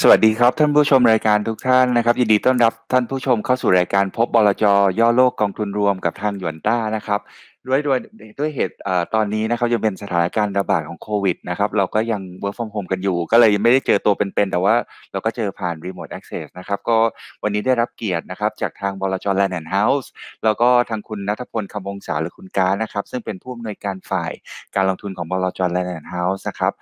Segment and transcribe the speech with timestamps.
[0.00, 4.64] สวัสดีครับท่านผู้ชมรายการทุกท่านนะครับ ยินดีต้อนรับท่านผู้ชมเข้าสู่รายการพบบลจ
[4.98, 7.20] ย่อโลกกองทุนรวมกับทางหยวนต้านะครับ
[7.68, 7.98] ด้วยด้วย
[8.38, 8.74] ด้วยเหตุ
[9.14, 14.74] ตอนนี้นะครับยังเป็นสถานการณ์ระบาดของโควิดนะครับเราก็ยัง work from home กันอยู่ ก็เลยไม่ได้เจอตัวเป็นๆแต่ว่า
[15.12, 16.96] เราก็เจอผ่าน remote access นะครับก็
[17.42, 20.06] วันนี้ได้รับเกียรตินะครับจากทางบลจ Land and House
[20.44, 24.32] แล้วก็ทางคุณนัทพลคำวงศาหรือคุณการนะครับ ซึ่งเป็นผู้อำนวยการฝ่าย
[24.74, 26.72] การลงทุนของบลจ Land and House นะครับ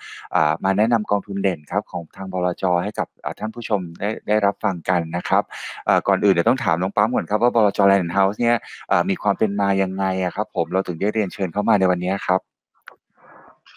[0.64, 5.42] มาแนะนำกองทุนเด่นครับของทางบลจให้กับท่านผู้ชมได้ได้รับฟังกันนะครับ
[6.08, 8.56] ก่อนอื่นเดี๋ยวต้องถามน้องปั๊มก่อนครับว่าบลจ Land and House เนี่ย
[9.10, 10.06] มีความเป็นมายังไง
[10.36, 12.40] ครับผมเราถึงได้เรียนเชิญเข้ามาในวันนี้ครับ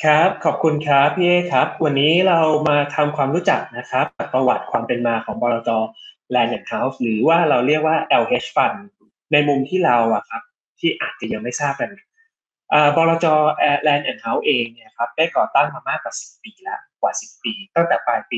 [0.03, 5.69] ครับ ขอบคุณครับพี่เอครับ วันนี้เรามาทำความรู้จักนะครับประวัติความเป็นมาของบลจ
[6.33, 8.77] Land and House หรือว่าเราเรียกว่า LH Fund
[9.31, 10.41] ในมุมที่เราอะครับ
[10.79, 11.89] ที่อาจจะยังไม่ทราบกัน
[12.95, 13.25] บลจ
[13.87, 18.37] Land and House เองเนี่ยครับได้ก่อตั้งมามากกว่า 10 ปีแล้วกว่า 10 ปี ตั้งแต่ปลายปี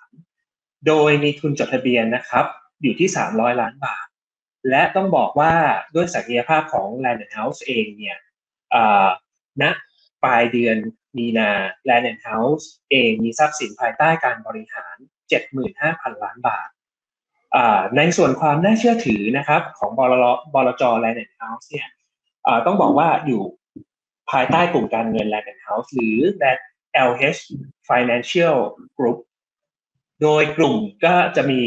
[0.00, 2.44] 2553 โดยมีทุนจดทะเบียนนะครับ
[2.82, 4.06] อยู่ที่ 300 ล้านบาท
[4.70, 5.54] และต้องบอกว่า
[5.94, 8.18] ด้วยศักยภาพของ Land House เองเนี่ย
[9.62, 9.64] ณ
[10.24, 10.76] ปลายเดือน
[11.18, 11.50] มีนา
[11.88, 14.96] Land House เองมีทรัพย์สินภายใต้การบริหาร
[15.60, 16.68] 75,000 ล้านบาท
[17.96, 20.14] ในส่วนความน่าเชื่อถือนะครับของบล
[20.54, 21.88] บลจ l a n d House เนี่ย
[22.66, 23.42] ต้องบอกว่าอยู่
[24.30, 26.18] ภายใต้กลุ่มการเงิน Land House หรือ
[27.08, 27.40] LH
[27.88, 28.56] Financial
[28.98, 29.18] Group
[30.22, 31.58] โดยกลุ่มก็จะมี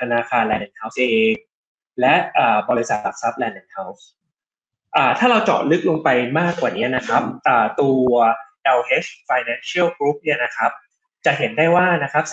[0.00, 1.34] ธนาคาร l and House เอง
[2.00, 2.14] และ
[2.70, 4.02] บริษัทหลักทรัพย์ Land and House
[5.18, 6.08] ถ้าเราเจาะลึกลงไป
[6.40, 7.22] มากกว่านี้นะครับ
[7.80, 8.04] ตัว
[8.78, 10.70] LH Financial Group เนี่ยนะครับ
[11.26, 12.24] จะเห็นได้ว่านะครับ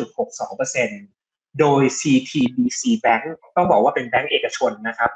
[0.00, 3.24] 35.62%โดย CTBC Bank
[3.56, 5.10] ต้องบอกว่าเป็นแบงก์เอกชนนะครับ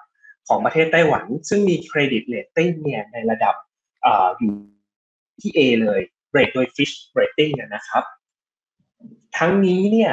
[0.48, 3.54] ของประเทศไต้หวัน ซึ่งมี credit rating เนี่ยในระดับ
[4.04, 4.06] อ
[4.38, 4.54] อยู่
[5.40, 6.00] ที่ A เลย
[6.32, 8.04] rate โดย Fitch Rating นะครับ
[9.38, 10.12] ทั้งนี้เนี่ย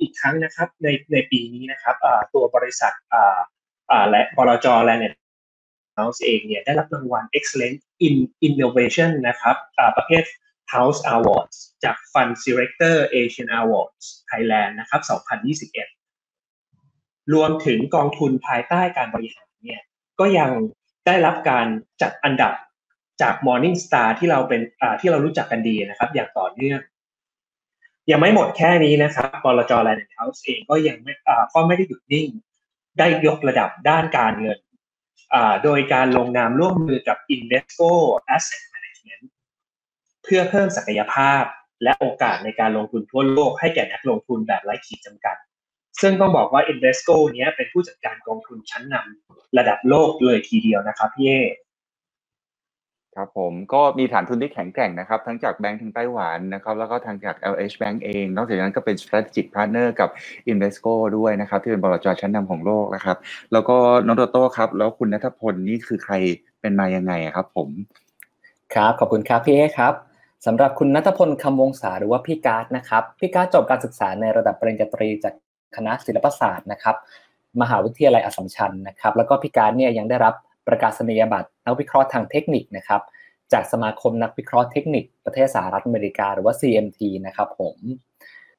[0.00, 1.96] อีกครั้งนะครับในในปีนี้นะครับ
[2.34, 2.92] ตัวบริษัท
[4.10, 5.14] และบลจและเนี่ย
[5.94, 9.56] house เองเนี่ยได้รับรางวัล Excellent in Innovation นะครับ
[9.96, 10.24] ประเภท
[10.74, 15.12] House Awards จาก Fund Selector Asia Awards Thailand นะครับ 2021
[17.34, 19.82] รวมถึงกองทุนภายใต้การบริหารเนี่ย
[20.20, 20.50] ก็ยัง
[21.06, 21.66] ได้รับการ
[22.02, 22.52] จัดอันดับ
[23.22, 24.60] จาก Morningstar ที่เราเป็น
[25.00, 26.80] ที่เรารู้จักกันดีนะครับ อย่างต่อเนื่อง
[28.10, 31.14] ยังไม่หมดแค่นี้นะครับบลจแลนด์เฮาส์เองก็ยังไม่
[31.54, 32.26] ก็ไม่ได้หยุดนิ่ง
[32.98, 34.58] ได้ยกระดับด้านการเงิน
[35.64, 37.90] โดยการลงนามร่วมมือกับ Invesco
[38.34, 39.24] Asset Management
[40.22, 41.42] เพื่อเพิ่มศักยภาพ
[41.82, 45.36] และโอกาสในการลงทุนทั่วโลกให้แก่นักลงทุนแบบไร้ขีดจำกัด
[46.00, 51.32] ซึ่งต้องบอกว่า Invesco นี้ยเป็นผู้จัดการกองทุนชั้นนำระดับโลกเลยทีเดียวนะครับพี่เอ
[53.16, 60.08] ครับผมก็มีฐานทุนที่แข็งแกร่งนะครับ ทั้งจากแบงก์ทางไต้หวันนะครับแล้วก็ทางจาก LH Bank เอง นอกจากนั้นก็เป็น strategic partner กับ
[60.52, 63.16] Invesco ด้วยนะครับ ที่เป็นบลจชั้นนำของโลกนะครับ
[63.52, 63.76] แล้วก็
[64.06, 66.14] น้องโตโต้ครับ แล้วคุณนัทพลนี่คือใคร
[66.60, 67.68] เป็นมายังไงครับผม
[68.74, 69.94] ครับ ขอบคุณครับพี่เอครับ
[70.46, 75.34] สำหรับคุณนัทพลคำวงศาหรือว่าพี่การ์ดนะครับพี่การ์ดจบการศึกษาในระดับปริญญาตรีจาก
[75.76, 76.96] คณะศิลปศาสตร์นะครับ
[77.60, 80.34] มหาวิทยาลัยอัสสัมชัญนะครับแล้วก็พี่การ์ดเนี่ยยังได้รับ
[80.68, 83.02] ประกาศนียบัตรนักวิเคราะห์ทางเทคนิคนะครับ
[83.52, 87.76] จากสมาคมนักวิเคราะห์เทคนิคประเทศสหรัฐอเมริกาหรือว่า CMT นะครับผม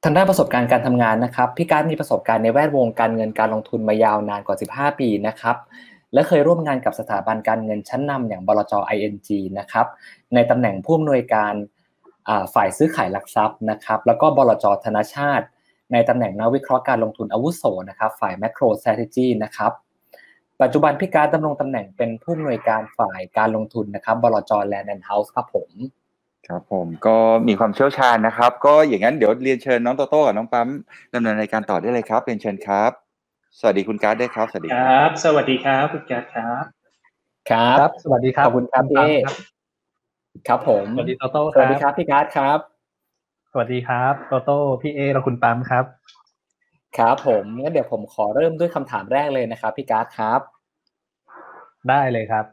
[0.04, 5.56] ทางด้านประสบการณ์การทำงานนะครับพี่การมีประสบการณ์ในแวดวงการเงินการลงทุนมายาวนานกว่า 15 ปีนะครับ
[6.12, 9.28] และเคยร่วมงานกับสถาบันการเงินชั้นนำอย่างบลจ ING
[9.58, 9.86] นะครับ
[10.34, 11.54] ในตำแหน่งผู้อำนวยการ
[12.54, 15.46] ฝ่ายซื้อขายหลักทรัพย์นะครับแล้วก็บลจธนชาติ
[15.92, 19.72] ในตำแหน่งนักวิเคราะห์การลงทุนอาวุโสนะครับฝ่าย macro strategy นะครับ
[20.62, 25.70] ปัจจุบันพี่การดำรงตำแหน่งเป็นผู้อำนวยการฝ่ายการลงทุนนะครับบลจแลนด์แอนด์เฮาส์ครับผม
[26.48, 27.16] ครับผมก็
[27.48, 30.68] มีความเชี่ยวชาญนะครับ ก็อย่างนั้นเดี๋ยวเรียนเชิญน้องโตโต้กับน้องปั๊ม
[31.14, 32.90] ดำเนินรายการต่อได้เลยครับเรียนเชิญครับ
[33.58, 36.64] สวัสดีคุณการ์ดได้ครับสวัสดีครับ สวัสดีครับคุณการ์ดครับ
[37.50, 39.12] ครับ สวัสดีครับขอบคุณครับพี่
[40.48, 42.58] ครับผมสวัสดีโตโต้สวัสดีครับพี่การ์ดครับ
[43.52, 45.84] สวัสดีครับโตโต้พี่เอและคุณปั๊มครับ
[46.98, 50.40] ครับผมงั้นเดี๋ยวผมขอเริ่มด้วยคำถามแรกเลยนะครับพี่การ์ดครับ
[51.88, 52.44] ได้เลยครับ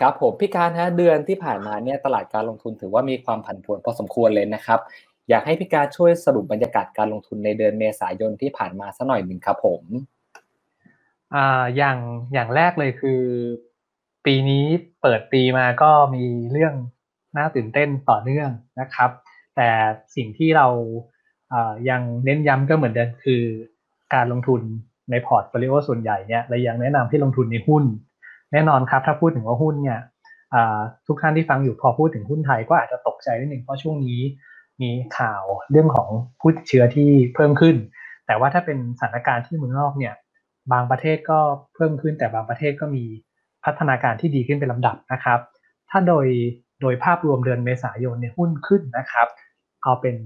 [0.00, 4.80] ครับผมพี่การฮะเดือนที่ผ่านมาเนี่ยตลาดการลงทุนถือว่ามีความผันผวนพอสมควรเลยนะครับ
[5.28, 9.82] อยากให้พี่การช่วยสรุปบรรยากาศการลงทุนในเดือนเมษายนที่ผ่านมาสักหน่อยหนึ่งครับผม
[11.34, 11.98] อ่าอย่าง
[12.32, 13.22] อย่างแรกเลยคือ
[14.26, 14.64] ปีนี้
[15.02, 16.74] เปิดปีมาก็มีเรื่อง
[17.36, 19.10] น่าตื่นเต้นต่อเนื่องนะครับ
[19.56, 19.68] แต่
[20.16, 20.66] สิ่งที่เรา
[21.88, 23.42] ยังเน้นย้ำก็เหมือนเดิมคือ
[24.14, 24.62] การลงทุน
[25.10, 27.84] ใน portfolio ส่วนใหญ่เนี่ยเรายังแนะนำให้ลงทุนในหุ้น
[28.52, 30.00] แน่นอนครับ ถ้าพูดถึงว่าหุ้นเนี่ย
[31.06, 34.20] ทุกท่านที่ฟังอยู่พอพูดถึงหุ้นไทยก็อาจจะตกใจนิดหนึ่งเพราะช่วงนี้
[34.82, 36.08] มีข่าวเรื่องของ
[36.40, 37.76] ผู้ติดเชื้อที่เพิ่มขึ้น
[38.26, 40.14] แต่ว่าถ้าเป็นสถานการณ์ที่เมืองนอกเนี่ย
[40.72, 41.38] บางประเทศก็
[41.74, 43.04] เพิ่มขึ้น แต่บางประเทศก็มี
[43.64, 45.40] พัฒนาการที่ดีขึ้นเป็นลำดับนะครับ
[45.90, 46.26] ถ้าโดย
[46.80, 49.28] โดยภาพรวมเดือนเมษายนเนี่ยหุ้นขึ้นนะครับ
[49.82, 50.16] เอาเป็น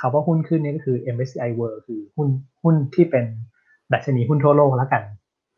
[0.00, 2.28] คำว่าหุ้นขึ้นนี่ก็คือ MSCI World คือหุ้น
[2.62, 3.24] หุ้นที่เป็น
[3.92, 5.02] ดัชนีหุ้นทั่วโลกแล้วกัน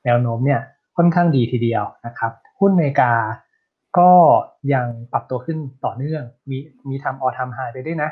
[0.05, 0.61] แนวโน้มเนี่ย
[0.97, 3.13] ค่อนข้างดีทีเดียวนะครับ หุ้นอเมริกา
[3.99, 4.11] ก็
[4.75, 8.11] ยังปรับตัวขึ้นต่อเนื่อง มีมีทำออทามไฮไปด้วยนะ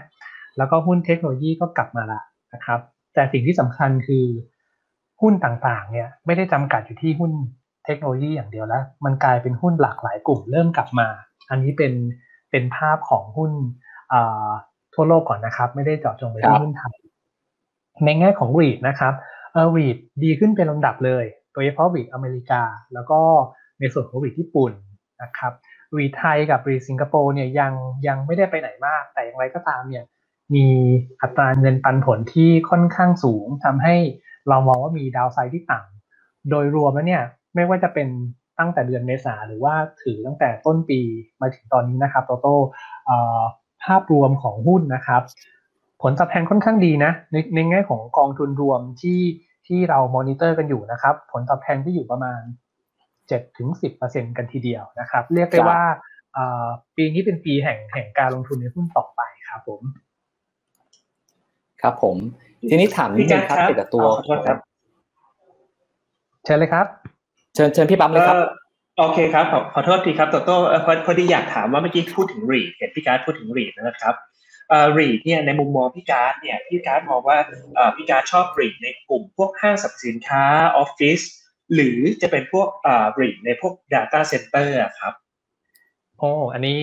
[0.57, 2.21] แล้วก็หุ้นเทคโนโลยีก็กลับมาละ
[2.55, 2.81] นะครับ
[3.15, 4.25] แต่สิ่งที่สำคัญคือ
[5.23, 7.33] หุ้นต่างๆเนี่ยไม่ได้จำกัดอยู่ที่หุ้น
[7.87, 11.09] เทคโนโลยีอย่างเดียวแล้ว มันกลายเป็นหุ้นหลากหลายกลุ่มเริ่มกลับมา
[11.51, 11.93] อันนี้เป็น
[12.51, 13.53] เป็นภาพของหุ้น
[14.95, 16.95] ทั่วโลกก่อนนะครับ ไม่ได้เจาะจงไปที่หุ้นไทย
[18.05, 19.15] ในแง่ของ REIT นะครับ
[19.53, 22.63] เออ REIT ดีขึ้นเป็นลำดับเลย โดยเฉพาะ REIT อเมริกา
[22.95, 23.21] แล้วก็
[23.81, 24.73] ในส่วนของ REIT ญี่ปุ่น
[25.23, 25.53] นะครับ
[25.97, 27.73] REIT ไทยกับ REIT สิงคโปร์เนี่ยยัง
[28.07, 30.05] ยังไม่ได้ไปไหนมาก แต่อย่างไรก็ตามเนี่ย
[30.55, 30.67] มี
[31.23, 33.97] อัตราเงินปันผลที่ค่อนข้างสูงทำให้
[34.49, 37.23] เรามองว่ามี downside ที่ต่ำโดยรวมแล้วเนี่ย
[37.55, 38.09] ไม่ว่าจะเป็น
[38.59, 41.01] ตั้งแต่เดือนเมษาหรือว่าถือตั้งแต่ต้นปี
[41.41, 42.57] มาถึงตอนนี้นะครับโตโต้
[43.85, 45.23] ภาพรวมของหุ้นนะครับ
[46.03, 49.21] ผลตอบแทนค่อนข้างดีนะในในแง่ของกองทุนรวมที่
[49.67, 52.41] ที่เรามอนิเตอร์กันอยู่นะครับ ผลตอบแทนที่อยู่ประมาณ
[52.99, 53.69] 7ถึง
[54.03, 55.83] 10%กันทีเดียวนะครับ เรียกได้ว่า
[56.97, 59.83] ปีนี้เป็นปีแห่งแห่งการลงทุนในหุ้นต่อไปครับผม
[61.83, 62.17] ครับผม
[62.71, 64.07] ทีนี้ถามนิดนึงครับเกี่ยวกับตัว
[66.45, 66.87] เชิญเลยครับ
[67.55, 68.37] เชิญเชิญพี่ปั๊มเลยครับ
[68.99, 70.57] โอเคครับขอขอโทษทีครับโตโต้
[71.07, 74.15] พอดีอยากถามว่าเมื่อกี้พูดถึง REIT เห็นพี่การ์ดพูดถึง REIT นะครับ
[74.99, 77.39] REIT เนี่ยในมุมมองพี่การ์ดเนี่ยพี่การ์ดมองว่า
[77.97, 80.45] พี่การ์ดชอบ REIT ในกลุ่มพวกห้างสรรพสินค้า
[80.77, 81.21] ออฟฟิศ
[81.75, 82.69] หรือจะเป็นพวก
[83.21, 84.69] REIT ในพวก Data Center
[85.01, 85.15] ครับ
[86.19, 86.81] โอ้อันนี้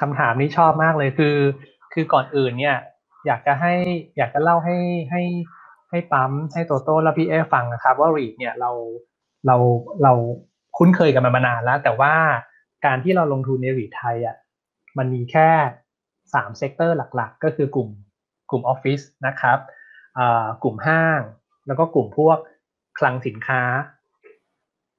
[0.00, 1.36] คำถามนี้ชอบมากเลยคือ
[1.92, 2.76] คือก่อนอื่นเนี่ย
[3.26, 3.74] อยากจะให้
[4.16, 4.76] อยากจะเล่าให้
[5.10, 5.22] ให้
[5.90, 8.70] ให้ปั๊มให้โตโต้และพี่เอฟังนะครับ ว่า REIT เนี่ยเรา
[9.46, 9.56] เรา
[10.02, 10.12] เรา
[10.78, 12.14] คุ้นเคยกันมามานานแล้ว แต่ว่า
[12.86, 14.36] การที่เราลงทุนใน REIT ไทยอะ
[14.98, 15.48] มันมีแค่
[16.34, 17.88] สาม sector หลักๆ ก็คือกลุ่ม
[18.50, 19.58] กลุ่มออฟฟิศนะครับ
[20.62, 21.20] กลุ่มห้าง
[21.66, 22.38] แล้วก็กลุ่มพวก
[22.98, 23.62] คลังสินค้า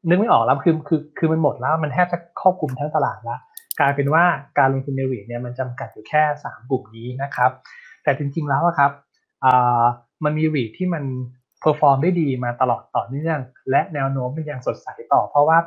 [0.08, 3.40] นึกไม่ออกแล้วคือคือคือมันหมดแล้วมันแทบจะครอบคลุมทั้งตลาดแล้ว
[3.80, 4.24] กลายเป็นว่า
[4.60, 7.52] การลงทุนใน REIT เนี่ยมันจำกัดอยู่แค่สามกลุ่มนี้นะครับ
[8.04, 8.92] แต่จริงๆแล้วครับ
[10.24, 11.04] มันมี REIT ที่มัน
[11.66, 13.40] perform ได้ดีมาตลอดต่อเนื่อง
[13.70, 15.58] และแนวโน้มมันยังสดใสต่อ เพราะว่า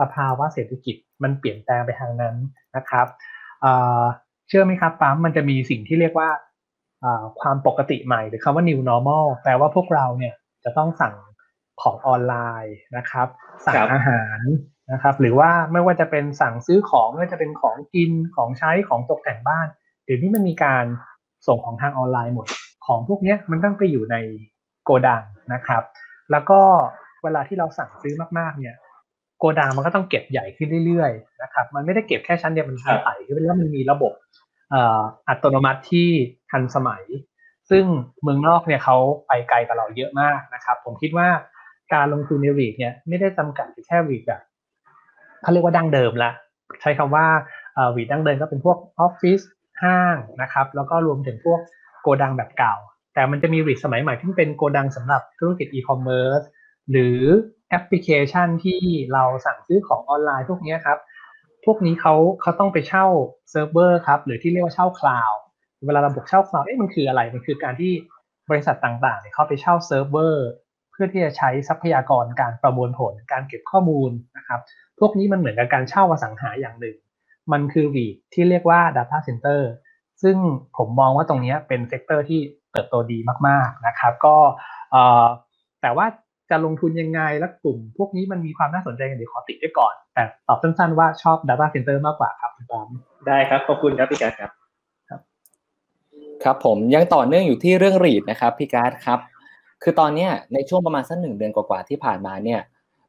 [0.00, 2.36] สภาวะเศรษฐกิจมันเปลี่ยนแปลงไปทางนั้น
[2.76, 3.06] นะครับ
[4.48, 6.28] เชื่อไหมครับปั๊มมันจะมีสิ่งที่เรียกว่า
[7.40, 11.14] ความปกติใหม่หรือคำว่า new normal แปลว่าพวกเราเนี่ยจะต้องสั่ง
[11.82, 13.28] ของออนไลน์นะครับ
[13.66, 14.40] สั่งอาหาร
[14.92, 19.66] นะครับ หรือว่าไม่ว่าจะเป็นสั่งซื้อของไม่ว่าจะเป็นของกินของใช้ของตกแต่งบ้าน
[20.04, 20.84] เดี๋ยวนี้มันมีการ
[21.46, 22.46] ส่งของทางออนไลน์หมด
[22.86, 24.16] ของพวกนี้มันต้องไปอยู่ใน
[24.86, 25.22] โกดัง
[25.54, 25.82] นะครับ
[26.30, 26.60] แล้วก็
[27.22, 28.74] เวลาที่เราสั่งซื้อมากๆเนี่ย
[29.38, 34.12] โกดังมันก็ต้องเก็บใหญ่ขึ้นเรื่อยๆนะครับมันไม่ได้เก็บแค่ชั้นเดียวมันไต่ขึ้นไปแล้วมันมีระบบ
[35.28, 36.08] อัตโนมัติที่
[36.50, 37.04] ทันสมัย
[37.70, 37.84] ซึ่ง
[38.22, 38.96] เมืองนอกเนี่ยเขา
[39.26, 41.28] ไปไกลกับเราเยอะมากนะครับ ผมคิดว่า
[41.94, 44.42] การลงทุนในรีดเนี่ยไม่ได้จำกัดแค่รีดแบบ
[45.42, 46.30] เขาเรียกว่าดั้งเดิมละ
[46.80, 47.26] ใช้คำว่า
[47.96, 49.40] REIT ดั้งเดิมก็เป็นพวกออฟฟิศ
[49.82, 51.60] ห้างนะครับ แล้วก็รวมถึงพวก
[52.02, 52.74] โกดังแบบเก่า
[53.16, 56.40] แต่มันจะมี REIT สมัยใหม่ที่เป็นโกดังสำหรับธุรกิจอีคอมเมิร์ซ
[56.90, 57.18] หรือ
[57.70, 58.80] แอปพลิเคชันที่
[59.12, 60.98] เราสั่งซื้อของออนไลน์พวกนี้ครับ
[61.64, 63.06] พวกนี้เขาเขาต้องไปเช่า
[63.50, 65.40] เซิร์ฟเวอร์ครับ หรือที่เรียกว่าเช่า cloud
[65.86, 67.92] เวลาเราบอกเช่า cloud เอ๊ะมันคืออะไร มันคือการที่
[68.50, 70.46] บริษัทต่างๆเนี่ยเขาไปเช่าเซิร์ฟเวอร์
[70.92, 74.60] เพื่อที่จะใช้ทรัพยากรการประมวลผลการเก็บข้อมูลนะครับ
[75.00, 76.96] พวกนี้มันเหมือนกับการเช่าอสังหาอย่างหนึ่ง
[77.52, 79.60] มันคือ REIT ที่เรียกว่า Data Center
[80.22, 80.36] ซึ่ง
[80.76, 82.40] ผมมองว่าตรงนี้เป็น sector ที่
[82.76, 83.18] เติบโตดี
[83.48, 84.34] มากๆนะครับ ก็
[85.82, 86.06] แต่ว่า
[86.50, 92.88] จะลงทุนยังไงและกลุ่มพวกนี้มันมีความน่าสนใจกันเดี๋ยวขอติดไว้ก่อน แต่ตอบสั้นๆว่าชอบ Data Center มากกว่าครับคุณปอม
[93.26, 94.50] ได้ครับ ขอบคุณครับพี่การครับ
[96.44, 99.18] ครับผมยังต่อเนื่องอยู่ที่เรื่องรีดนะครับพี่การ์ดครับ
[99.82, 102.60] คือตอนนี้ในช่วงประมาณสักหนึ่งเดือนกว่าๆที่ผ่านมาเนี่ย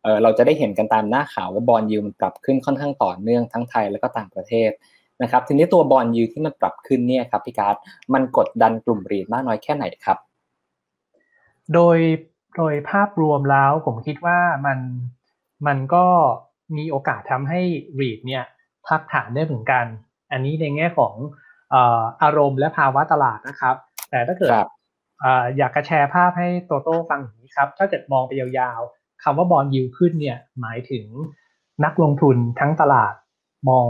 [0.04, 4.72] เออเราจะได้เห็นกันตามหน้าข่าวว่าบอลยูมันปรับขึ้นค่อนข้างต่อเนื่องทั้งไทยแล้วก็ต่างประเทศ
[5.22, 7.76] นะครับทีนี้ตัวบอลยูที่มันปรับขึ้นเนี่ยครับพี่การ์ด
[8.14, 10.18] มันกดดันกลุ่มรีดมากน้อยแค่ไหนครับ
[11.74, 11.98] โดย
[12.58, 14.80] โดยภาพรวมแล้วผมคิดว่ามัน
[15.68, 16.06] มันก็
[16.78, 17.60] มีโอกาสทำให้
[18.00, 18.44] รีดเนี่ย
[18.88, 19.86] พักฐานได้เหมือนกัน
[20.32, 21.14] อันนี้ในแง่ของ
[22.24, 23.76] อารมณ์และภาวะตลาดนะครับ
[24.10, 24.52] แต่ถ้าเกิด
[25.58, 31.06] อยากจะแชร์ภาพให้โตโต้ฟังอย่างนี้ครับ ถ้าเกิดมองไปยาวๆคำว่าบอลยิวขึ้นเนี่ยหมายถึง
[31.86, 33.14] นักลงทุนทั้งตลาด
[33.70, 33.88] มอง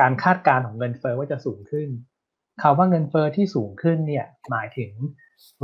[0.00, 1.88] การคาดการณ์ของเงินเฟอ้อว่าจะสูงขึ้น
[2.62, 4.90] คาว่าเงินเฟอ้อที่สูงขึ้นเนี่ยหมายถึง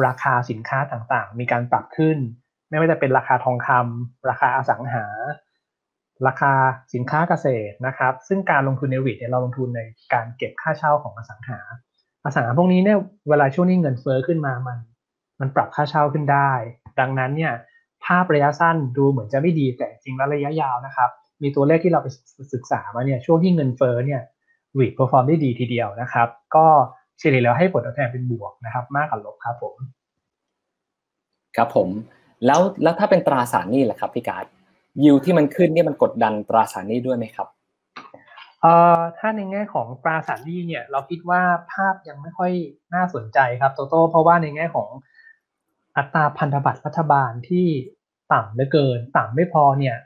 [0.06, 2.18] ราคาสินค้าต่างๆ มีการปรับขึ้น
[2.70, 5.06] ไม่ว่าจะเป็นราคาทองคำราคาอสังหา
[6.26, 6.52] ราคา
[6.94, 9.80] สินค้าเกษตรนะครับ ซึ่งการลงทุนใน REIT เนี่ยเราลงทุนใน
[10.14, 11.58] การเก็บค่าเช่าของอสังหา
[12.24, 12.98] อสังหาพวกนี้เนี่ย
[13.28, 14.78] เวลาช่วงนี้เงินเฟ้อขึ้นมามัน
[15.40, 16.52] มันปรับค่าเช่าขึ้นได้
[17.00, 17.52] ดังนั้นเนี่ย
[18.04, 21.10] ภาพระยะสั้นดูเหมือนจะไม่ดีแต่จริงแล้วระยะยาวนะครับ
[21.44, 22.08] มีตัวเลขที่เราไป
[22.54, 24.20] ศึกษามาเนี่ยช่วงที่เงินเฟ้อเนี่ย
[24.78, 26.66] REIT perform ได้ดีทีเดียวนะครับ ก็
[27.18, 29.74] เฉลี่ยแล้วให้ผลตอบแทนเป็นบวกนะครับ มากกว่าลบครับผม
[31.56, 31.88] ครับผม
[32.46, 34.44] แล้วแล้วถ้าเป็นตราสารหนี้ล่ะครับพี่การ
[35.02, 37.48] ยิวที่มันขึ้นนี่มันกดดันตราสารหนี้ด้วยไหมครับ
[38.60, 41.40] เอ่อถ้าในแง่ของตราสารหนี้เนี่ย เราคิดว่า
[41.72, 42.52] ภาพยังไม่ค่อย
[42.94, 44.88] น่าสนใจครับโตโต้เพราะว่าในแง่ของ
[45.96, 47.66] อัตราพันธบัตรรัฐบาลที่
[48.32, 49.96] ต่ำเหลือเกิน ต่ำไม่พอเนี่ย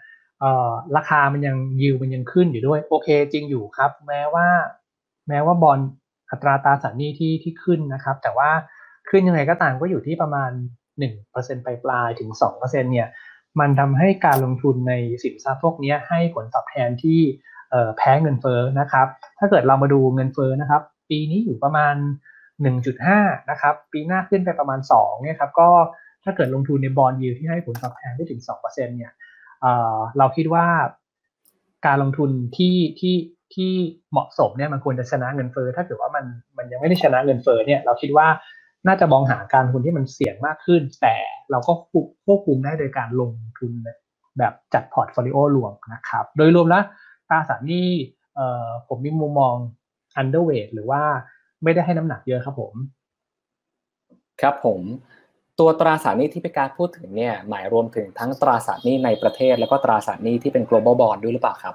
[0.96, 4.46] ราคามันยังยิวมันยังขึ้นอยู่ด้วย โอเคจริงอยู่ครับ แม้ว่า
[5.28, 5.78] แม้ว่าบอล
[6.30, 8.50] อัตราตราสารหนี้ที่ที่ขึ้นนะครับ แต่ว่า
[9.10, 10.50] ขึ้นยังไงก็ตามก็อยู่ที่ประมาณ
[11.08, 13.08] 1%ปลายปลายถึง 2%เนี่ย
[13.60, 14.92] มันทำให้การลงทุนใน
[15.22, 17.20] สินทรัพย์พวกนี้ให้ผลตอบแทนที่
[17.96, 19.06] แพ้เงินเฟ้อนะครับ
[19.38, 21.94] ถ้าเกิดเรามาดูเงินเฟ้อนะครับ ปีนี้อยู่ประมาณ
[22.72, 25.68] 1.5 นะครับ ปีหน้าขึ้นไปประมาณ2เนี่ยครับก็
[26.24, 29.12] ถ้าเกิดลงทุนในบอลยูที่ให้ผลตอบแทนได้ถึง2%เนี่ย
[30.18, 30.66] เราคิดว่า
[31.86, 33.16] การลงทุนที่ที่
[33.54, 33.72] ที่
[34.10, 36.24] เหมาะสมเนี่ยมันควรจะชนะเงินเฟ้อถ้าเกิดว่ามัน
[36.58, 38.26] มันยังไม่ได้ชนะเงินเฟ้อเนี่ยเราคิดว่า
[38.86, 41.16] น่าจะมองหาการลงทุนที่มันเสี่ยงมากขึ้น แต่
[41.50, 41.72] เราก็
[42.26, 43.72] ควบคุมได้โดยการลงทุน
[44.38, 46.84] แบบจัด portfolio รวมนะครับ โดยรวมแล้ว
[47.28, 47.86] ตราสารหนี้
[48.88, 49.54] ผมมีมุมมอง
[50.20, 51.02] underweight หรือว่า
[51.62, 52.74] ไม่ได้ให้น้ำหนักเยอะครับผม
[54.40, 54.80] ครับผม
[55.60, 61.74] ตัวตราสารหนี้ที่พี่การพูดถึงเนี่ยหมายรวมถึงทั้งตราสารหนี้ในประเทศ แล้วก็ตราสารหนี้ที่เป็น global bond ด้วยหรือเปล่าครับ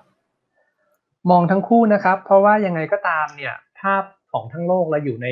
[1.30, 5.28] มองทั้งคู่นะครับ เพราะว่ายังไงก็ตามเนี่ยภาพของทั้งโลกเราอยู่ใน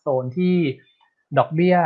[0.00, 0.56] โซนที่
[1.38, 1.76] ดอกเบี้ย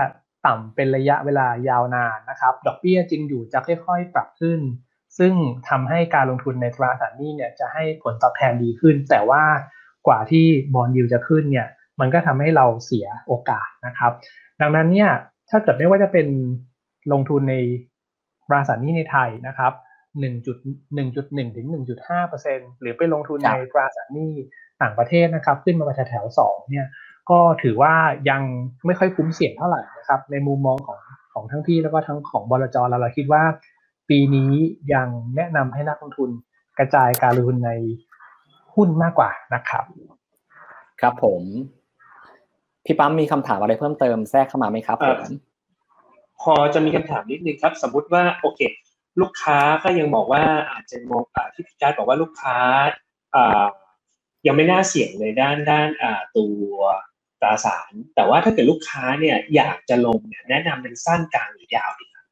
[0.46, 4.60] ต่ำเป็นระยะเวลายาวนานนะครับ ดอกเบี้ยจริงอยู่จะค่อย ๆ ปรับขึ้น
[5.18, 5.34] ซึ่ง
[5.68, 9.42] ทำให้การลงทุนในตราสารหนี้เนี่ยจะให้ผลตอบแทนดีขึ้น แต่ว่า
[10.06, 11.68] กว่าที่บอลยูจะขึ้นเนี่ย
[12.00, 14.12] มันก็ทำให้เราเสียโอกาสนะครับ
[14.60, 15.10] ดังนั้นเนี่ย
[15.52, 16.26] ถ้าเกิดไม่ว่าจะเป็น
[17.12, 17.54] ลงทุนใน
[18.46, 19.72] ตราสารหนี้ในไทยนะครับ
[20.20, 21.66] 1.1.1ถึง
[22.24, 24.32] 1.5%หรือไปลงทุนในตราสารหนี้
[24.82, 26.86] ต่างประเทศนะครับ ขึ้นมาแถวๆ2เนี่ย
[27.30, 27.94] ก็ถือว่า
[28.30, 28.42] ยัง
[28.86, 30.98] ไม่ค่อยคุ้มเสี่ยงเท่าไหร่นะครับ ในมุมมองของ
[31.32, 33.42] ของทั้งพี่แล้วก็ทั้งของบลจเราเราคิดว่า
[34.08, 34.52] ปีนี้
[34.94, 36.30] ยังแนะนำให้นักลงทุน
[36.78, 37.70] กระจายการลงทุนใน
[38.74, 39.84] หุ้นมากกว่านะครับ
[41.00, 41.42] ครับผม
[42.84, 45.20] พี่ปั๊มมีคำถามอะไรเพิ่มเติมแทรกเข้ามาไหมครับผม
[46.42, 48.60] พอจะมีคำถามนิดนึงครับ สมมุติว่าโอเค
[49.20, 51.22] ลูกค้าก็ยังบอกว่าอาจจะมอง
[51.54, 52.56] ที่พี่การบอกว่าลูกค้า
[54.46, 55.88] ยังไม่น่าเสี่ยงในด้านด้าน
[56.36, 56.74] ตัว
[57.40, 62.26] ตราสาร แต่ว่าถ้าเกิดลูกค้าเนี่ยอยากจะลงเนี่ยแนะนำเป็นสั้นกลางหรือยาวดีครับ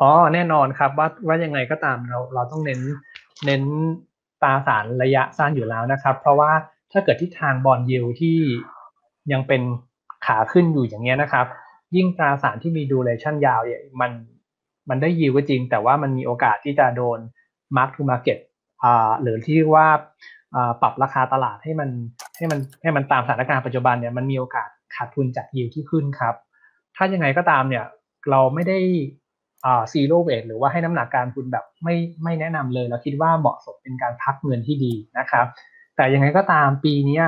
[0.00, 2.80] อ๋อแน่นอนครับว่าว่ายังไงก็ตามเราเราต้องเน้น
[3.46, 3.62] เน้น
[4.42, 6.52] ตราสารระยะสั้นอยู่แล้วนะครับ เพราะว่า
[6.92, 8.38] ถ้าเกิดทิศทางบอลยิวที่
[9.32, 9.62] ยังเป็น
[10.26, 11.46] ขาขึ้นอยู่อย่างเงี้ยนะครับ
[11.96, 14.10] ยิ่งตราสารที่มีดูเรชั่นยาวเนี่ยมัน
[14.88, 17.18] มันได้ยิวก็จริง แต่ว่ามันมีโอกาสที่จะโดน
[17.76, 18.38] mark to market
[18.82, 19.86] อ่าหรือที่ว่า
[20.82, 21.90] ปรับราคาตลาดให้มัน
[22.36, 26.34] ให้มันให้มันตามสถานการณ์ปัจจุบันเนี่ยมันมีโอกาสขาดทุนจากยิวที่ขึ้นครับ
[26.96, 27.84] ถ้ายังไงก็ตามเนี่ย
[28.30, 28.78] เราไม่ได้
[29.64, 35.46] อ่าซีโร่เวทหรือว่าให้น้ำหนักการทุนแบบไม่ไม่แนะนำเลย เราคิดว่าเหมาะสมเป็นการพักเงินที่ดีนะครับ
[35.96, 37.20] แต่ยังไงก็ตามปีนี้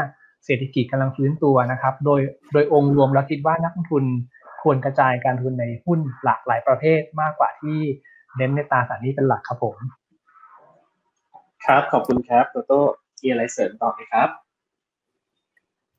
[0.44, 2.20] เศรษฐกิจกำลังฟื้นตัวนะครับ โดย
[2.52, 4.04] โดยองค์รวมเราคิดว่านักลงทุน
[4.62, 7.78] ควรกระจายการทุนในหุ้นหลากหลายประเภทมากกว่าที่
[8.36, 9.76] เน้นในตราสารนี้เป็นหลักครับผม
[11.64, 12.80] ครับขอบคุณครับโตโต้
[13.22, 14.28] มีอะไรเสริมต่อไหมครับ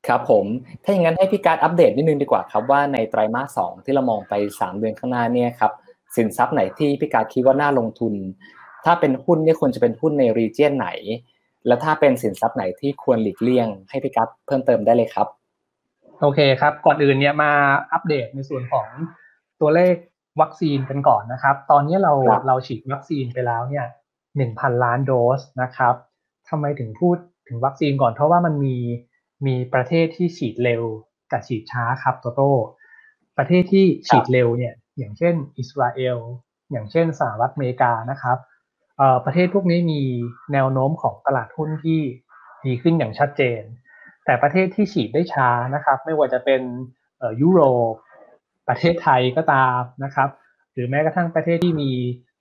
[0.06, 0.44] ครับผม
[0.82, 5.72] ถ้าอย่างนั้นให้พี่การอัปเดตนิดนึงดีกว่าครับว่าในไตรมาสสองที่เรามองไปสามเดือนข้างหน้าเนี่ยครับ
[6.16, 8.14] สินทรัพย์ไหนที่พี่การคิดว่าน่าลงทุน
[8.84, 10.88] ถ้าเป็นหุ้นเนี่ยควรจะเป็นหุ้นใน region ไหน
[11.66, 15.28] แล้วถ้าเป็นสินทรัพย์ไหนที่ควรหลีกเลี่ยงให้พี่ปั๊มเพิ่มเติมได้เลยครับ
[16.20, 17.52] โอเคครับ ก่อนอื่นเนี่ยมา
[17.92, 18.88] อัปเดตในส่วนของ
[19.60, 19.94] ตัวเลข
[20.40, 22.12] วัคซีนกันก่อนนะครับ ตอนนี้เรา
[22.46, 23.86] เราฉีดวัคซีนไปแล้วเนี่ย
[24.36, 25.94] หนึ่งพันล้านโดสนะครับ
[26.48, 27.16] ทำไมถึงพูด
[27.48, 28.76] ถึงวัคซีนก่อนเพราะว่ามันมี
[29.46, 30.82] มีประเทศที่ฉีดเร็ว
[31.32, 32.50] กับฉีดช้าครับโตโต้
[33.38, 36.16] ประเทศที่ฉีดเร็วเนี่ยอย่างเช่นอิสราเอล
[36.70, 38.38] อย่างเช่นสหรัฐอเมริกานะครับ
[39.24, 40.02] ประเทศพวกนี้มี
[40.52, 42.00] แนวโน้มของตลาดหุ้นที่
[42.66, 43.62] ดีขึ้นอย่างชัดเจน
[44.24, 46.62] แต่ประเทศที่ฉีดได้ช้านะครับ ไม่ว่าจะเป็น
[47.42, 47.60] ยุโร
[47.92, 47.94] ป
[48.68, 50.28] ประเทศไทยก็ตามนะครับ
[50.72, 51.90] หรือแม้กระทั่งประเทศที่มี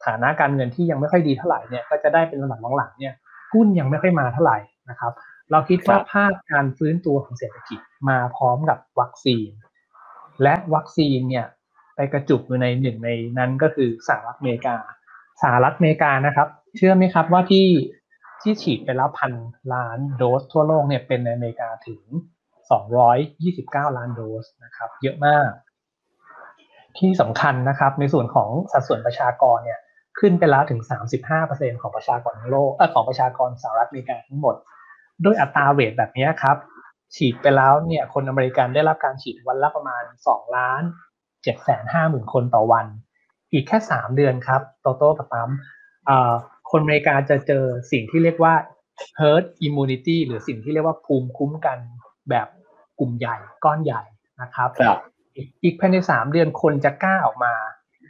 [0.06, 3.14] ฐานะการเงินที่ยังไม่ค่อยดีเท่าไหร่เนี่ยก็จะได้เป็นลำดับหลังๆเนี่ย
[3.54, 4.58] หุ้นยังไม่ค่อยมาเท่าไหร่
[4.90, 5.14] นะครับ
[5.52, 9.50] เราคิดว่าภาพการฟื้นตัวของเศรษฐกิจมาพร้อมกับวัคซีน
[10.44, 11.46] และวัคซีนเนี่ย
[11.96, 14.76] ไปกระจุกอยู่ในหนึ่งในนั้นก็คือสหรัฐอเมริกา
[15.42, 17.68] สหรัฐอเมริกานะครับ เชื่อไหมครับว่าที่
[18.42, 19.32] ที่ฉีดไปแล้วพัน
[19.74, 22.02] ล้านโดสทั่วโลกเนี่ยเป็นในอเมริกาถึง
[23.00, 25.50] 229 ล้านโดสนะครับ เยอะมาก
[26.98, 29.80] ที่สำคัญนะครับ ในส่วนของสัดส่วนประชากรเนี่ย
[30.20, 30.82] ขึ้นไปแล้วถึง
[31.32, 34.56] 35%ของประชากรทั้งโลกเออของประชากรสหรัฐอเมริกาทั้งหมด
[35.26, 36.58] ด้วยอัตราเวทแบบนี้ครับ
[37.16, 40.82] ฉีดไปแล้วเนี่ยคนอเมริกันได้รับการฉีดวันละประมาณ 2 ล้าน
[41.24, 42.86] 7แสนห้าหมื่นคนต่อวัน
[43.56, 45.50] อีกแค่ 3 เดือนครับโตโต้กับปั๊ม
[46.72, 48.54] คนอเมริกาจะเจอสิ่งที่เรียกว่า
[49.20, 51.78] herd immunity หรือสิ่งที่เรียกว่าภูมิคุ้มกัน
[52.30, 52.48] แบบ
[53.00, 53.36] กลุ่มใหญ่
[53.66, 54.04] ก้อนใหญ่
[54.42, 55.00] นะครับรบ
[55.64, 57.54] อีกภายในสามเดือนคนจะกล้าออกมา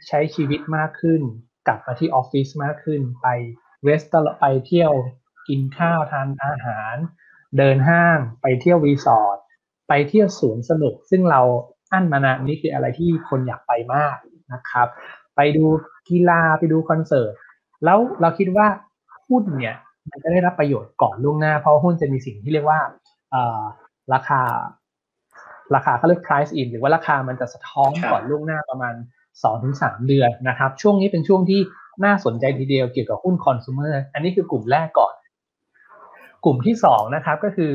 [0.08, 1.22] ใช้ชีวิตมากขึ้น
[1.66, 3.26] กลับมาที่ออฟฟิศมากขึ้น ไป
[3.84, 4.92] เวสต์ไปเที่ยว
[5.48, 6.96] กินข้าวทานอาหาร
[7.58, 9.38] เดินห้าง ไปเที่ยวรีสอร์ท
[9.88, 11.40] ไปเที่ยวสวนสนุก ซึ่งเรา
[11.92, 14.16] อั้นมานานนี่คืออะไรที่คนอยากไปมาก
[14.52, 14.88] นะครับ
[15.36, 15.64] ไปดู
[16.08, 17.32] กีฬาไปดูคอนเสิร์ต
[17.84, 18.66] แล้วเราคิดว่า
[19.28, 19.76] หุ้นเนี่ย
[20.10, 22.80] มันจะได้รับประโยชน์ก่อนล่วงหน้า เพราะหุ้นจะมีสิ่งที่เรียกว่า
[24.14, 24.42] ราคา
[25.74, 28.94] ราคาเขาเรียก price in หรือว่าราคามันจะสะท้อนก่อนล่วงหน้าประมาณ
[29.50, 31.60] 2-3 เดือนนะครับ ช่วงนี้เป็นช่วงที่
[32.04, 35.14] น่าสนใจทีเดียวเกี่ยวกับหุ้นคอน sumer อันนี้คือกลุ่มแรกก่อน
[36.44, 37.72] กลุ่มที่2นะครับก็คือ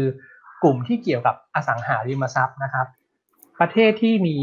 [0.64, 2.88] กลุ่มที่เกี่ยวกับอสังหาริมทรัพย์นะครับ
[3.60, 4.38] ประเทศที่มี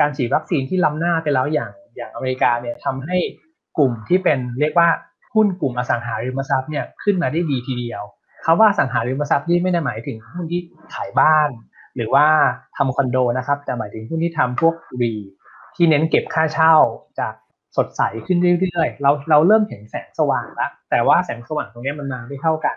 [0.00, 3.16] การฉีดวัคซีนที่ล้ำหน้าไปแล้วอย่างอย่างอเมริกาเนี่ยทำให้
[3.78, 4.88] กลุ่มที่เป็นเรียกว่า
[5.34, 8.02] หุ้นกลุ่มอสังหาริมทรัพย์เนี่ยขึ้นมาได้ดีทีเดียว
[8.44, 10.60] คาว่าสังหาริมทรัพย์ที่ไม่ได้หมายถึงหุ้นที่
[10.94, 11.50] ขายบ้าน
[11.96, 12.26] หรือว่า
[12.76, 15.14] ทำคอนโดนะครับ แต่หมายถึงหุ้นที่ทำพวกรี
[15.76, 16.74] ที่เน้นเก็บค่าเช่า
[17.20, 17.34] จาก
[17.76, 22.76] สดใสขึ้นเรื่อยๆ เราเราเริ่มเห็นแสงสว่างแล้วแต่ว่าแสงสว่างตรงนี้มันมาไม่เท่ากัน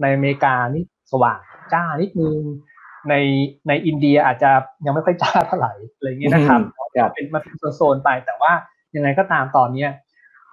[0.00, 1.38] ในอเมริกานี่สว่าง
[1.72, 2.38] จ้านิดนึง
[3.08, 3.14] ใน
[3.68, 4.50] ในอินเดียอาจจะ
[4.86, 6.60] ยังไม่ค่อยจ้าเท่าไหร่อะไรเงี้ยนะครับ
[7.12, 8.52] เป็นมาเป็นโซนๆไปแต่ว่า
[8.96, 9.90] ยังไงก็ตามตอนเนี้ย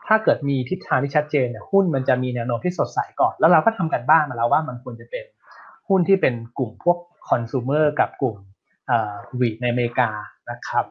[0.07, 5.25] ถ้าเกิดมีทิศทางที่ชัดเจนเนี่ยหุ้นมันจะมีแนวโน้มที่สดใสก่อน แล้วเราก็ทำกันบ้านมาแล้วว่ามันควรจะเป็น
[5.87, 6.97] หุ้นที่เป็นกลุ่มพวก
[7.29, 8.37] คอน sumer กับกลุ่ม
[9.39, 10.09] วีดในอเมริกา
[10.49, 10.85] นะครับ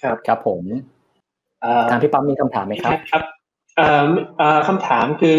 [0.00, 0.62] ครับครับผม
[1.90, 3.22] ทางพี่ปั๊มมีคำถามไหมครับครับ
[4.68, 5.36] คำถามคือ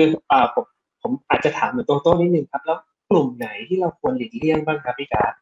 [0.55, 0.65] ผม
[1.01, 2.77] ผมอาจจะถามเหมือนโต้นิดนึงครับแล้ว
[3.11, 5.33] กลุ่มไหนที่เราควรหลีกเลี่ยงบ้างครับพี่การ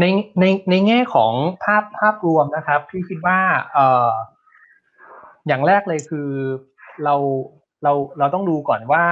[0.00, 0.04] ใน
[0.40, 1.32] ในในแง่ของ
[1.64, 3.38] ภาพภาพรวมนะครับพี่คิดว่า
[3.72, 4.12] เอ่อ
[5.46, 6.30] อย่างแรกเลยคือ
[7.04, 7.14] เรา
[7.82, 9.04] เราเราต้องดูก่อนว่า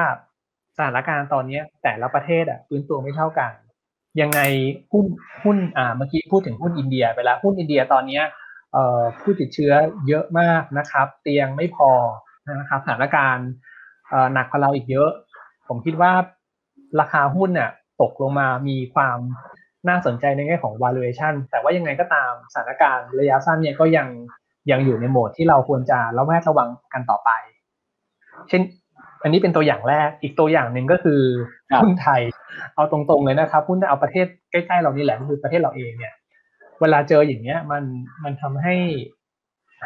[0.76, 3.52] สถานการณ์ตอนนี้แต่ละประเทศอะฟื้นตัวไม่เท่ากัน
[4.20, 4.40] ยังไง
[4.92, 5.06] หุ้น
[5.44, 8.20] หุ้นอ่าเมื่อกี้พูดถึงหุ้นอินเดียไปแล้วหุ้นอินเดียตอนนี้
[8.72, 9.72] เอ่อผู้ติดเชื้อ
[10.08, 11.90] เยอะมากนะครับ เตียงไม่พอ
[12.60, 13.48] นะครับสถานการณ์
[14.08, 15.10] เอ่อหนักกว่าเราอีกเยอะ
[15.68, 16.12] ผมคิดว่า
[17.00, 17.70] ราคาหุ้นเนี่ย
[18.02, 19.18] ตกลงมามีความ
[19.88, 24.08] น่าสนใจในแง่ของ valuation แต่ว่ายังไงก็ตามสถานการณ์ระยะสั้นเนี่ยก็ยัง
[24.70, 27.30] ยังอยู่ในโหมดที่เราควรจะระแวดระวังกันต่อไป
[28.48, 28.62] เช่น
[29.22, 31.20] อันนี้เป็นตัวอย่างแรก อีกตัวอย่างหนึ่งก็คือ
[31.82, 32.22] หุ้นไทย
[32.74, 36.14] เอาตรงๆเลยนะครับหุ้นเอาประเทศใกล้ๆเรานี่แหละคือประเทศเราเองเนี่ย
[36.80, 37.84] เวลาเจออย่างเงี้ยมัน
[38.24, 38.74] มันทำให้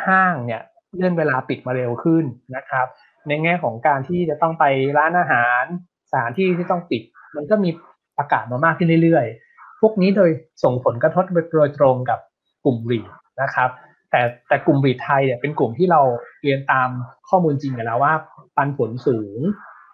[0.06, 0.62] ห้างเนี่ย
[0.96, 2.24] เลื่อนเวลาปิดมาเร็วขึ้น
[2.56, 2.86] นะครับ
[3.28, 4.64] ในแง่ของการที่จะต้องไป
[4.98, 5.64] ร้านอาหาร
[6.10, 7.02] สถานที่ที่ต้องปิด
[7.36, 7.70] มันก็มี
[8.18, 10.30] ประกาศมามากขึ้นเรื่อยๆ พวกนี้โดย
[10.64, 12.18] ส่งผลกระทบโดยตรงกับ
[12.64, 13.00] กลุ่มรี
[13.42, 13.70] นะครับ
[14.10, 16.00] แต่แต่กลุ่มบีไทยเนี่ยเป็นกลุ่มที่เรา
[16.42, 16.88] เรียนตาม
[17.28, 18.14] ข้อมูลจริงกันแล้วว่า
[18.56, 19.40] ปันผลสูง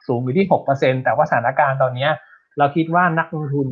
[0.07, 2.09] สูงอยู่ที่หกเปอร์เซ็นแต่ว่าสถานการณ์ตอนนี้
[2.59, 3.69] เราคิดว่านักลงทุน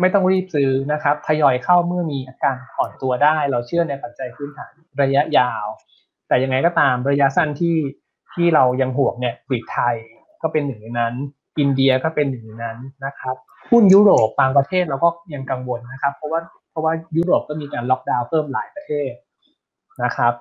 [0.00, 5.66] ไม่ต้องรีบซื้อนะครับ ทยอยเข้าเมื่อมีอาการอ่อนตัวได้ เราเชื่อในปัจจัยพื้นฐานระยะยาว
[6.28, 7.76] แต่ยังไงก็ตามระยะสั้นที่
[8.34, 9.96] ที่เรายังห่วงเนี่ยบีทไทย
[10.42, 11.14] ก็เป็นหนึ่งในนั้น
[11.58, 13.36] อินเดียก็เป็นหนึ่งในนั้นนะครับ
[13.70, 19.12] หุ้นยุโรปบางประเทศเราก็ยังกังวลนะครับ เพราะว่าเพราะว่ายุโรปก็มีการล็อกดาวน์เพิ่มหลายประเทศ
[20.04, 20.32] นะครับ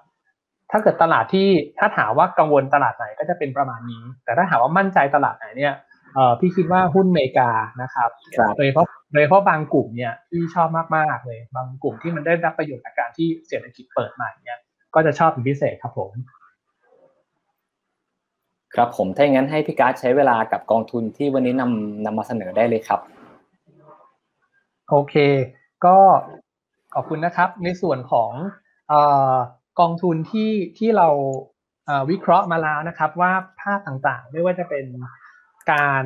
[0.71, 1.47] ถ้าเกิดตลาดที่
[1.79, 5.73] ถ้าถามว่ากังวลตลาดไหนก็จะเป็นประมาณนี้ แต่ถ้าถามว่ามั่นใจตลาดไหนเนี่ย
[6.15, 8.09] เออพี่คิดว่าหุ้นเมกานะครับ
[8.57, 14.59] โดยเฉพาะโดยเฉพาะบางกลุ่มเนี่ยที่ชอบมากๆเลย บางกลุ่มที่มันได้รับประโยชน์จากการที่เศรษฐกิจเปิดใหม่เนี่ย
[14.95, 16.11] ก็จะชอบเป็นพิเศษครับผม
[18.75, 22.99] ครับผมถ้าอย่างนั้นให้พี่การ์ดใช้เวลากับกองทุนที่วันนี้นำนำมาเสนอได้เลยครับ
[24.89, 25.15] โอเค
[25.85, 25.97] ก็
[26.95, 28.31] ขอบคุณนะครับ ในส่วนของ
[29.79, 31.09] กองทุนที่ที่เรา
[32.09, 33.31] วิเคราะห์มาแล้วนะครับ ว่า
[33.61, 34.85] ภาพต่างๆ ไม่ว่าจะเป็น
[35.71, 36.03] การ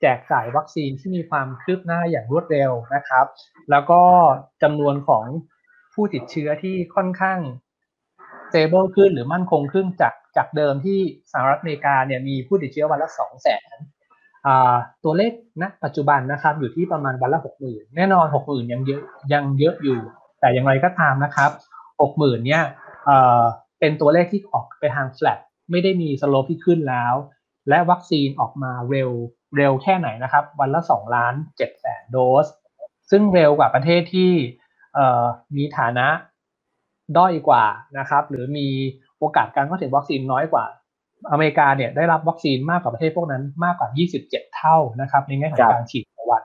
[0.00, 3.26] แจกจ่ายวัคซีนที่มีความคืบหน้าอย่างรวดเร็วนะครับ
[3.70, 4.02] แล้วก็
[4.62, 5.24] จำนวนของ
[5.94, 7.38] ผู้ติดเชื้อที่ค่อนข้าง
[8.56, 10.98] เ t เบิลขึ้นหรือมั่นคงขึ้นจากจากเดิมที่
[11.32, 13.76] สหรัฐอเมริกาเนี่ยมีผู้ติดเชื้อวันละสองแสน
[15.04, 19.98] ตัวเลขณปัจจุบันนะครับอยู่ที่ประมาณวันละหกหมื่นแน่นอนหกหมื่นยังเยอะยังเยอะอยู่
[20.40, 21.50] แต่อย่างไรก็ตามนะครับ
[22.00, 22.62] หกหมื่นเนี่ย
[23.80, 25.38] เป็นตัวเลขที่ออกไปทาง flat
[25.70, 27.14] ไม่ได้มีสโลปที่ขึ้นแล้ว
[27.68, 29.10] และวัคซีนออกมาเร็ว
[29.56, 32.46] เร็วแค่ไหนนะครับ วันละ2ล้าน7แสนโดส
[33.10, 34.32] ซึ่งเร็วกว่าประเทศที่
[35.56, 36.06] มีฐานะ
[37.18, 37.64] ด้อยกว่า
[37.98, 38.68] นะครับ หรือมี
[39.18, 40.64] โอกาสการเข้าถึงวัคซีนน้อยกว่า
[41.30, 43.88] อเมริกาเนี่ยได้รับวัคซีนมากกว่าประเทศพวกนั้นมากกว่า
[44.22, 46.42] 27 เท่านะครับ ในแง่ของการฉีดต่อวัน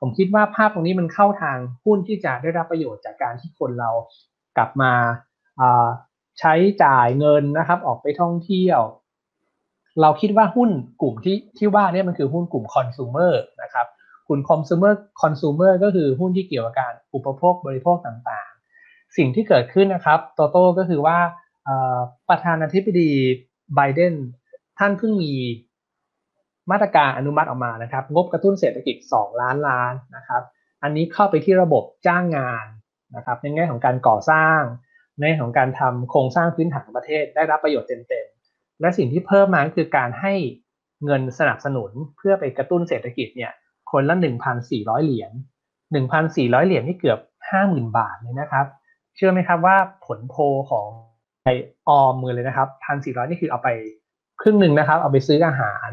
[0.00, 3.90] ผมคิดว่าภาพตรงนี้มันเข้าทางหุ้นที่จะได้รับประโยชน์จากการที่คนเรา
[4.56, 4.92] กลับมา
[6.40, 8.80] ใช้จ่ายเงินนะครับ ออกไปท่องเที่ยว
[10.00, 10.70] เราคิดว่าหุ้น
[11.02, 13.86] กลุ่มที่ที่ว่านี่มันคือหุ้นกลุ่มคอน sumer นะครับ
[14.28, 18.53] กลุ่มคอน sumer คอน sumer ก็คือหุ้นที่เกี่ยวกับการอุปโภคบริโภคต่างๆ
[19.16, 21.18] สิ่งที่เกิดขึ้นนะครับโตโต้ก็คือว่า
[22.28, 23.10] ประธานาธิบดี
[23.74, 24.14] ไบเดน
[24.78, 25.34] ท่านเพิ่งมี
[26.70, 30.42] มาตรการอนุมัติออกมานะครับ งบกระตุ้นเศรษฐกิจ 2 ล้านล้านนะครับ
[30.82, 32.66] อันนี้เข้าไปที่ระบบจ้างงาน
[33.16, 34.60] นะครับในแง่ของการก่อสร้าง
[35.20, 40.34] ในของการทำโครงสร้างพื้นฐานของประเทศได้รับประโยชน์เต็มๆและสิ่งที่เพิ่มมาคือการให้
[41.04, 43.52] เงินสนับสนุนเพื่อไปกระตุ้นเศรษฐกิจเนี่ย
[43.90, 44.14] คนละ
[44.60, 45.32] 1,400 เหรียญ
[45.94, 47.18] 1,400 เหรียญนี่เกือบ
[47.58, 48.66] 50,000 บาทเลยนะครับ
[49.16, 50.36] เชื่อไหมครับว่าผลโพ
[50.70, 50.88] ของ
[51.44, 51.48] ไอ
[51.88, 53.68] ออมมือเลยนะครับ1,400นี่คือเอาไป
[54.42, 55.88] ครึ่งหนึ่งนะครับ เอาไปซื้ออาหาร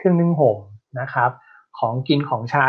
[0.00, 0.58] ครึ่งหนึ่งห่ม
[1.00, 1.30] นะครับ
[1.78, 2.68] ของกินของใช้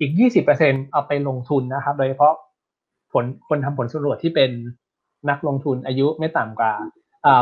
[0.00, 0.10] อีก
[0.52, 2.34] 20%เอาไปลงทุนนะครับ โดยเฉพาะ
[3.12, 4.50] ผลคนทำผลสำรวจที่เป็น
[5.30, 6.72] นักลงทุนอายุไม่ต่ำกว่า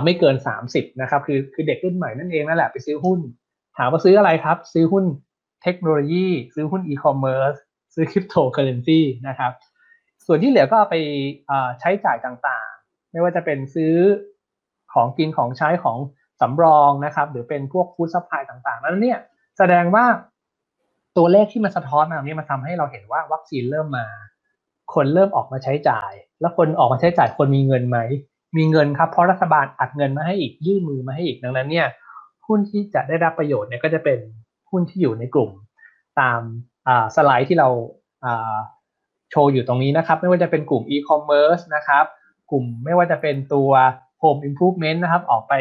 [0.05, 0.37] ไม่เกิน
[0.69, 3.21] 30นะครับคือคือเด็กรุ่นใหม่นั่นเองนั่นแหละไปซื้อหุ้น
[3.77, 5.05] ถามว่าซื้ออะไรครับ ซื้อหุ้น
[5.63, 7.55] เทคโนโลยี ซื้อหุ้นอีคอมเมิร์ซ
[7.95, 9.53] ซื้อคริปโตเคอเรนซีนะครับ
[10.33, 10.97] ส่วนที่เหลือก็เอาไป
[11.81, 13.95] ใช้จ่ายต่างๆ ไม่ว่าจะเป็นซื้อ
[14.93, 15.99] ของกินของใช้ของ
[16.41, 19.19] สำรองนะครับ หรือเป็นพวก food supply ต่างๆ นั้นเนี่ย
[19.59, 20.05] แสดงว่า
[21.17, 24.07] ตัวเลขที่มันสะท้อนมาเนี่ยมันทำให้เราเห็นว่าวัคซีนเริ่มมา
[24.95, 27.99] คนเริ่มออกมาใช้จ่าย แล้วคนออกมาใช้จ่ายคนมีเงินไหม
[28.57, 31.87] มีเงินครับเพราะรัฐบาลอัดเงินมาให้อีกยื่นมือมาให้อีกดังนั้นเนี่ย
[32.47, 34.19] หุ้นที่จะได้รับประโยชน์เนี่ยก็จะเป็น
[34.71, 35.51] หุ้นที่อยู่ในกลุ่ม
[36.21, 36.41] ตาม
[37.17, 37.69] สไลด์ที่เรา
[39.31, 42.05] โชว์อยู่ตรงนี้นะครับ ไม่ว่าจะเป็นกลุ่ม e-commerce นะครับ
[42.51, 43.71] กลุ่มไม่ว่าจะเป็นตัว
[44.23, 45.55] home improvement นะครับ ออกไป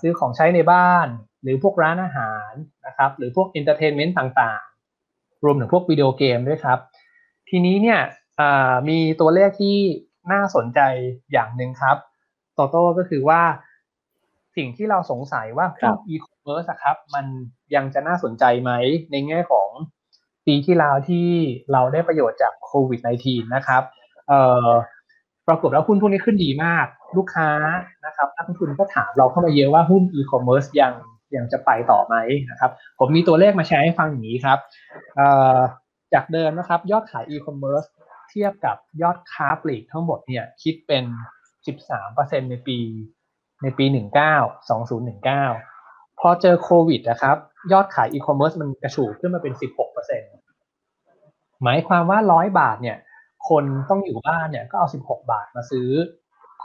[0.00, 1.06] ซื้อของใช้ในบ้าน
[1.42, 2.52] หรือพวกร้านอาหาร
[2.86, 6.78] นะครับ หรือพวก entertainment ต่างๆ รวมถึงพวกวิดีโอเกมด้วยครับ
[7.48, 8.00] ทีนี้เนี่ย
[8.88, 9.76] มีตัวเลขที่
[10.32, 10.80] น่าสนใจ
[11.32, 11.96] อย่างหนึ่งครับ
[12.54, 13.42] โตโต้ก็คือว่า
[14.56, 17.26] สิ่งที่เราสงสัยว่าพวกอีคอมเมิร์ซครับ มัน
[17.74, 18.72] ยังจะน่าสนใจไหม
[19.10, 19.68] ในแง่ของ
[20.48, 21.28] ปีที่แล้วที่
[21.72, 23.82] เราได้ประโยชน์จากโควิด -19 นะครับ
[24.28, 24.68] เอ่อ
[25.48, 27.48] ปรากฏว่าหุ้นพวกนี้ขึ้นดีมาก ลูกค้า
[28.06, 30.92] นะครับนักลงทุนก็ถามเราเข้ามาเยอะว่าหุ้นอีคอมเมิร์ซยัง
[31.36, 32.14] ยังจะไปต่อไหม
[32.50, 34.58] นะครับ ผมมีตัวเลขมาแชร์ให้ฟังอย่างนี้ครับ
[36.14, 37.84] จากเดิมนะครับ ยอดขายอีคอมเมิร์ซ
[38.30, 41.04] เทียบกับยอดค้าปลีกทั้งหมดเนี่ยคิดเป็น
[41.78, 42.78] 13%ในปี
[43.62, 44.68] ในปี 19
[45.08, 47.36] 2019 พอเจอโควิดนะครับ
[47.72, 50.37] ยอดขายอีคอมเมิร์ซมันกระฉูดขึ้นมาเป็น 16%
[51.62, 52.98] หมายความว่า100บาทเนี่ย
[53.48, 55.90] คนต้องอยู่บ้านเนี่ยก็เอา16บาทมาซื้อ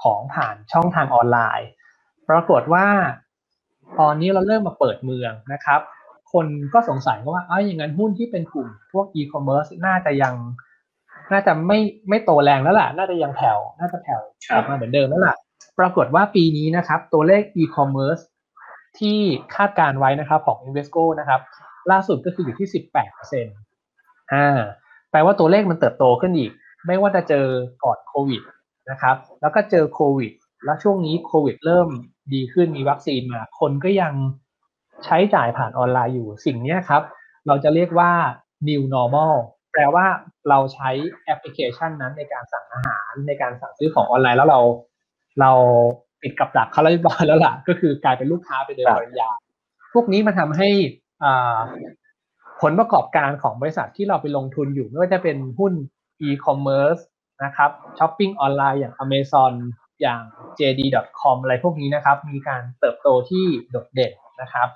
[0.01, 1.69] ของผ่านช่องทางออนไลน์
[2.29, 2.87] ปรากฏว่า
[3.99, 5.81] ตอนนี้เราเริ่มมาเปิดเมืองนะครับ
[6.33, 10.33] คนก็สงสัยว่าเอ้ยอย่างนั้นหุ้นที่เป็นกลุ่มพวกอีคอมเมิร์ซน่าจะยัง
[11.31, 11.79] น่าจะไม่
[12.09, 15.35] ไม่โตแรงแล้วล่ะ น่าจะยังแผ่วน่าจะแผ่วกลับมาเหมือนเดิมแล้วล่ะ
[15.79, 18.23] ปรากฏว่าปีนี้นะครับ ตัวเลข e-commerce
[18.99, 19.19] ที่
[19.55, 21.41] คาดการไว้นะครับของ Invesco นะครับ
[21.91, 23.57] ล่าสุดก็คืออยู่ที่ 18เปอร์เซ็นต์
[24.33, 24.59] อ่า
[25.13, 26.51] แปลว่าตัวเลขมันเติบโตขึ้นอีก
[26.87, 27.45] ไม่ว่าจะเจอ
[27.83, 28.41] ก่อนโควิด
[28.89, 30.31] นะครับ แล้วก็เจอโควิด
[30.65, 31.87] แล้วช่วงนี้โควิด เริ่ม
[32.33, 34.13] ดีขึ้นมีวัคซีนมา คนก็ยัง
[35.05, 37.01] ใช้จ่ายผ่านออนไลน์อยู่สิ่งนี้ครับ
[37.47, 38.11] เราจะเรียกว่า
[38.67, 39.35] new normal
[39.73, 40.05] แปลว่า
[40.49, 40.89] เราใช้
[41.25, 44.59] แอปพลิเคชันนั้นในการสั่งอาหารในการสั่งซื้อของออนไลน์แล้วเรา
[45.41, 45.51] เรา
[46.21, 49.37] ปิดกับดักเขาเรียบร้อยแล้วล่ะ ก็คือกลายเป็นลูกค้าไปโดยปริยาย
[49.93, 50.69] พวกนี้มันทำให้
[52.63, 55.73] ผลประกอบการของบริษัทที่เราไปลงทุนอยู่ไม่ว่าจะเป็นหุ้น
[56.27, 57.01] e-commerce
[57.43, 59.53] นะครับ shopping online อย่าง Amazon
[60.01, 60.21] อย่าง
[60.59, 64.67] JD.com อะไรพวกนี้นะครับ มีการเติบโตที่โดดเด่นนะครับ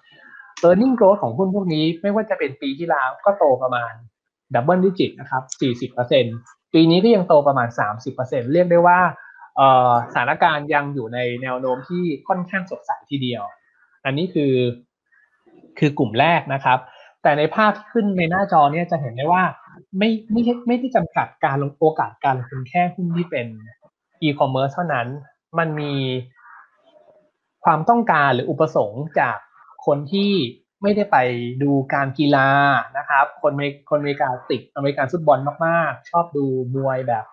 [0.67, 3.93] earning growth ของหุ้นพวกนี้ไม่ว่าจะเป็นปีที่แล้วก็โตประมาณ
[4.53, 5.43] double digit นะครับ
[6.07, 7.67] 40%ปีนี้ก็ยังโตประมาณ
[8.11, 8.99] 30%เรียกได้ว่า
[10.11, 13.43] สถานการณ์ยังอยู่ในแนวโน้มที่ค่อนข้างสดใสทีเดียว
[14.05, 14.53] อันนี้คือ
[15.79, 16.79] คือกลุ่มแรกนะครับ
[17.27, 19.43] แต่ในภาพที่ขึ้นในหน้าจอเนี่ยจะเห็นได้ว่า
[19.97, 23.47] ไม่ไม่ไม่ได้จำกัดการลงโอกาสการลงทุนแค่หุ้นที่เป็น
[24.21, 25.07] อีคอมเมิร์ซเท่านั้น
[25.57, 25.93] มันมี
[27.65, 29.37] ความต้องการหรืออุปสงค์จาก
[29.85, 30.31] คนที่
[30.81, 31.17] ไม่ได้ไป
[31.63, 32.49] ดูการกีฬา
[32.97, 37.25] นะครับ คนเมคนอเมริกาติดอเมริกันฟุตบอลมากๆ ชอบดูมวยแบบ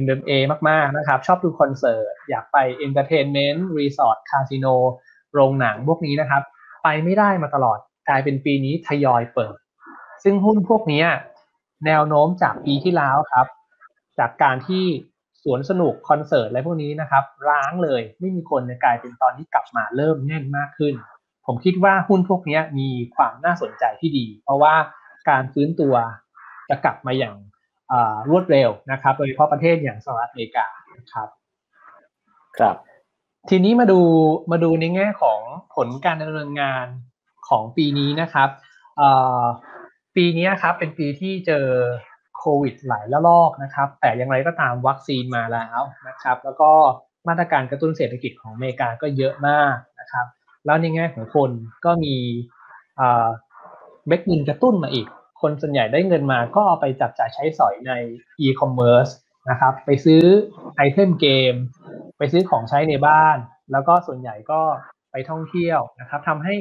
[0.00, 0.30] MMA
[0.68, 4.66] มากๆนะครับ ชอบดูคอนเสิร์ต อยากไป entertainment resort คาสิโน
[5.32, 6.42] โรงหนังพวกนี้นะครับ
[6.82, 7.78] ไปไม่ได้มาตลอด
[8.10, 9.56] กลายเป็นปีนี้ทยอยเปิด
[10.22, 11.04] ซึ่งหุ้นพวกนี้
[11.86, 13.46] แนวโน้มจากปีที่แล้วครับ
[14.18, 14.84] จากการที่
[15.42, 20.94] สวนสนุกคอนเสิร์ตอะไรพวกนี้นะครับ ร้างเลยไม่มีคนกลายเป็นตอนนี้กลับมาเริ่มแน่นมากขึ้น
[21.46, 24.74] ผมคิดว่าหุ้นพวกนี้มีความน่าสนใจที่ดี เพราะว่า
[25.28, 25.94] การฟื้นตัว
[26.68, 27.34] จะกลับมาอย่าง
[28.30, 31.28] รวดเร็วนะครับ โดยเฉพาะประเทศอย่างสหรัฐอเมริกานะครับ
[32.58, 32.76] ครับ
[33.50, 34.00] ทีนี้มาดู
[34.50, 35.40] มาดูในแง่ของ
[35.74, 36.86] ผลการดำเนินงาน
[37.48, 38.48] ของปีนี้นะครับ
[40.16, 41.66] ปีนี้ครับเป็นปีที่เจอ
[42.38, 46.70] โควิดหลายระลอกนะครับ แต่อย่างไรก็ตามวัคซีนมาแล้วนะครับ แล้วก็
[47.28, 50.26] มาตรการกระตุ้นเศรษฐกิจของอเมริกาก็เยอะมากนะครับ
[50.66, 51.50] แล้วในแง่ของคน
[51.84, 52.16] ก็มี
[52.96, 55.06] เบกเงินกระตุ้นมาอีก
[55.40, 57.92] คนส่วนใหญ่ได้เงินมาก็เอาไปจับจ่ายใช้สอยใน
[58.40, 59.08] อีคอมเมิร์ซ
[59.50, 60.22] นะครับ ไปซื้อ
[60.76, 61.54] item เกม
[62.18, 63.36] ไปซื้อของใช้ในบ้าน
[63.72, 64.60] แล้วก็ส่วนใหญ่ก็
[65.10, 66.54] ไปท่องเที่ยวนะครับทำให้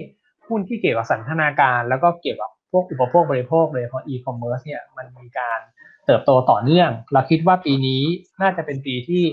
[0.50, 5.60] หุ้นที่เกี่ยวกับสันทนาการแล้วก็เกี่ยวกับพวกอุปโภคบริโภคเลยเพราะอีคอมเมิร์ซเนี่ยมันมีการ
[6.06, 8.02] เติบโตต่อเนื่อง เราคิดว่าปีนี้
[8.42, 9.24] น่าจะเป็นปีที่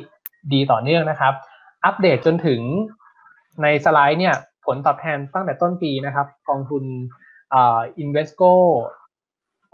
[0.53, 1.35] ดีต่อเนื่องนะครับ
[1.85, 2.61] อัปเดตจนถึง
[3.63, 4.35] ในสไลด์เนี่ย
[4.67, 6.85] ผลตอบแทนตั้งแต่ต้นปีนะครับกองทุน
[7.55, 8.53] อ่า Invesco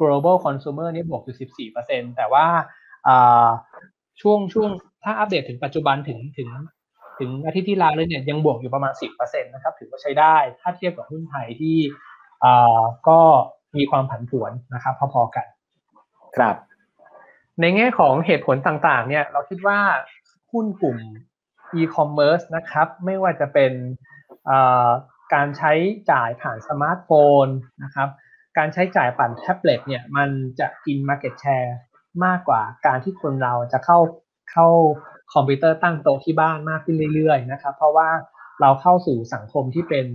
[0.00, 2.46] Global Consumer นี่บวกอยู่14%แต่ว่า
[3.06, 3.48] อ่า
[4.20, 4.70] ช่วงช่วง
[5.04, 6.48] ถ้าอัปเดตถึงปัจจุบันถึงถึง
[7.18, 11.76] ถึงอาทิตย์ที่แล้วเลยเนี่ยยังบวกอยู่ประมาณ 10%นะครับถือว่าใช้ได้ ถ้าเทียบกับหุ้นไทยที่
[12.44, 13.20] อ่าก็
[13.76, 15.46] มีความผันผวนนะครับพอๆกัน
[16.36, 16.56] ครับ
[17.60, 19.78] ในแง่ของเหตุผลต่างๆ เนี่ยเราคิดว่า
[20.52, 20.98] หุ้นกลุ่ม
[21.80, 23.72] e-commerce นะครับ ไม่ว่าจะเป็น
[25.34, 25.72] การใช้
[26.10, 27.10] จ่ายผ่านสมาร์ทโฟ
[27.44, 27.46] น
[27.84, 28.08] นะครับ
[28.58, 30.28] การใช้จ่ายผ่านแท็บเล็ตเนี่ยมัน
[30.60, 31.72] จะกิน Market Share
[32.24, 33.98] มากกว่าการที่คนเราจะเข้า
[34.52, 34.68] เข้า
[35.34, 38.08] คอมพิวเตอร์ตั้งโต๊ะที่บ้านมากขึ้นเรื่อยๆนะครับ เพราะว่า
[38.60, 40.06] เราเข้าสู่สังคมที่เป็น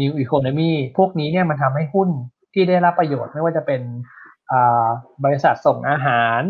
[0.00, 2.10] new economy พวกนี้เนี่ยมันทำให้หุ้น
[2.54, 3.82] ที่ได้รับประโยชน์ไม่ว่าจะเป็น
[5.24, 6.40] บริษัทส่งอาหาร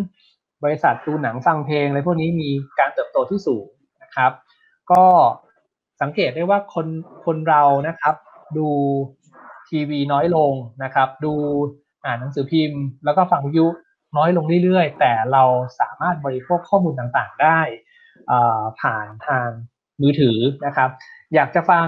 [0.64, 3.66] บริษัทดูหนังฟังเพลงอะไรพวกนี้มีการเติบโตที่สูง
[4.02, 4.32] นะครับ
[4.90, 5.04] ก็
[6.02, 6.86] สังเกตได้ว่าคน
[7.24, 8.14] คนเรานะครับ
[8.58, 8.68] ดู
[9.68, 11.32] ทีวีน้อยลงนะครับ ดู
[12.04, 13.66] อ่านหนังสือพิมพ์ แล้วก็ฟังวิทยุ
[14.16, 15.44] น้อยลงเรื่อยๆ แต่เรา
[15.80, 17.60] สามารถบริโภคข้อมูลต่างๆ ได้
[18.80, 19.48] ผ่านทาง
[20.02, 20.90] มือถือนะครับ
[21.34, 21.86] อยากจะฟัง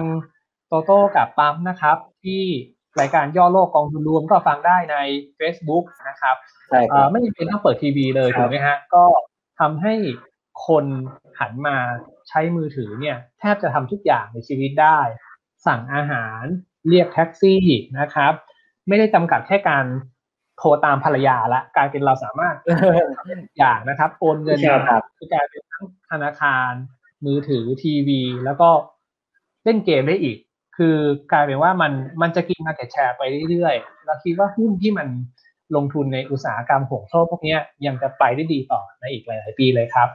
[0.69, 2.45] โตโต้กับปั๊มนะครับ ที่
[3.01, 4.97] รายการย่อโลกกองทุนรวมก็ฟังได้ใน
[5.39, 6.37] Facebook นะครับ
[6.69, 9.05] ใช่ครับไม่จำเป็นต้องเปิดทีวีเลยถูกไหมฮะก็
[9.61, 9.95] ทำให้
[10.67, 10.85] คน
[11.41, 11.77] หันมา
[12.29, 14.99] ใช้มือถือเนี่ย แทบจะทำทุกอย่างในชีวิตได้
[15.67, 16.43] สั่งอาหาร
[16.89, 17.63] เรียกแท็กซี่
[18.01, 18.33] นะครับ
[18.89, 19.87] ไม่ได้จำกัดแค่การ
[20.61, 22.57] โทรตามภรรยาละกลายเป็นเราสามารถ
[23.59, 24.59] อย่างนะครับโอนเงิน
[25.19, 26.73] คือกลายเป็นทั้งธนาคาร
[27.25, 28.69] มือถือทีวี แล้วก็
[29.65, 30.39] เล่นเกมได้อีก
[30.77, 30.97] คือ
[31.33, 31.93] กลายเป็นว่ามัน
[32.23, 35.09] มันจะกินมาแกแชร์ไปเรื่อยๆเราคิดว่าหุ้นที่มัน
[35.77, 40.09] ลงทุนในอุตสาหกรรมห่วงโซ่พวกนี้ยังจะไปได้ดีต่อในอีกหลาย ๆ ปีเลยครับ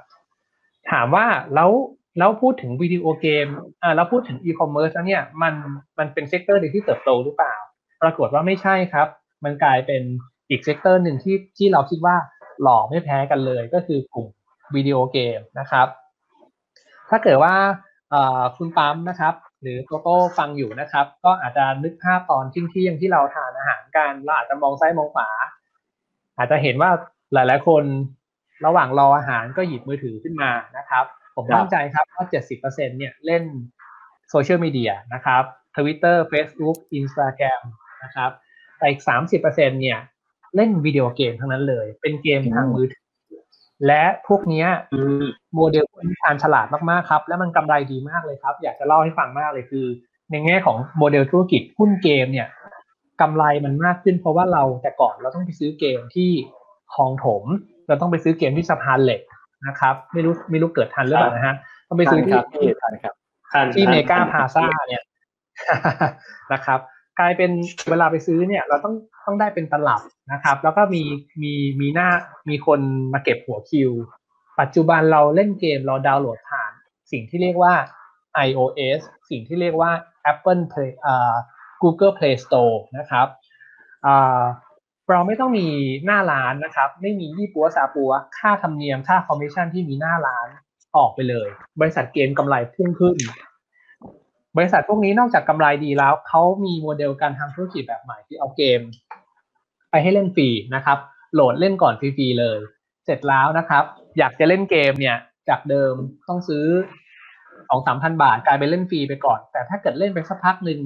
[0.91, 1.71] ถามว่าแล้ว
[2.19, 3.47] แล้วพูดถึงวิดีโอเกม
[3.84, 5.53] อ่าแล้วพูดถึงอีคอมเมิร์ซแล้วเนี่ยมัน
[5.99, 7.55] มันเป็น sector ที่เติบโตหรือเปล่า
[8.01, 9.08] ปรากฏว่าไม่ใช่ครับ
[9.43, 10.03] มันกลายเป็น
[10.49, 12.15] อีก sector หนึ่งที่ที่เราคิดว่า
[12.62, 14.27] หล่อไม่แพ้กันเลยก็คือกลุ่ม
[14.75, 15.88] วิดีโอเกมนะครับ
[17.10, 17.55] ถ้าเกิดว่า
[18.58, 25.29] คุณปั๊มนะครับ หรือโตโต้ฟังอยู่นะครับ ก็อาจจะนึกภาพตอนทิ้งเที่ยงที่เราทานอาหารกันเราอาจจะมองซ้ายมองขวา
[26.38, 26.91] อาจจะเห็นว่า
[27.34, 27.84] หลาย ๆ คน
[28.65, 31.05] ระหว่างรออาหารก็หยิบมือถือขึ้นมานะครับ
[31.36, 32.25] ผมตั้งใจครับว่า
[32.58, 33.43] 70%เนี่ยเล่น
[34.29, 35.43] โซเชียลมีเดียนะครับ
[35.75, 37.62] Twitter Facebook Instagram
[38.03, 38.31] นะครับ
[38.77, 39.01] แต่อีก
[39.41, 39.99] 30%เนี่ย
[40.55, 43.05] เล่นวิดีโอเกมทั้งนั้นเลย เป็นเกมทางมือถือ
[43.87, 44.65] และพวกนี้
[45.55, 49.85] โมเดลพื้นฐานฉลาดมากๆครับ และมันกำไรดีมากเลยครับ อยากจะเล่าให้ฟังมากเลยคือ
[50.31, 52.47] ในแง่ของโมเดลธุรกิจหุ้นเกมเนี่ย
[53.21, 56.29] กำไรมันมากขึ้นเพราะว่าเราแต่ก่อนเราต้องไปซื้อเกมที่
[56.93, 57.43] คลองถม
[57.87, 59.21] เราต้องไปซื้อเกมที่สะพานเหล็ก
[59.67, 61.55] นะครับ ไม่รู้ไม่รู้เกิดทันหรือเปล่านะฮะ
[61.87, 62.33] ต้องไปซื้อที่
[62.81, 63.13] ทันครับ
[63.75, 65.03] ที่เมกาพาซาเนี่ย
[66.53, 66.79] นะครับ
[67.19, 67.51] กลายเป็น
[67.89, 70.01] เวลาไปซื้อเนี่ย เราต้องต้องได้เป็นตลับ
[70.34, 71.04] นะครับ แล้วก็มี
[71.41, 72.10] มีมีหน้า
[72.49, 72.80] มีคน
[73.13, 73.91] มาเก็บหัวคิว
[74.60, 76.71] ปัจจุบันเราเล่นเกมเราดาวน์โหลดผ่าน
[77.12, 77.73] สิ่งที่เรียกว่า
[78.47, 78.99] iOS
[79.30, 79.91] สิ่งที่เรียกว่า
[80.32, 81.36] Apple Play อ่า
[81.82, 83.28] Google Play Store นะครับ
[84.06, 84.43] อ่า
[85.10, 85.67] เราไม่ต้องมี
[86.06, 90.47] หน้าร้านนะครับ ไม่มียี่ปั๊วซาปั๊ว ค่าธรรมเนียมค่าคอมมิชชั่นที่มีหน้าร้าน
[90.97, 91.47] ออกไปเลย
[91.80, 93.15] บริษัทเกมกำไรพุ่งขึ้น
[94.57, 98.81] บริษัทพวกนี้นอกจากกำไรดีแล้วเขามีโมเดลการทำธุรกิจแบบใหม่ที่เอาเกม
[99.91, 100.97] ไปให้เล่นฟรีนะครับ
[101.33, 102.59] โหลดเล่นก่อนฟรีๆเลย
[103.05, 103.83] เสร็จแล้วนะครับ
[104.17, 105.17] อยากจะเล่นเกมเนี่ย
[105.49, 105.93] จากเดิม
[106.27, 106.65] ต้องซื้อ
[107.69, 110.79] สองสามพันบาทกลายเป็นเล่นฟรีไปก่อน แต่ถ้าเกิดเล่นไปสักพักหนึ่ง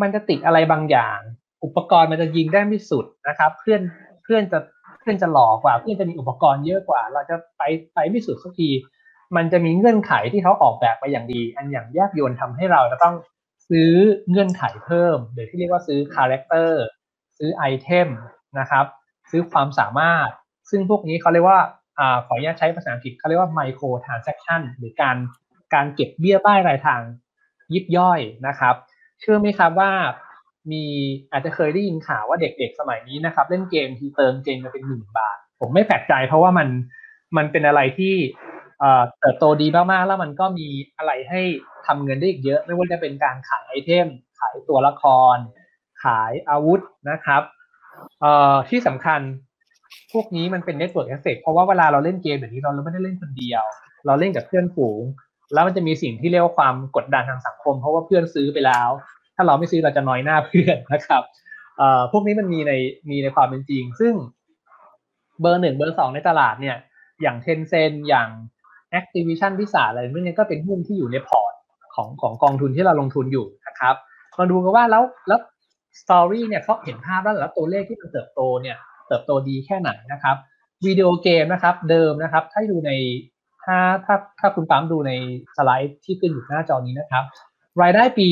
[0.00, 1.18] มันจะติดอะไรบางอย่าง
[1.64, 3.80] อุปกรณ์มันจะยิงได้ไม่สุดนะครับ เพื่อน
[4.22, 4.58] เพื่อนจะ
[5.00, 7.62] เพื่อนจะหล่อกว่า เพื่อนจะมีอุปกรณ์เยอะกว่า เราจะไป
[7.94, 8.70] ไปไม่สุดสักที
[9.36, 13.14] มันจะมีเงื่อนไขที่เขาออกแบบมาอย่างดี อันอย่างแยบยลทำให้เราจะต้อง
[13.70, 13.92] ซื้อ
[14.28, 16.82] เงื่อนไขเพิ่ม หรือที่เรียกว่าซื้อ character
[17.38, 18.08] ซื้อ item
[18.58, 18.86] นะครับ
[19.30, 20.28] ซื้อความสามารถ
[20.70, 21.60] ซึ่งพวกนี้เขาเรียกว่า
[21.98, 25.16] อ่าขออนุญาตใช้ภาษาอังกฤษเขาเรียกว่าไมโครทราน a c t ชันหรือการ
[25.74, 27.00] การเก็บเบี้ยป้ายรายทาง
[27.74, 28.74] ยิบย่อยนะครับ
[29.20, 29.90] เชื่อไหมครับว่า
[30.72, 30.84] มี
[31.32, 36.68] อาจจะเคยได้ยินข่าวว่าเด็กๆสมัยนี้นะครับ เล่นเกมทีเติมเกมมาเป็นหมื่นบาท ผมไม่แปลกใจเพราะว่ามัน
[37.36, 38.14] มันเป็นอะไรที่
[39.20, 41.40] เติบโตดีมากๆ แล้วมันก็มีอะไรให้
[41.86, 44.06] ทำเงินได้อีกเยอะ ไม่ว่าจะเป็นการขายไอเทม
[44.38, 45.36] ขายตัวละคร
[46.04, 47.42] ขายอาวุธนะครับ
[48.20, 49.20] เอ,อที่สำคัญ
[50.12, 53.64] พวกนี้มันเป็น network effect เพราะว่าเวลาเราเล่นเกมแบบนี้เราไม่ได้เล่นคนเดียว
[54.06, 55.02] เราเล่นกับเพื่อนฝูง
[55.54, 58.88] แล้วมันจะมีสิ่งที่เรียกว่าความกดดันทางสังคม เพราะว่าเพื่อนซื้อไปแล้ว
[59.36, 61.22] ถ้าเราไม่ซื้อเราจะน้อยหน้าเพื่อนนะครับ
[61.78, 62.72] เอ,อพวกนี้มันมีใน
[63.10, 64.14] มีในความเป็นจริง ซึ่ง
[65.40, 66.76] เบอร์หนึ่งเบอร์สองในตลาดเนี่ย
[67.22, 68.28] อย่าง Tencent อย่าง
[68.98, 71.52] Activision พิศาอะไรพวกนี้ก็เป็นหุ้นที่อยู่ในพอร์ต
[71.94, 73.94] ของของกองทุนที่เราลงทุนอยู่นะครับ
[74.38, 75.40] มาดูกันว่าแล้วแล้ว
[76.02, 78.76] สตอรี่เนี่ยเขาเห็นภาพแล้วแล้วตัวเลขที่มันเติบโตเนี่ย
[79.08, 80.36] เติบโตดีแค่ไหนนะครับ
[80.86, 82.92] วิดีโอเกมนะครับเดิมนะครับ ถ้าดูใน
[83.64, 85.12] ถ้าถ้าถ้าคุณปั๊มดูใน
[85.56, 87.24] สไลด์ที่ขึ้นอยู่หน้าจอนี้นะครับ
[87.82, 88.28] รายได้ปี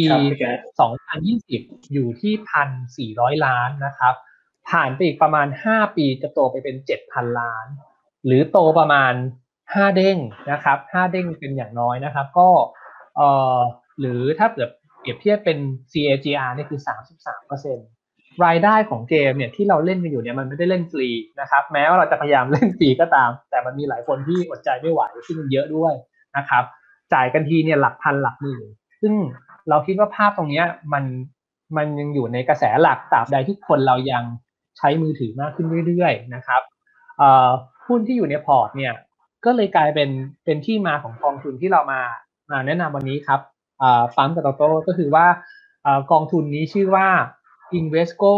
[1.14, 4.14] 2020 อยู่ที่1,400ล้านนะครับ
[4.70, 7.66] ผ่านไปอีกประมาณ 5 ปีจะโตไปเป็น 7,000 ล้าน
[8.26, 9.12] หรือโตประมาณ
[9.74, 10.16] 5เด้ง
[10.50, 12.48] นะครับ5เด้งเป็นอย่างน้อยนะครับ ก็
[13.16, 13.58] เอ่อ
[14.00, 14.64] หรือถ้าเปรี
[15.10, 15.58] ยบเทียบเป็น
[15.92, 16.80] CAGR นี่คือ
[17.62, 21.08] 33%รายได้ของเกมเนี่ยที่เราเล่นกันอยู่เนี่ยมันไม่ได้เล่นฟรี
[21.40, 25.92] นะครับ แม้ว่าเราจะพยายามเล่นฟรีก็ตาม แต่มันมีหลายคนที่อดใจไม่ไหวซึ่งมันเยอะด้วย
[26.36, 26.64] นะครับ
[27.12, 28.66] จ่ายกันทีเนี่ยหลักพันหลักหมื่น
[29.00, 29.12] ซึ่ง
[29.68, 31.04] เราคิดว่าภาพตรงนี้มัน
[31.76, 34.22] มันยังอยู่ในกระแสหลักตราบใดที่คนเรายัง
[34.78, 36.62] ใช้มือถือมากขึ้นเรื่อยๆนะครับ
[37.86, 38.92] หุ้นที่อยู่ในพอร์ตเนี่ย
[39.46, 40.10] ก็เลยกลายเป็น
[40.44, 42.00] เป็นที่มาของกองทุนที่เรามา
[42.50, 43.40] มาแนะนำวันนี้ครับ
[44.16, 45.26] ปั๊มกับโตโต้ก็คือว่า
[46.12, 47.08] กองทุนนี้ชื่อว่า
[47.78, 48.32] Invesco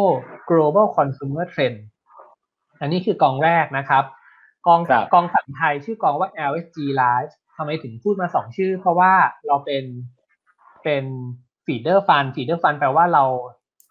[0.50, 1.78] Global Consumer Trend
[2.80, 4.04] อันนี้คือกองแรกนะครับ
[4.66, 4.80] กอง
[5.14, 9.12] กองสันไทยชื่อกองว่า LSG Life ทำไมถึงพูดมาสองชื่อ เพราะว่า
[9.46, 9.84] เราเป็น
[10.84, 11.04] เป็น
[11.66, 13.24] feeder fund feeder fund แปลว่าเรา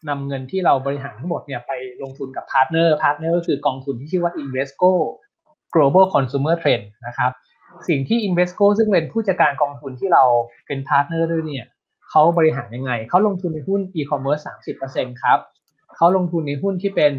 [0.10, 1.72] นำเงินที่เราบริหารทั้งหมดเนี่ยไป
[2.04, 4.92] ลงทุนกับพาร์ทเนอร์พาร์ทเนอร์ก็คือกองทุนที่ชื่อว่า Invesco
[5.74, 7.32] Global Consumer Trend นะครับ
[7.88, 10.24] สิ่งที่ Invesco ซึ่งเป็นผู้จัดการกองทุนที่เรา
[10.68, 11.66] เป็นพาร์ทเนอร์ด้วยเนี่ย
[12.10, 14.44] เขาบริหารยังไง เขาลงทุนในหุ้น e-commerce
[14.82, 15.40] 30%ครับ
[15.96, 17.14] เขาลงทุนในหุ้นที่เป็น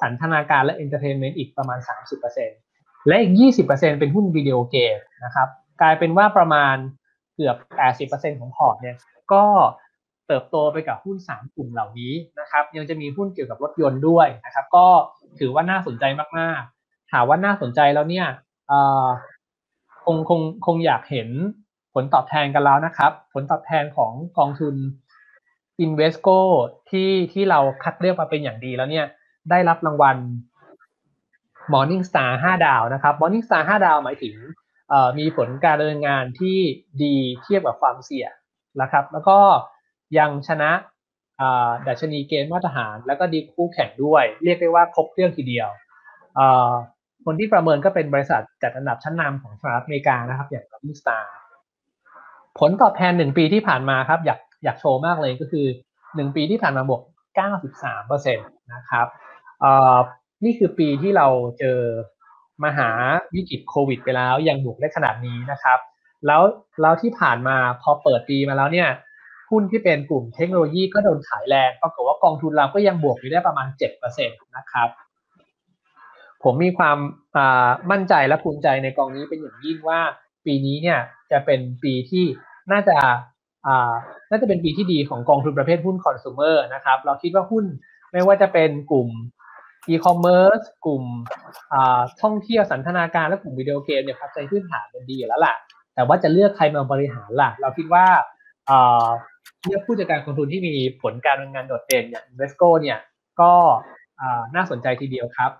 [0.00, 1.78] สันทนาการและ entertainment อีกประมาณ
[2.42, 3.32] 30%และอีก
[3.66, 5.48] 20%เป็นหุ้นวิดีโอเกมนะครับ
[5.80, 6.76] กลายเป็นว่าประมาณ
[7.36, 7.56] เกือบ
[8.08, 8.96] 80%ของพอร์ตเนี่ย
[9.32, 9.44] ก็
[10.26, 14.86] เติบโตไปกับหุ้น 3 กลุ่มเหล่านี้นะครับ ยังจะมีหุ้นเกี่ยวกับรถยนต์ด้วยนะครับ ก็
[15.38, 16.04] ถือว่าน่าสนใจ
[16.38, 16.75] มาก ๆ
[17.12, 18.26] ถามว่าน่าสนใจแล้วเนี่ย
[20.04, 21.28] คงคงคงอยากเห็น
[21.94, 24.74] ผลตอบแทนกันแล้วนะครับ ผลตอบแทนของกองทุน
[25.84, 26.38] Invesco
[26.90, 29.06] ที่ที่เราคัดเลือกมาเป็นอย่างดีแล้วเนี่ย
[29.50, 30.16] ได้รับรางวัล
[31.72, 34.34] Morning Star 5 ดาวนะครับ Morning Star 5 ดาวหมายถึง
[35.18, 36.58] มีผลการดำเนินงานที่
[37.02, 38.32] ดีเทียบกับความเสี่ยง
[38.82, 39.38] นะครับ แล้วก็
[40.18, 40.70] ยังชนะ
[41.86, 45.68] ดัชนีเกณฑ์มาตรฐาน แล้วก็ดีคู่แข่งด้วย เรียกได้ว่าครบเครื่องทีเดียว
[47.26, 51.24] คนที่ประเมินก็เป็นบริษัทจัดอันดับชั้นนำของสหรัฐอเมริกานะครับ อย่าง Morning Star
[52.58, 55.66] ผลตอบแทนหนึ่งปีที่ผ่านมาครับ อยากอยากโชว์มากเลยก็คือ
[56.16, 57.02] หนึ่งปีที่ผ่านมาบวก
[57.54, 58.42] 93เปอร์เซ็นต
[58.74, 59.06] นะครับ
[60.44, 61.26] นี่คือปีที่เรา
[61.58, 61.78] เจอ
[62.64, 62.88] มหา
[63.34, 65.78] วิกฤตโควิด ไปแล้วยังบวกได้ขนาดนี้นะครับ
[66.26, 66.42] แล้ว
[66.80, 68.88] แล้วที่ผ่านมาพอเปิดปีมาแล้วเนี่ย
[69.50, 74.88] หุ้นที่เป็นกลุ่มเทคโนโลยีก็โดนขายแรงปรากฏว่ากองทุนเราก็ยังบวกอยู่ได้ประมาณ7%นะครับ
[76.46, 76.98] ผมมีความ
[77.90, 80.00] มั่นใจและภูมิใจในกองนี้เป็นอย่างยิ่งว่า
[80.46, 80.98] ปีนี้เนี่ย
[81.30, 82.24] จะเป็นปีที่
[82.72, 82.96] น่าจะ
[84.30, 87.64] น่าจะเป็นปีที่ดีของกองทุนประเภทหุ้นคอน sumer นะครับ เราคิดว่าหุ้น
[88.12, 89.08] ไม่ว่าจะเป็นกลุ่ม
[89.88, 91.04] e-commerce กลุ่ม
[92.22, 95.54] ท่องเที่ยวสันทนาการและกลุ่มวิดีโอเกมเนี่ยครับใจพื้นฐานเป็นดีแล้วล่ะ
[95.94, 98.06] แต่ว่าจะเลือกใครมาบริหารล่ะ เราคิดว่า
[99.64, 102.98] เลือกผู้จัดการกองทุนที่มีผลการดำเนินงานโดดเด่นอย่าง Invesco เนี่ย
[103.40, 103.52] ก็
[104.54, 105.50] น่าสนใจทีเดียวครับ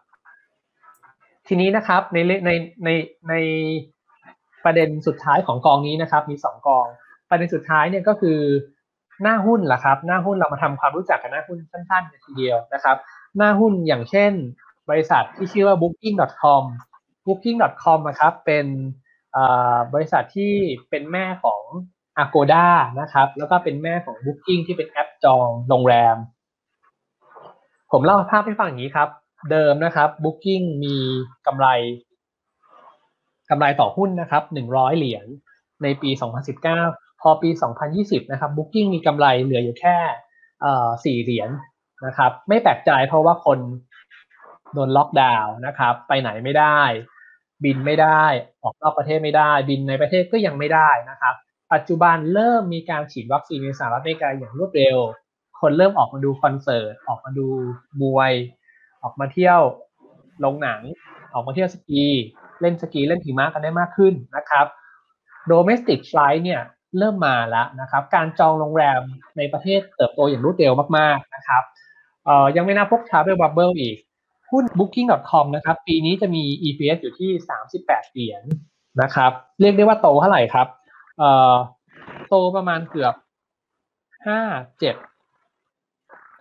[1.48, 2.50] ทีนี้นะครับในใน
[2.84, 2.90] ใน
[3.28, 3.34] ใน
[4.64, 6.86] ประเด็นสุดท้ายของกองนี้นะครับ มีสองกอง
[7.30, 8.38] ประเด็นสุดท้ายเนี่ยก็คือ
[9.22, 12.96] หน้าหุ้นล่ะครับ หน้าหุ้นเรามาทำความรู้จักกับหน้าหุ้นสั้นๆทีเดียวนะครับ
[13.36, 14.32] หน้าหุ้นอย่างเช่น
[14.90, 16.62] บริษัทที่ชื่อว่า booking.com
[17.26, 18.66] booking.com นะครับเป็น
[19.94, 20.52] บริษัทที่
[20.90, 21.62] เป็นแม่ของ
[22.22, 22.66] Agoda
[23.00, 26.16] นะครับ แล้วก็เป็นแม่ของ Booking ที่เป็นแอปจองโรงแรม
[27.92, 29.08] ผมเล่าภาพให้ฟังอย่างนี้ครับ
[29.50, 30.96] เดิมนะครับ Booking มี
[31.46, 31.66] กำไร
[33.50, 35.26] กำไรต่อหุ้นนะครับ100 เหรียญ
[35.82, 36.10] ในปี
[36.66, 37.50] 2019 พอปี
[37.90, 39.96] 2020 นะครับ Booking มีกำไรเหลืออยู่แค่
[41.20, 41.50] 4เหรียญ
[42.06, 43.58] นะครับ ไม่แปลกใจเพราะว่าคน
[44.72, 46.80] โดนล็อกดาวน์นะครับ ไปไหนไม่ได้
[47.64, 48.24] บินไม่ได้
[48.62, 51.34] ออกนอกประเทศไม่ได้ บินในประเทศก็ยังไม่ได้นะครับ
[51.72, 54.98] ปัจจุบันเริ่มมีการฉีดวัคซีนในสหรัฐอเมริกาอย่างรวดเร็ว
[55.60, 57.48] คนเริ่มออกมาดูคอนเสิร์ต ออกมาดู
[58.02, 58.32] มวย
[59.06, 59.60] ออกมาเที่ยว
[60.44, 60.80] ลงหนัง
[61.32, 62.04] ออกมาเที่ยวสกี
[62.60, 64.66] เล่นสกีเล่นหิมะกันได้มากขึ้นนะครับ
[65.50, 66.62] domestic flight เนี่ย
[66.98, 69.00] เริ่มมาแล้วนะครับ การจองโรงแรม
[69.36, 71.62] ในประเทศเติบโตอย่างรวดเร็วมากๆนะครับ
[72.24, 73.96] เอ่อยังไม่นับพวก travel bubble อีก
[74.50, 77.30] หุ้น booking.com นะครับ ปีนี้จะมี EPS อยู่ที่
[77.72, 78.42] 38เหรียญ
[79.02, 80.66] นะครับ เรียกได้ว่าโตเท่าไหร่ครับ
[81.18, 81.54] เอ่อ
[82.28, 83.14] โตประมาณเกือบ
[84.26, 85.15] 5 7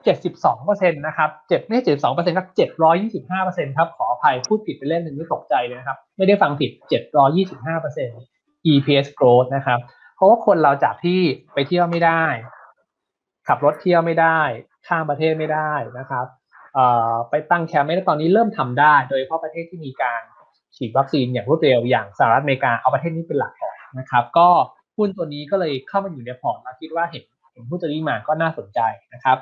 [0.06, 8.20] 72เปอร์เซ็นต์นะครับเจ็ดไม่เจ็ดสองเปอร์เซ็นต์ครับเจ็ดร้อยี่สิบห้าเปอร์เซ็นต์ครับขออภัยพูดผิดไปเล่นหนึ่งไม่ตกใจเลยนะครับ ไม่ได้ฟังผิดเจ็ดร้อยี่สิบห้าเปอร์เซ็นต์
[8.72, 9.80] EPS growth นะครับ
[10.16, 11.22] เพราะว่าคนเราจากที่
[11.54, 12.24] ไปเที่ยวไม่ได้
[13.48, 14.40] ขับรถเที่ยวไม่ได้
[14.88, 16.26] ข้ามประเทศไม่ได้นะครับ
[17.30, 20.22] ไปตั้งแคมป์ไม่ได้ตอนนี้เริ่มทำได้ โดยเฉพาะประเทศที่มีการ
[20.76, 24.50] ฉีดวัคซีนอย่างรวดเร็วอย่างสหรัฐอเมริกาเอาประเทศนี้เป็นหลักก่อนนะครับ ก็
[24.98, 28.80] หุ้นตัวนี้ก็เลยเข้ามาอยู่ในพอร์ตเราคิดว่าเห็นเห็นหุ้นตัวนี้มาก็น่าสนใจ
[29.14, 29.38] นะครับ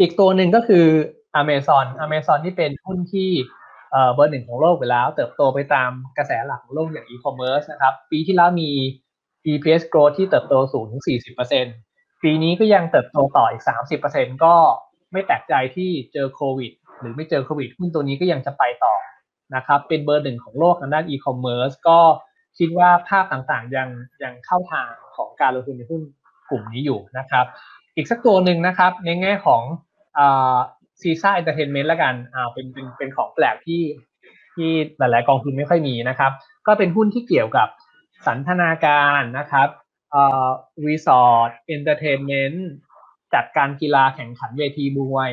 [0.00, 0.86] อีกตัวหนึ่งก็คือ
[1.40, 3.30] Amazon Amazon ที่เป็นหุ้นที่
[4.14, 8.70] เบอร์หนึ่งของโลกไปแล้ว เติบโตไปตามกระแสหลักของโลกอย่างอีคอมเมิร์ซนะครับ ปีที่แล้วมี
[9.52, 11.02] EPS growth ที่เติบโตสูงถึง
[11.60, 13.62] 40%ปีนี้ก็ยังเติบโตต่ออีก
[14.02, 14.54] 30%ก็
[15.12, 18.94] ไม่แปลกใจที่เจอโควิด หรือไม่เจอโควิดหุ้นตัวนี้ก็ยังจะไปต่อ
[19.54, 21.98] นะครับ เป็นเบอร์หนึ่งของโลกทางด้านอีคอมเมิร์ซก็
[22.58, 23.88] คิดว่าภาพต่างๆยัง
[24.22, 26.02] ยังเข้าทางของการลงทุนในหุ้น
[26.50, 27.46] กลุ่มนี้อยู่นะครับ
[27.96, 29.62] อีกสักตัวหนึ่งนะครับ ในแง่ของ
[31.00, 33.82] Caesars Entertainment ละกันอ่าเป็นเป็นเป็นของแปลกที่
[34.54, 36.32] ที่หลาย ๆ กองทุนไม่ค่อยมีนะครับ
[36.66, 37.68] ก็เป็นหุ้นที่เกี่ยวกับ
[38.26, 39.68] สันทนาการนะครับ
[40.10, 40.48] เอ่อ
[40.86, 42.68] รีสอร์ท entertainment
[43.34, 45.30] จัดการกีฬาแข่งขันเวทีมวย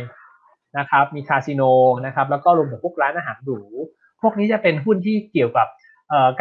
[0.77, 1.63] นะครับ มีคาสิโน
[2.05, 3.61] นะครับ แล้วก็รวมถึงพวกร้านอาหารหรู
[4.21, 5.67] พวกนี้จะเป็นหุ้นที่เกี่ยวกับ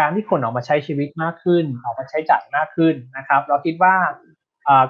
[0.01, 3.95] การที่คนออกมาใช้ชีวิตมากขึ้น ออกมาใช้จ่ายมากขึ้นนะครับ เราคิดว่า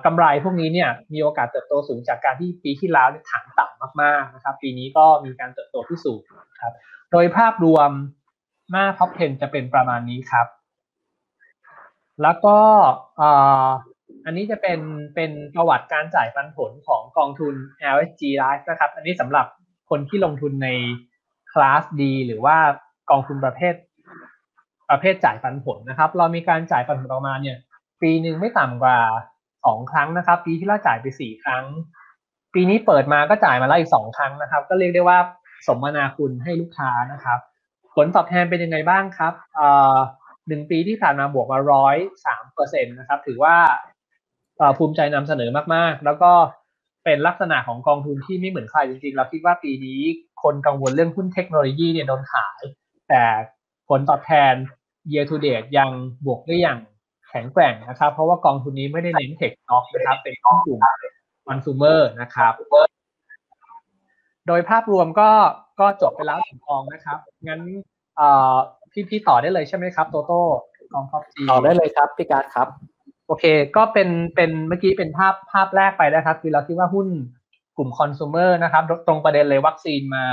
[0.05, 6.21] กำไรพวกนี้เนี่ยมีโอกาสเติบโตสูงจากการที่ปีที่แล้วฐานต่ำมากๆนะครับ ปีนี้ก็มีการเติบโตที่สูง
[6.63, 6.75] ครับ
[7.13, 7.91] โดยภาพรวม
[8.71, 10.47] หน้า top 10 จะเป็นประมาณนี้ครับ
[12.23, 12.59] แล้วก็
[14.25, 14.81] อันนี้จะเป็น
[15.15, 17.55] เป็นประวัติการจ่ายปันผลของกองทุน
[17.95, 19.47] LSG Life นะครับ อันนี้สำหรับ
[19.91, 20.69] คนที่ลงทุนใน
[21.53, 22.57] คลาส D หรือว่า
[23.11, 23.75] กองทุนประเภท
[24.91, 27.57] ประเภทจ่ายปันผลนะครับ เรามีการจ่ายปันผลออกมาเนี่ย
[28.03, 28.99] ปีหนึ่งไม่ต่ำกว่า
[29.65, 31.65] สองครั้งนะครับ ปีที่แล้วจ่ายไปสี่ครั้ง
[32.55, 35.19] ปีนี้เปิดมาก็จ่ายมาแล้วอีกสองครั้งนะครับ ก็เรียกได้ว่า
[35.67, 37.39] สมนาคุณให้ลูกค้านะครับ
[37.95, 39.35] ผลตอบแทนเป็นยังไงบ้างครับ
[40.49, 41.97] หนึ่งปีที่ผ่านมาบวกมาร้อย
[42.27, 43.57] สามเปอร์เซ็นตนะครับ ถือว่า
[44.79, 46.33] ภูมิใจนำเสนอมากๆ แล้วก็
[47.05, 50.01] เป็นลักษณะของกองทุนที่ไม่เหมือนใครจริงๆ เราคิดว่าปีนี้
[50.43, 52.63] คนกังวลเรื่องหุ้นเทคโนโลยีเนี่ยโดนขาย
[53.09, 53.23] แต่
[53.89, 54.55] ผลตอบแทน
[55.13, 55.91] year to date ยัง
[56.27, 56.79] บวกได้อย่าง
[57.33, 60.35] แข็งแกร่งนะครับ เพราะว่ากองทุนนี้ไม่ได้เน้นเทคน็อกนะครับ เป็น
[60.67, 60.81] กลุ่ม
[61.47, 62.53] คอน sumer นะครับ
[64.47, 65.31] โดยภาพรวมก็
[65.81, 67.61] ก็จบไปแล้วถึงกองนะครับ งั้น
[68.93, 70.43] พี่พี่ต่อได้เลยใช่ไหมครับ โตโต้
[70.93, 72.69] กองท็อปจีต่อได้เลยครับพี่การครับ
[73.27, 73.45] โอเค
[73.77, 77.09] ก็เป็นเป็นเมื่อกี้เป็นภาพภาพแรกไปนะครับ คือเราคิดว่าหุ้น
[77.77, 80.25] กลุ่มคอน sumer นะครับ ตรงประเด็นเลยวัคซีนมา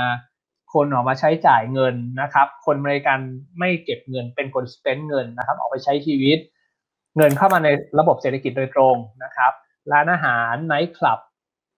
[0.74, 3.18] คนออกมาใช้จ่ายเงินนะครับ คนบริการ
[3.58, 6.38] ไม่เก็บเงินเป็นคนสเปนเงินนะครับ ออกไปใช้ชีวิต
[7.16, 9.52] เงินเข้ามาในระบบเศรษฐกิจโดยตรงนะครับ
[9.92, 11.20] ร้านอาหารไนท์คลับ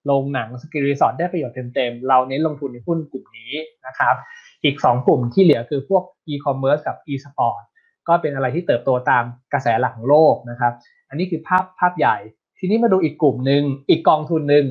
[0.05, 3.53] โรงหนัง ski resort ได้ประโยชน์เต็มๆ เราเน้นลงทุนในหุ้นกลุ่มนี้
[3.87, 4.15] นะครับ
[4.63, 7.63] อีก 2 กลุ่มที่เหลือคือพวกอีคอมเมิร์ซกับอีสปอร์ต
[8.07, 9.23] ก็เป็นอะไรที่เติบโตตาม
[9.53, 10.73] กระแสหลักของโลกนะครับ
[11.09, 12.17] อันนี้คือภาพภาพใหญ่
[12.59, 14.65] ทีนี้มาดูอีกกลุ่มหนึ่งอีกกองทุนหนึ่ง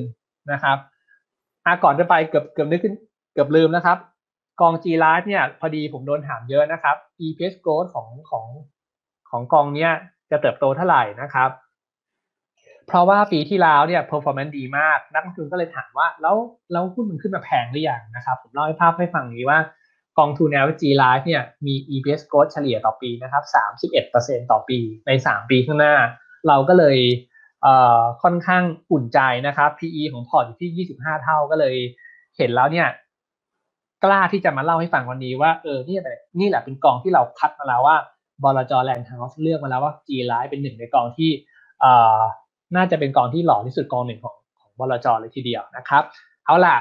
[0.51, 0.77] นะครับ
[1.65, 2.95] อาก่อนจะไปเกือบเกือบนึกขึ้น
[3.33, 3.97] เกือบลืมนะครับ
[4.61, 6.95] กอง G Life เนี่ยพอดีผมโดนถามเยอะนะครับ
[7.25, 8.45] EPS growth ของของ
[9.29, 9.91] ของกองเนี้ย
[10.33, 11.49] จะเติบโตเท่าไหร่นะครับ
[12.87, 16.35] เพราะว่าปีที่แล้วเนี่ย performance ดีมาก นักลงทุนก็เลยถามว่า แล้ว
[16.71, 19.59] แล้วหุ้นมันขึ้นมาแพงหรือยังนะครับ ผมเล่าให้ภาพให้ฟังนี้ว่า
[20.19, 23.43] กองทุน LG Life เนี่ยมี EPS growth เฉลี่ยต่อปีนะครับ
[23.93, 25.95] 31%ต่อปีใน 3 ปีข้างหน้า
[26.47, 26.97] เราก็เลย
[28.23, 31.75] ค่อนข้างอุ่นใจนะครับ PE ของพอร์ตอยู่ที่ 25 เท่าก็เลย
[32.37, 32.87] เห็นแล้วเนี่ย
[34.03, 37.97] กล้าที่จะมาเล่าให้ฟังวันนี้ว่าเออนี่แหละนี่แหละเป็นกองที่เราคัดมาแล้วว่า
[38.43, 41.31] บลจแลนด์เฮาส์เลือกมาแล้วว่า G ไลท์เป็นหนึ่งในกองที่
[42.75, 46.03] น่าจะเป็นกองที่หล่อที่สุดกองหนึ่งของของบลจเลยทีเดียวนะครับ
[46.45, 46.77] เอาล่ะ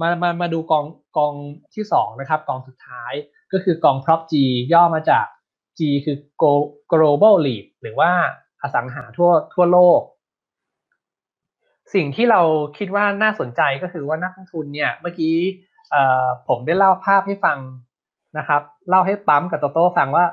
[0.00, 0.84] มามามาดูกอง
[1.16, 1.32] กอง
[1.74, 3.12] ที่สองนะครับ กองสุดท้าย
[3.52, 4.34] ก็คือกอง Prop G
[4.72, 5.26] ย่อมาจาก
[5.78, 6.16] G คือ
[6.92, 8.10] global REIT หรือว่า
[8.62, 10.00] อสังหาทั่วทั่วโลก
[11.94, 12.40] สิ่งที่เรา
[12.78, 15.34] คิดว่าน่าสนใจก็คือว่านักลงทุนเนี่ยเมื่อกี้
[16.48, 17.58] ผมได้เล่าภาพให้ฟัง
[18.38, 20.24] นะครับ เล่าให้ปั๊มกับโตโต้ฟังว่า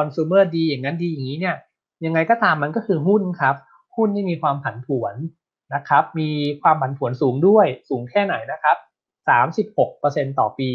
[0.00, 1.56] อน sumer ดีอย่างนั้นดีอย่างนี้เนี่ย
[2.04, 3.56] ยังไงก็ตามมันก็คือหุ้นครับ
[3.96, 5.14] หุ้นที่มีความผันผวน
[5.74, 6.30] นะครับ มี
[6.62, 8.76] ความผันผวนสูงด้วยสูงแค่ไหนนะครับ
[9.68, 10.70] 36%ต่อปี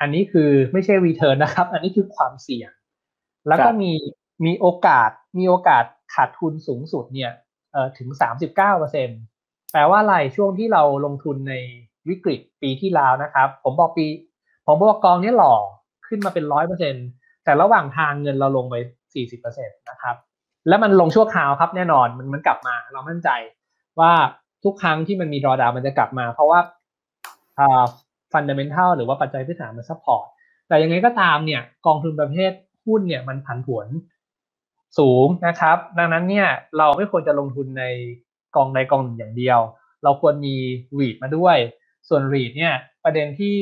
[0.00, 2.70] อันนี้คือไม่ใช่ return นะครับ อันนี้คือความเสี่ยง
[3.48, 3.92] แล้วก็มี
[4.46, 7.32] มีโอกาสมีโอกาสขาดทุนสูงสุดเนี่ย
[7.72, 8.08] เอ่อถึง
[8.70, 11.54] 39%แปลว่าอะไรช่วงที่เราลงทุนใน
[12.08, 14.06] วิกฤตปีที่แล้วนะครับ ผมบอกปี
[14.66, 15.54] ผมบอกกองนี้หล่อ
[16.08, 17.17] ขึ้นมาเป็น100%
[17.48, 18.74] แต่ระหว่างทางเงินเราลงไป
[19.16, 20.16] 40%นะครับ
[20.68, 23.28] แล้วมันลงชั่วคราวครับแน่นอน มันมันกลับมา เรามั่นใจ
[24.00, 24.12] ว่า
[24.64, 26.60] ทุกครั้งที่มันมี drawdown มันจะกลับมา เพราะว่า
[28.32, 30.26] fundamental หรือว่าปัจจัยพื้นฐานมัน support
[30.68, 32.52] แต่ยังไงก็ตามเนี่ยกองทุนประเภท
[32.86, 33.88] หุ้นเนี่ยมันผันผวน
[34.98, 37.84] สูงนะครับ ดังนั้นเนี่ยเราไม่ควรจะลงทุนใน
[38.56, 39.58] กองใดกองหนึ่งอย่างเดียว
[40.04, 40.54] เราควรมี
[40.98, 41.56] รีดมาด้วย
[42.08, 42.74] ส่วนรีดเนี่ย
[43.04, 43.56] ประเด็นที่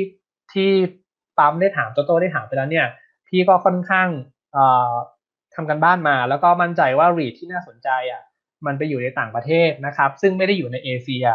[0.52, 0.70] ที่
[1.38, 2.86] ปั๊มได้ถามโตโต้ได้ถามไปแล้วเนี่ย
[3.28, 4.08] พี่ก็ค่อนข้าง
[5.54, 8.22] ทำกันบ้านมา แล้วก็มั่นใจว่ารีดที่น่าสนใจอะ
[8.66, 11.26] มันไปอยู่ในต่างประเทศนะครับ ซึ่งไม่ได้อยู่ในเอเชีย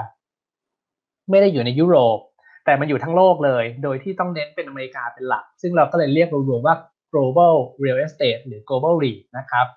[1.30, 2.20] ไม่ได้อยู่ในยุโรป
[2.66, 6.76] แต่มันอยู่ทั้งโลกเลย โดยที่ต้องเน้นเป็นอเมริกาเป็นหลัก ซึ่งเราก็เลยเรียกรวมๆว่า
[7.14, 9.68] global real estate หรือ global REIT นะครับ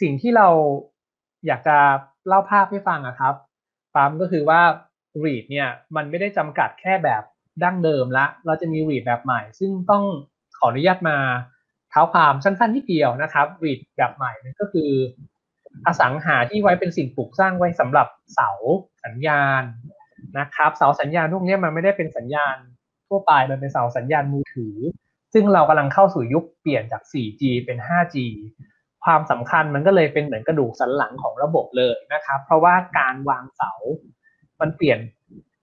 [0.00, 0.48] สิ่งที่เรา
[1.46, 1.76] อยากจะ
[2.26, 3.34] เล่าภาพให้ฟังนะครับ
[3.94, 4.60] ปั๊มก็คือว่า
[5.24, 7.22] REIT เนี่ยมันไม่ได้จำกัดแค่แบบ
[7.64, 10.04] ดั้งเดิมละ เราจะมี REIT แบบใหม่ ซึ่งต้อง
[10.60, 11.16] ขออนุญาตมา
[11.90, 14.90] เท้าความสั้นๆที่เดียวนะครับ REIT แบบใหม่นั่นก็คือ
[15.86, 18.50] อสังหาที่ไว้เป็นสิ่งปลูกสร้างไว้สำหรับเสา
[19.04, 19.62] สัญญาณ
[20.38, 22.56] นะครับ เสาสัญญาณพวกนี้มันไม่ได้เป็นสัญญาณ
[23.08, 24.76] ทั่วไปมันเป็นเสาสัญญาณมือถือ
[25.34, 28.16] ซึ่งเรากำลังเข้าสู่ยุคเปลี่ยนจาก 4G เป็น 5G
[29.04, 33.72] ความสำคัญมันก็เลยเป็นเหมือนกระดูกสันหลังของระบบเลยนะครับ เพราะว่าการวางเสา
[34.60, 34.98] มันเปลี่ยน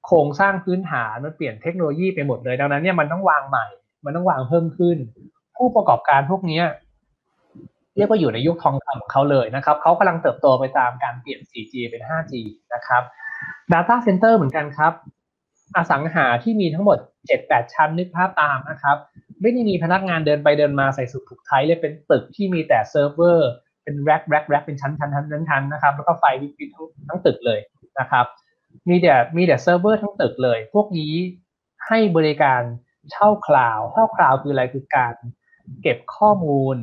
[0.05, 3.67] โครงสร้างพื้นฐานมันเปลี่ยนเทคโนโลยีไปหมดเลย ดังนั้นเนี่ยมันต้องวางใหม่
[4.05, 4.97] มันต้องวางเพิ่มขึ้น
[5.57, 6.61] ผู้ประกอบการพวกนี้
[7.97, 12.33] เรียกว่าอยู่ในยุคทองคำของเขาเลยนะครับเขากำลังเติบโตไปตามการเปลี่ยน 4G เป็น 5G
[12.73, 13.03] นะครับ
[13.73, 14.93] Data Center เหมือนกันครับ
[15.75, 16.97] อสังหาที่มีทั้งหมด
[17.37, 18.97] 7-8 ชั้นนึกภาพตามนะครับ
[19.41, 23.49] ไม่ได้มีพนักงานเดินไปเดินมาใส่สูทผูกไทเลยเป็นตึกที่มีแต่เซิร์ฟเวอร์
[23.83, 27.59] เป็น rack rack rack เป็นชั้นชั้นชั้นชั้นชั้นนะครับ แล้วก็ไฟวิบทั้งทั้งตึกเลย
[27.99, 28.25] นะครับ
[28.89, 31.13] มีแต่มีแต่เซิร์ฟเวอร์ทั้งตึกเลย พวกนี้
[31.87, 32.61] ให้บริการ
[33.11, 35.13] เช่า cloud เช่า cloud คืออะไรคือการ
[35.81, 36.75] เก็บข้อมูล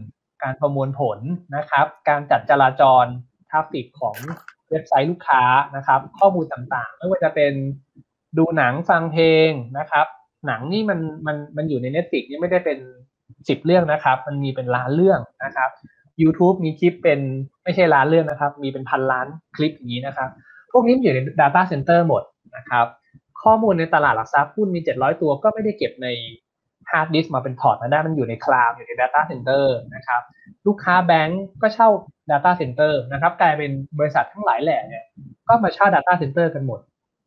[0.43, 1.19] การประมวลผล
[1.57, 3.05] นะครับ การจัดจราจร
[3.51, 4.17] traffic ของ
[4.71, 5.43] เว็บไซต์ลูกค้า
[5.77, 7.53] นะครับ ข้อมูลต่างๆ ไม่ว่าจะเป็น
[8.39, 10.07] ดูหนังฟังเพลงนะครับ
[10.47, 12.79] หนังนี่มันมันมันอยู่ใน Netflix นี่ไม่ได้เป็น
[13.49, 15.71] สิบเรื่องนะครับ มันมีเป็นล้านเรื่องนะครับ
[16.23, 17.21] YouTube มีคลิปเป็น
[17.65, 20.29] ไม่ใช่ล้านเรื่องนะครับ มีเป็นพันล้านคลิปอย่างนี้นะครับ
[20.73, 22.23] พวกนี้อยู่ใน Data Center หมด
[22.57, 22.87] นะครับ
[23.45, 26.09] ข้อมูลในตลาดหลักทรัพย์หุ้นมี 700 ตัวก็ไม่ได้เก็บใน
[26.91, 29.65] ฮาร์ดดิสก์มาเป็นพอร์ตมาได้มันอยู่ใน cloud อยู่ใน Data Center
[29.95, 30.23] นะครับ
[30.67, 31.89] ลูกค้าแบงก์ก็เช่า
[32.31, 35.05] Data Center นะครับกลายเป็นบริษัททั้งหลายแหล่เนี่ย
[35.49, 36.81] ก็มาเช่า Data Center กันหมด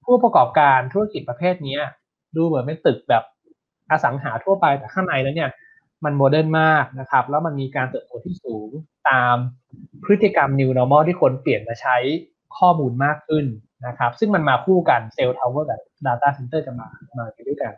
[0.06, 1.78] ผู้ประกอบการธุรกิจประเภทนี้
[2.36, 3.24] ดูเหมือนเป็นตึกแบบ
[3.92, 5.50] อสังหาทั่วไปแต่ข้างในแล้วเนี่ย
[6.06, 8.70] มัน modern มากนะครับ แล้วมันมีการเติบโตที่สูง
[9.10, 9.36] ตาม
[10.04, 11.98] พฤติกรรม New Normal ที่คนเปลี่ยนมาใช้
[12.58, 13.46] ข้อมูลมากขึ้น
[13.86, 17.74] นะครับ ซึ่งมันมาคู่กัน cell tower กับ Data Center จะมามาไปด้วยกัน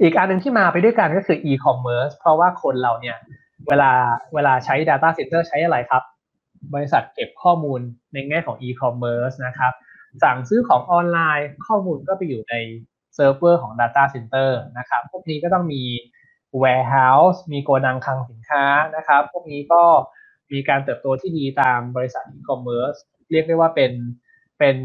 [0.00, 3.16] อีกอันหนึ่งที่มาไปด้วยกันก็คือ e-commerce เพราะว่าคนเราเนี่ย
[3.68, 3.90] เวลา
[4.34, 6.02] เวลาใช้ Data Center ใช้อะไรครับ
[6.74, 7.80] บริษัทเก็บข้อมูล
[8.12, 9.72] ในแง่ของ e-commerce นะครับ
[10.22, 12.54] สั่งซื้อของออนไลน์ข้อมูลก็ไปอยู่ใน
[13.14, 15.82] เซิร์ฟเวอร์ของ Data Center นะครับ พวกนี้ก็ต้องมี
[16.62, 18.64] warehouse มีโกดังคลังสินค้า
[18.96, 19.82] นะครับ พวกนี้ก็
[20.52, 22.98] มีการเติบโตที่ดีตามบริษัท e-commerce
[23.30, 23.92] เรียกได้ว่าเป็น
[24.58, 24.76] เป็น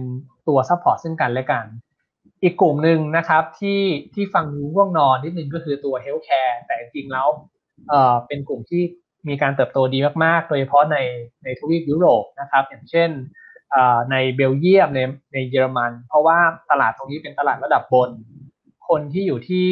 [0.47, 1.65] ตัว support ซึ่งกันและกัน
[2.43, 3.81] อีกกลุ่มหนึ่งนะครับที่
[4.13, 7.27] ที่ฟังง่วงนอนนิดนึงก็คือตัว healthcare แต่จริงแล้ว
[7.89, 8.83] เอ่อเป็นกลุ่มที่
[9.29, 10.97] มีการเติบโตดีมากๆ โดยเฉพาะใน
[11.43, 13.09] ในทวีปยุโรปนะครับ อย่างเช่น
[14.11, 14.99] ในเบลเยียมใน
[15.33, 16.39] ในเยอรมัน เพราะว่า
[16.71, 18.09] ตลาดตรงนี้เป็นตลาดระดับบน
[18.89, 19.69] คนที่อยู่ที่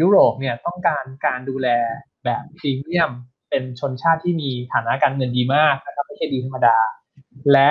[0.00, 1.68] ยุโรปเนี่ยต้องการการดูแล
[2.24, 3.10] แบบพรีเมียม
[3.50, 6.76] เป็นชนชาติที่มีฐานะการเงินดีมากนะครับไม่ใช่ดิตธรรมดา
[7.52, 7.70] และ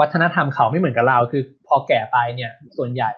[0.00, 3.10] วัฒนธรรมเขาไม่เหมือนกับเรา คือพอแก่ไปเนี่ยส่วนใหญ่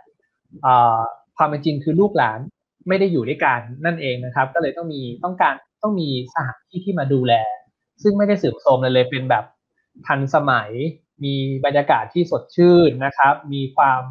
[1.37, 2.41] ความเป็นจริงคือลูกหลาน
[2.89, 7.35] ไม่ได้อยู่ด้วยกันนั่นเองนะครับ ก็เลยต้องมีต้องการต้องมีสถานที่ที่มาดูแล
[8.03, 9.45] ซึ่งไม่ได้สืบโทมเลยเลยเป็นแบบ
[10.07, 10.71] ทันสมัย
[11.25, 14.03] มีบรรยากาศที่สดชื่นนะครับ มีความ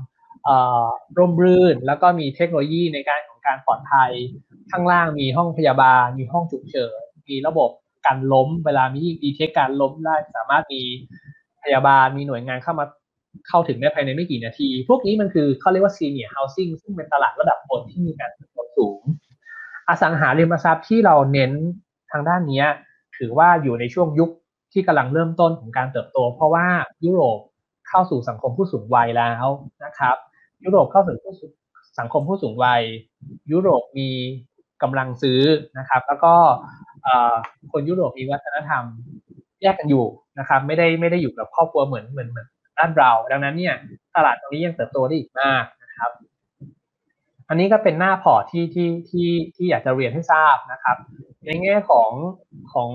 [1.18, 4.12] ร่มรื่น แล้วก็มีเทคโนโลยีในการของการปลอดภัย
[4.72, 7.70] ข้างล่างมีห้องพยาบาล มีห้องฉุกเฉินมีระบบ
[8.06, 10.82] การล้ม เวลามีดีเทคการล้มได้สามารถมี
[11.64, 12.86] พยาบาลมีหน่วยงานเข้ามา
[13.48, 19.02] เข้าถึงได้ภายในไม่กี่นาที พวกนี้มันคือเขาเรียกว่า senior housing ซึ่งเป็นตลาดระดับบนที่มีการเติบโตสูง
[19.88, 21.52] อสังหาริมทรัพย์ที่เราเน้น
[22.12, 22.64] ทางด้านนี้
[23.18, 24.30] ถือว่าอยู่ในช่วงยุค
[24.74, 26.68] ที่กำลังเริ่มต้นของการเติบโต เพราะว่า
[27.06, 27.40] ยุโรป
[27.90, 29.46] เข้าสู่สังคมผู้สูงวัยแล้ว
[29.84, 30.16] นะครับ
[30.64, 31.50] ยุโรปเข้าสู่
[32.00, 32.82] สังคมผู้สูงวัย
[33.52, 34.10] ยุโรปมี
[34.84, 35.42] กำลังซื้อ
[35.78, 36.34] นะครับ แล้วก็
[37.72, 38.84] คนยุโรปมีวัฒนธรรม
[39.62, 40.06] แยกกันอยู่
[40.40, 42.48] นะครับ ไม่ได้ไม่ได้อยู่กับครอบครัวเหมือนเหมือนเหมือน
[42.78, 43.76] ด้านเรา ดังนั้นเนี่ย
[44.16, 46.12] ตลาดตรงนี้ยังเติบโตได้อีกมากนะครับ
[47.50, 50.98] อันนี้ก็เป็นหน้าพอร์ตที่ที่ที่ที่อยากจะเรียนให้ทราบนะครับ
[51.46, 52.12] ในแง่ของ
[52.74, 52.90] ของ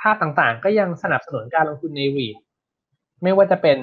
[0.00, 2.36] ภาพต่างๆ ก็ยังสนับสนุนการลงทุนในวีด
[3.22, 3.78] ไม่ว่าจะเป็น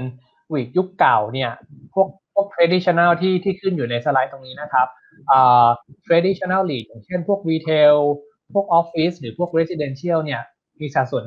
[0.53, 1.51] วีดยุคเก่าเนี่ย
[1.93, 4.87] พวกพวก traditional ที่ที่ขึ้นอยู่ในสไลด์ตรงนี้นะครับ
[5.31, 5.67] อ่า
[6.07, 7.95] traditional lead อย่างเช่นพวก retail
[8.53, 10.41] พวก office หรือพวก residential เนี่ย
[10.79, 11.23] มีสัดส่วน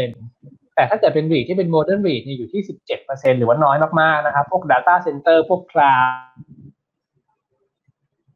[0.00, 2.62] 80%แต่ถ้าเกิดเป็นรีดที่เป็น modern read เนี่ยอยู่ที่
[3.00, 6.16] 17%หรือว่าน้อยมากๆนะครับ พวก data center พวก cloud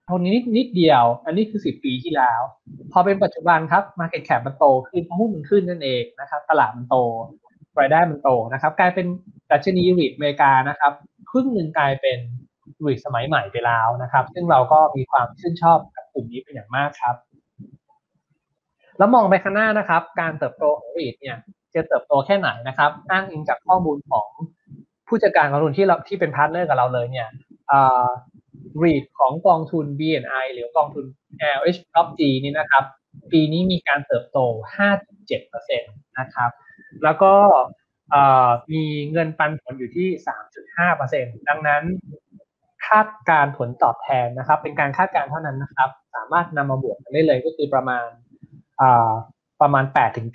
[0.07, 2.40] เท่านี้นิดเดียว อันนี้คือ 10 ปีที่แล้ว
[2.93, 6.97] พอเป็นปัจจุบันครับ market cap มันโตขึ้นหุ้นมันขึ้นนั่นเองนะครับ ตลาดมันโต
[7.78, 9.07] รายได้มันโตนะครับ กลายเป็น
[9.51, 10.93] ดัชนี REIT อเมริกานะครับ
[11.30, 12.18] ครึ่งหนึ่งกลายเป็น
[12.85, 17.16] REIT สมัยใหม่ไปแล้วนะครับ ซึ่งเราก็มีความชื่นชอบกับกลุ่มนี้เป็นอย่างมากครับ
[19.03, 21.36] แล้วมองไปข้างหน้านะครับ การเติบโตของ REIT เนี่ย
[21.74, 24.28] จะเติบโตแค่ไหนนะครับ อ้างอิงจากข้อมูลของ
[25.09, 27.28] ผู้จัดการกองทุนที่เราที่เป็นพาร์ทเนอร์กับเราเลยเนี่ย
[28.83, 31.05] REIT ของกองทุน BNI หรือกองทุน
[31.59, 32.84] LH Prop G นี่นะครับ
[33.32, 34.38] ปีนี้มีการเติบโต
[35.09, 36.50] 5.7%นะครับ
[37.05, 37.32] แล้วก็
[38.72, 40.09] มีเงินปันผลอยู่ที่
[40.78, 41.82] 3.5%ดังนั้น
[42.86, 48.07] คาดการผลตอบแทนนะครับ เป็นการคาดการเท่านั้นนะครับ สามารถนำมาบวกกันได้เลยก็คือประมาณ
[49.61, 49.85] ประมาณ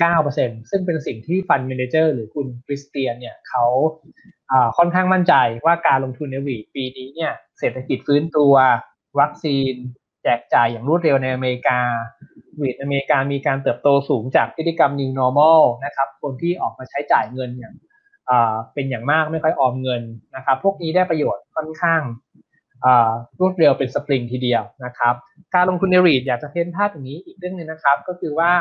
[0.09, 3.65] 8-9%ซึ่งเป็นสิ่งที่ฟันเมนเจอร์หรือคุณคริสเตียนเนี่ยเขา
[4.77, 5.33] ค่อนข้างมั่นใจ
[5.65, 8.53] ว่าการลงทุนในวีปีนี้เนี่ยเศรษฐกิจฟื้นตัว
[9.19, 9.73] วัคซีน
[10.23, 11.79] แจกจ่ายอย่างรวดเร็วในอเมริกา
[12.61, 17.75] REIT อเมริกามีการเติบโตสูงจากพฤติกรรม new normal นะครับคนที่ออกมาใช้จ่ายเงินอย่าง
[18.73, 20.01] เป็นอย่างมากไม่ค่อยออมเงิน
[20.35, 22.01] นะครับ พวกนี้ได้ประโยชน์ค่อนข้าง
[23.39, 25.13] รวดเร็วเป็นสปริงทีเดียวนะครับ
[25.55, 28.51] การลงทุนใน REIT อยากจะ paint ภาพอย่างนี้อีกเรื่องนึงนะครับ ก็คือว่า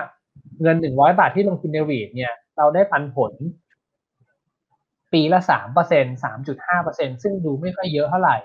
[0.63, 3.33] เงินหนึ่งร้อยบาทที่ลงทุนใน REIT เนี่ยเราได้ปันผล
[5.13, 8.37] ปีละสามเปอร์เซ็นสามจุดห้าเปอร์เซ็นซึ่งดูไม่ค่อยเยอะเท่าไหร่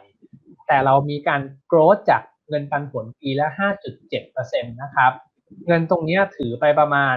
[0.68, 5.12] แต่เรามีการโกรธจากเงินปันผลปีละห้าจุดเจ็ดเปอร์เซ็นตนะครับ
[5.68, 7.16] เงินตรงนี้ถือไปประมาณ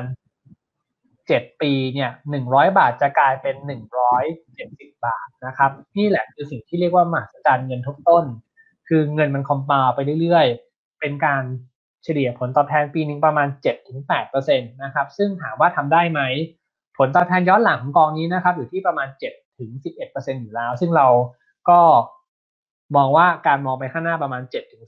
[1.29, 4.25] เจ็ดปีเนี่ยหนึ่งร้อยบาทจะกลายเป็นหนึ่งร้อย
[4.55, 8.25] เจ็ดสิบบาทนะครับ นี่แหละคือสิ่งที่เรียกว่ามหัศจรรย์เงินทบต้น
[8.89, 11.43] คือเงินมันคอมปาไปเรื่อยๆ เป็นการ
[12.05, 13.49] เฉลี่ยผลตอบแทนปีหนึ่งประมาณ
[14.01, 16.21] 7-8%นะครับ ซึ่งถามว่าทำได้ไหม
[16.99, 19.09] ผลตอบแทนย้อนหลังของกองนี้นะครับ อยู่ที่ประมาณ
[19.77, 21.07] 7-11%อยู่แล้ว ซึ่งเรา
[21.69, 21.81] ก็
[22.97, 24.43] มองว่าการมองไปข้างหน้าประมาณ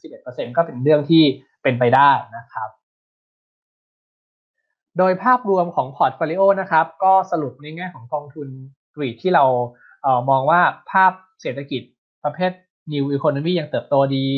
[0.04, 1.22] 7-11%ก็เป็นเรื่องที่
[1.62, 2.68] เป็นไปได้นะครับ
[4.98, 8.48] โดยภาพรวมของ portfolio นะครับก็สรุปในแง่ของกองทุน
[8.96, 9.44] REIT ที่เรา
[10.02, 11.82] เออมองว่าภาพเศรษฐกิจ
[12.24, 12.52] ประเภท
[12.92, 14.28] New Economy ยังเติบโตดี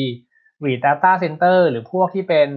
[0.65, 2.49] รีด Data Center หรือพวกที่เป็น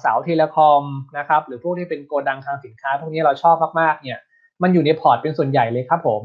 [0.00, 0.82] เสา telecom
[1.18, 4.18] นะครับหรือพวกที่เป็นโกดังทางสินค้า พวกนี้เราชอบมากๆเนี่ย
[4.62, 6.22] มันอยู่ในพอร์ตเป็นส่วนใหญ่เลยครับผม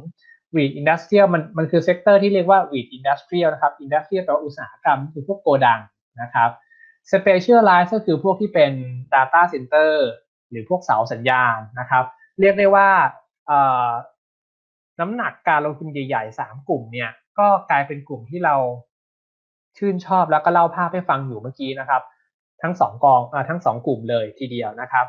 [0.58, 5.80] REIT industrial มันมันคือ sector ที่เรียกว่า REIT industrial นะครับ industrial แปลว่าอุตสาหกรรมคือพวกโกดัง
[6.22, 6.50] นะครับ
[7.14, 8.74] specialized ก็คือพวกที่เป็น
[9.14, 9.92] Data Center
[10.50, 12.06] หรือพวกเสาสัญญาณนะครับ
[12.39, 12.89] เรียกได้ว่า
[15.00, 17.10] น้ำหนักการลงทุนใหญ่ๆ 3 กลุ่มเนี่ย
[17.40, 18.56] ก็กลายเป็นกลุ่มที่เรา
[19.78, 22.02] ชื่นชอบแล้วก็เล่าภาพให้ฟังอยู่เมื่อกี้นะครับ
[22.62, 25.06] ทั้งสองกองอทั้งสองกลุ่มเลยทีเดียวนะครับ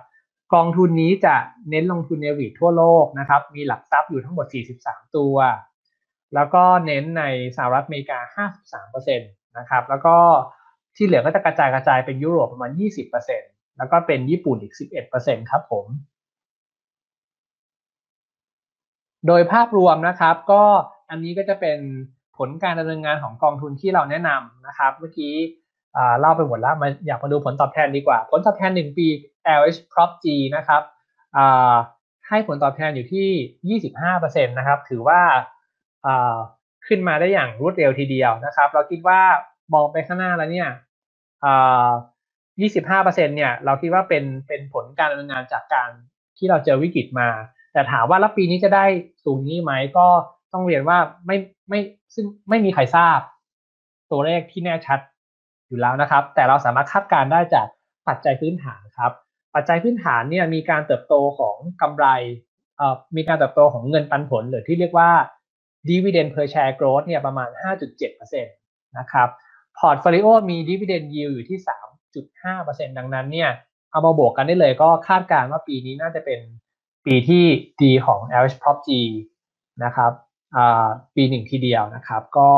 [0.54, 1.34] กองทุนนี้จะ
[1.70, 4.46] เน้นลงทุนในวีทั่วโลกนะครับ มีหลักทรัพย์อยู่ทั้งหมด
[4.78, 5.36] 43 ตัว
[6.34, 7.24] แล้วก็เน้นใน
[7.56, 8.46] สหรัฐอเมริกา
[8.88, 10.16] 53%นะครับ แล้วก็
[10.96, 12.70] ที่เหลือก็จะกระจายกระจายเป็นยุโรปประมาณ
[13.24, 14.74] 20%แล้วก็เป็นญี่ปุ่นอีก
[15.12, 15.86] 11%ครับผม
[19.26, 20.64] โดยภาพรวมนะครับก็
[21.12, 21.78] อันนี้ก็จะเป็น
[22.38, 25.34] ผลการดำเนินงานของกองทุนที่เราแนะนำนะครับ เมื่อกี้
[26.20, 29.06] เล่าไปหมดแล้วมาอยากมาดูผลตอบแทนดีกว่า ผลตอบแทน 1 ปี
[29.60, 30.82] LH Prop G นะครับ
[32.28, 33.78] ให้ผลตอบแทนอยู่ที่
[34.10, 35.20] 25%นะครับ ถือว่า
[36.86, 39.20] ขึ้นมาได้อย่างรวดเร็วทีเดียวนะครับ เราคิดว่า
[39.74, 40.68] มองไปข้างหน้าแล้วเนี่ย
[42.40, 45.90] 25%เนี่ยเราคิดว่าเป็นเป็นผลการดำเนินงานจากการ
[46.38, 47.28] ที่เราเจอวิกฤตมา
[47.72, 48.84] แต่ถามว่าแล้วปีนี้จะได้
[49.24, 50.06] สูงนี้ไหมก็
[50.52, 51.36] ต้องเรียนว่าไม่
[51.68, 51.80] ไม่
[52.14, 53.20] ซึ่งไม่มีใครทราบ
[54.10, 54.98] ตัวเลขที่แน่ชัด
[55.68, 57.66] อยู่แล้วนะครับ แต่เราสามารถคาดการได้จาก
[58.08, 59.12] ปัจจัยพื้นฐานครับ
[59.54, 62.06] ปัจจัยพื้นฐานเนี่ยมีการเติบโตของกำไร
[62.76, 65.10] เอ่อมีการเติบโตของเงินปันผล หรือที่เรียกว่า
[65.88, 67.48] dividend per share growth เนี่ยประมาณ
[67.98, 69.28] 5.7%นะครับ
[69.78, 71.58] portfolio มี dividend yield อยู่ที่
[72.48, 73.50] 3.5%ดังนั้นเนี่ย
[73.90, 76.40] เอามาบวกกันได้เลยก็คาดการณ์ว่าปีนี้น่าจะเป็น
[77.06, 77.44] ปีที่
[77.82, 78.90] ดีของ LH Prop G
[79.84, 80.12] นะครับ
[81.14, 82.50] ปีหนึ่งทีเดียวนะครับ ก็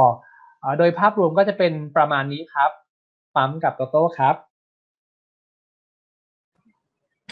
[0.78, 2.70] โดยภาพรวมก็จะเป็นประมาณนี้ครับ
[3.36, 4.36] ปั๊มกับโตโต้ครับ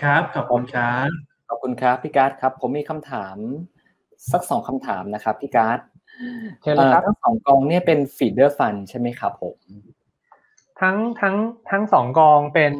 [0.02, 1.08] ครับขอบคุณครับ
[1.48, 3.36] ขอบคุณครับพี่การ์ดครับ ผมมีคำถาม
[4.32, 5.78] สักสองคำถามนะครับพี่การ์ด
[6.60, 9.56] เชิญเลยครับทั้งสองกองเนี่ยเป็น feeder fund ใช่ไหมครับผม
[10.80, 11.36] ทั้งทั้ง
[11.70, 12.74] ทั้งสองกองเป็น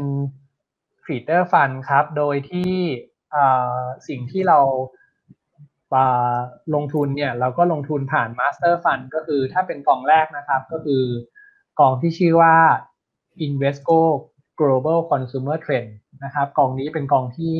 [1.05, 2.73] ฟีดเดอร์ฟันครับ โดยที่
[4.09, 4.61] สิ่งที่เรา
[6.75, 11.03] ลงทุนเนี่ยเราก็ลงทุนผ่าน Master Fund ก็คือถ้าเป็นกองแรกนะครับ ก็คือ
[11.81, 12.55] กองที่ชื่อว่า
[13.47, 14.01] Invesco
[14.61, 15.91] Global Consumer Trend
[16.25, 17.55] นะครับกองนี้เป็นกองที่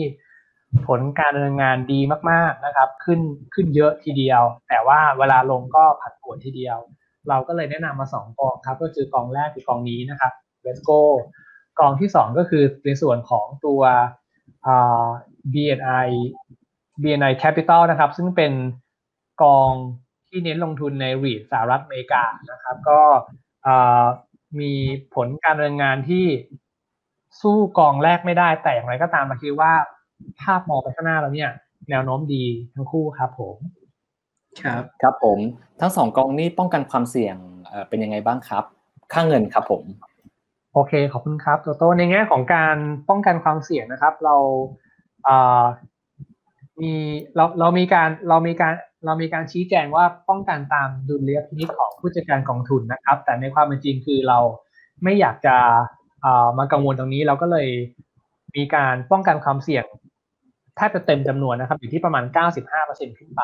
[0.87, 3.21] ผลการดำเนินงานดีมากๆนะครับ ขึ้น
[3.55, 6.79] ขึ้นเยอะทีเดียว แต่ว่าเวลาลงก็ผัดผวนทีเดียว
[7.29, 11.01] เราก็เลยแนะนำมาสองกองครับ ก็คือกองแรกคือกองนี้นะครับ Invesco
[11.81, 13.83] กองที่สองก็คือในส่วนของตัว
[15.53, 16.09] BNI
[17.03, 18.53] BNI Capital นะครับ ซึ่งเป็น
[19.43, 19.73] กอง
[20.29, 23.01] ที่เน้นลงทุนในรีสหรัฐอเมริกานะครับ ก็
[24.61, 24.73] มี
[25.15, 26.27] ผลการดำเนินงานที่
[27.41, 29.73] สู้กองแรกไม่ได้แต่อย่างไรก็ตามมาคิดว่า
[30.41, 31.51] ภาพมองไปข้างหน้าแล้วเนี่ย
[31.91, 33.57] แนวโน้มดีทั้งคู่ครับผม
[34.63, 35.39] ครับครับผม
[35.81, 37.37] ทั้งสองกองนี้ป้องกันความเสี่ยง
[37.89, 38.65] เป็นยังไงบ้างครับ
[39.13, 39.83] ค่าเงินครับผม
[40.75, 42.77] โอเคขอบคุณครับโตโต้ในแง่ของการ
[43.09, 44.37] ป้องกันความเสี่ยงนะครับ เรา
[46.81, 46.93] มี
[47.37, 54.39] เราเรามีการเรามีการเรามีการชี้แจงว่าป้องกันตามดุลยพินิจของผู้จัดการกองทุนนะครับ แต่ในความเป็นจริงคือเรา
[55.05, 55.57] ไม่อยากจะ
[56.59, 57.69] มากังวลตรงนี้เราก็เลย
[58.57, 59.85] มีการป้องกันความเสี่ยง
[60.77, 62.25] แทบจะเต็มจำนวนนะครับ อยู่ที่ประมาณ
[62.73, 63.43] 95%ขึ้นไป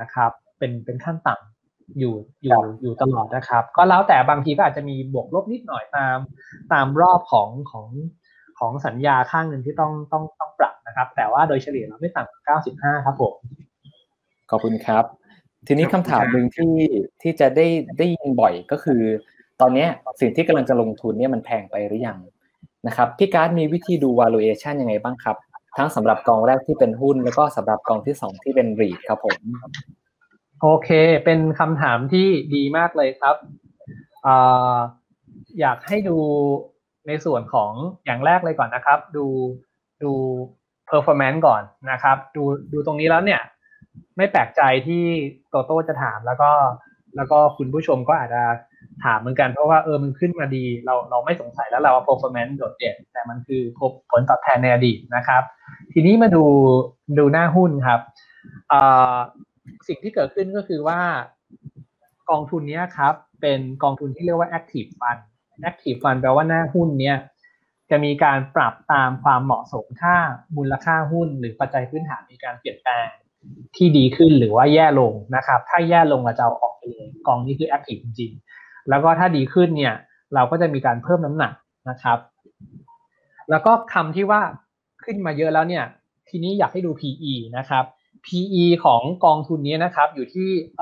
[0.00, 6.18] นะครับ เป็นเป็นขั้นต่ำอยู่อยู่อยู่ตลอดนะครับ ก็แล้วแต่บางทีก็อาจจะมีบวกลบนิดหน่อยตาม
[6.72, 7.86] ตามรอบของของ
[8.58, 13.34] ของสัญญาค่างเงินที่ต้องต้องต้องปรับนะครับ แต่ว่าโดยเฉลี่ยเราไม่ต่ำกว่า95 ครับผม
[14.50, 15.04] ขอบคุณครับ
[15.66, 16.72] ทีนี้คำถามหนึ่งที่
[17.22, 17.66] ที่จะได้
[17.98, 19.02] ได้ยินบ่อยก็คือ
[19.60, 19.86] ตอนนี้
[20.20, 22.18] สิ่งที่กำลังจะลงทุนเนี่ยมันแพงไปหรือยัง
[22.86, 25.36] นะครับพี่การ์ดมีวิธีดู valuation ยังไงบ้างครับ
[25.76, 29.38] ทั้งสำหรับกองแรกที่เป็นหุ้น แล้วก็สำหรับกองที่สองที่เป็นรีดครับผม
[30.62, 30.88] โอเค
[31.24, 33.36] เป็นคำถามที่ดีมากเลยครับ
[34.26, 34.28] อ
[35.60, 36.18] อยากให้ดู
[37.08, 37.72] ในส่วนของ
[38.04, 39.26] อย่างแรกเลยก่อนนะครับ ดู
[40.02, 40.12] ดู
[40.90, 42.42] performance ก่อนนะครับ ดู
[42.72, 43.40] ดูตรงนี้แล้วเนี่ย
[44.16, 45.04] ไม่แปลกใจที่
[45.50, 46.50] โตโต้จะถามแล้วก็
[47.16, 48.42] แล้วก็คุณผู้ชมก็อาจจะ
[49.04, 53.62] ถามเหมือนกันเพราะว่าเออมันขึ้นมาดี เราเราไม่สงสัยแล้วเราว่า performance โดดเด่นแต่มันคือ
[54.10, 55.42] ผลตอบแทนในอดีตนะครับ
[55.92, 56.44] ทีนี้มาดู
[57.18, 58.00] ดูหน้าหุ้นครับ
[59.88, 61.00] สิ่งที่เกิดขึ้นก็คือว่า
[62.30, 65.20] กองทุนนี้ครับ เป็นกองทุนที่เรียกว่า active fund
[65.68, 67.16] active fund แปลว่าหน้าหุ้นเนี่ย
[67.90, 70.16] จะมีการปรับตามความเหมาะสมค่า
[70.56, 73.08] มูลค่าหุ้น หรือปัจจัยพื้นฐานมีการเปลี่ยนแปลง
[73.76, 78.32] ที่ดีขึ้นหรือว่าแย่ลงนะครับ ถ้าแย่ลงเราจะเอาออกไปเลยกองนี้คือ active จริง
[78.88, 79.94] แล้วก็ถ้าดีขึ้นเนี่ย
[80.34, 81.52] เราก็จะมีการเพิ่มน้ำหนัก
[81.90, 82.18] นะครับ
[83.50, 84.40] แล้วก็คำที่ว่า
[85.04, 85.84] ขึ้นมาเยอะแล้วเนี่ย
[86.28, 87.84] ทีนี้อยากให้ดู PE นะครับ
[88.26, 90.48] PE ของกองทุนนี้นะครับอยู่ที่
[90.78, 90.80] เ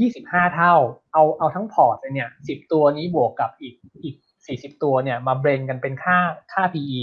[0.00, 0.74] 25 เท่า
[1.12, 4.16] เอาเอาทั้งพอร์ตเลยเนี่ย 10 ตัวนี้บวกกับอีกอีก
[4.48, 6.18] 40 ตัวเนี่ยมา blend กันเป็นค่า
[6.52, 7.00] ค่า PE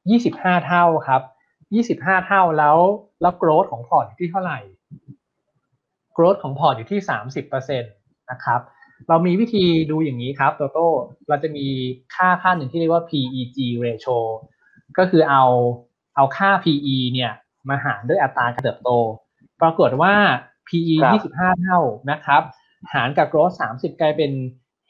[0.00, 1.22] 25 เท่าครับ
[2.00, 2.78] 25 เท่าแล้ว
[3.20, 4.58] แล้ว growth ของพอร์ตอยู่ที่เท่าไหร่
[6.14, 7.00] โกรธของพอร์ตอยู่ที่
[7.46, 8.60] 30%นะครับ
[9.08, 10.88] เรามีวิธีดูอย่างนี้ครับโตโต้
[11.28, 11.66] เราจะมี
[12.14, 14.18] ค่าค่าหนึ่งที่เรียกว่า PEG ratio
[14.98, 15.44] ก็คือเอา
[16.16, 17.32] เอาค่า PE เนี่ย
[17.68, 18.90] มาหารด้วยอัตราการเติบโต
[19.60, 20.14] ปรากฏว่า
[20.70, 20.96] PE
[21.28, 22.42] 25 เท่านะครับ
[22.92, 24.32] หารกับ growth 30 กลายเป็น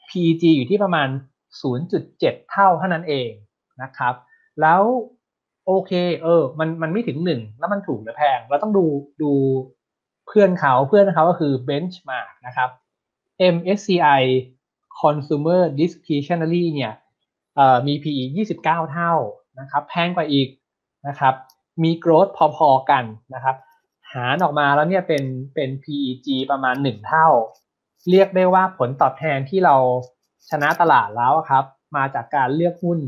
[0.09, 1.07] PEG อยู่ที่ประมาณ
[1.79, 3.29] 0.7 เท่าเท่านั้นเอง
[3.81, 4.13] นะครับ
[4.61, 4.81] แล้ว
[5.65, 5.91] โอเค
[6.23, 8.85] เออ มันมันไม่ถึงหนึ่งแล้วมันถูกหรือแพง เราต้องดู
[9.21, 9.31] ดู
[10.27, 12.69] เพื่อนเขาเพื่อนเขาก็คือ benchmark นะครับ
[13.55, 14.21] MSCI
[15.01, 16.93] Consumer Discretionary เนี่ย
[17.87, 18.23] มี PE
[18.59, 19.13] 29 เท่า
[19.59, 20.47] นะครับ แพงกว่าอีก
[21.07, 21.35] นะครับ
[21.83, 23.03] มี growth พอๆกัน
[23.33, 23.55] นะครับ
[24.13, 25.23] หารออกมาแล้วเนี่ยเป็น
[25.55, 27.27] เป็น PEG ประมาณหนึ่งเท่า
[28.09, 29.75] เรียกได้ว่าผลตอบแทนที่เรา
[30.49, 32.99] ชนะตลาดแล้วครับ มาจากการเลือกหุ้น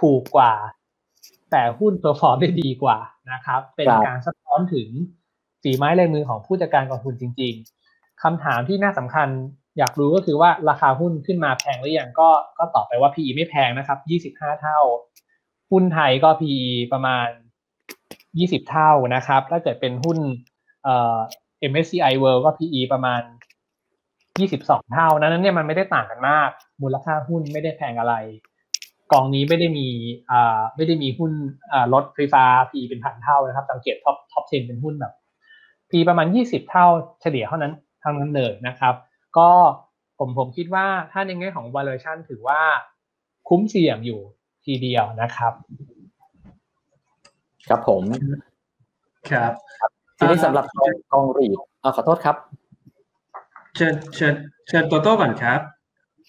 [0.00, 0.52] ถูกกว่า
[1.50, 2.98] แต่หุ้น perform ได้ดีกว่า
[3.32, 4.88] นะครับ เป็นการสะท้อนถึง
[5.62, 7.54] ฝีไม้ลายมือของผู้จัดการกองทุนจริง
[7.88, 9.28] ๆคำถามที่น่าสำคัญ
[9.78, 13.98] อยากรู้ก็คือว่าราคาหุ้นขึ้นมาแพงหรือยังก็ก็ตอบไปว่า PE ไม่แพงนะครับ
[14.38, 14.78] 25 เท่า
[15.70, 17.28] หุ้นไทยก็ PE ประมาณ
[18.38, 20.18] 20 เท่านะครับ ถ้าเกิดเป็นหุ้น
[20.84, 21.16] เอ่อ
[21.70, 23.22] MSCI World ก็ PE ประมาณ
[24.00, 26.50] 22 เท่า นั้นเนี่ยมันไม่ได้ต่างกันมาก
[26.82, 28.14] มูลค่าหุ้นไม่ได้แพงอะไร
[29.12, 29.88] กองนี้ไม่ได้มี
[30.30, 31.32] อ่าไม่ได้มีหุ้น
[31.72, 35.12] อ่ารถไฟฟ้า PE เป็นพันเท่านะครับ สังเกต top top 10เป็นหุ้นแบบ
[35.90, 36.86] PE ประมาณ 20 เท่า
[37.20, 37.72] เฉลี่ยเท่านั้น
[38.02, 38.94] ทั้งนั้นเลยนะครับ
[39.38, 39.50] ก็
[40.18, 42.60] ผมผมคิดว่าถ้าในแง่ของ valuation ถือว่า
[43.48, 44.20] คุ้มเสี่ยงอยู่
[44.64, 45.52] ทีเดียวนะครับ
[47.68, 48.02] ครับผม
[49.30, 49.52] ครับ
[50.18, 52.36] ทีนี้สำหรับกองกอง REIT อ่าขอโทษครับ
[53.76, 54.34] เชิญเชิญ
[54.68, 55.60] เชิญโตโต้ก่อนครับ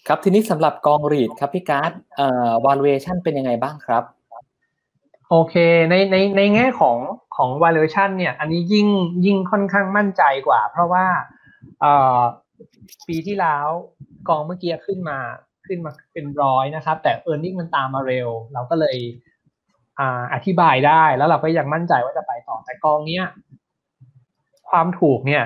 [0.07, 4.03] ครับทีนี้สำหรับกองรีดครับพี่การ์ดเอ่อ valuation เป็นยังไงบ้างครับ
[5.29, 5.55] โอเค
[5.89, 6.97] ในในในแง่ของ
[7.35, 8.87] ของ valuation เนี่ย อันนี้ยิ่ง
[9.25, 11.05] ยิ่งค่อนข้างมั่นใจกว่า เพราะว่า
[11.81, 12.19] เอ่อ
[13.07, 13.67] ปีที่แล้ว
[14.29, 15.17] กองเมื่อกี้ขึ้นมา
[15.67, 18.97] ขึ้นมาเป็นร้อยนะครับ แต่ e a r n i n g มันตามมาเร็ว เราก็เลย
[20.01, 23.25] อ่าอธิบายได้แล้วเราก็ยังมั่นใจว่าจะไปต่อแต่กองเนี้ย
[24.69, 25.43] ความถูกเนี่ย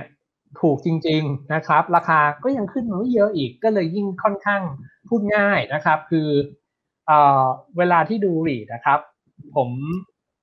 [0.61, 4.61] ถูกจริง ๆนะครับ ราคาก็ยังขึ้นมาไม่เยอะอีกก็เลยยิ่งค่อนข้าง
[5.09, 6.27] พูดง่ายนะครับ คือ
[7.07, 7.43] เอ่อ
[7.77, 8.99] เวลาที่ดูรีดนะครับ
[9.55, 9.69] ผม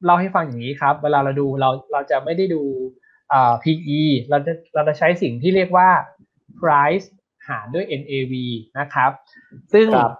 [0.04, 2.62] เล่าให้ฟังอย่างนี้ครับ เวลาเราดูเราเราจะไม่ได้ดู
[3.32, 4.00] อ่า PE
[4.30, 5.88] เราจะเราจะใช้สิ่งที่เรียกว่า
[6.60, 7.06] price
[7.48, 8.32] หารด้วย NAV
[8.78, 9.10] นะครับ
[9.72, 10.12] ซึ่งครับ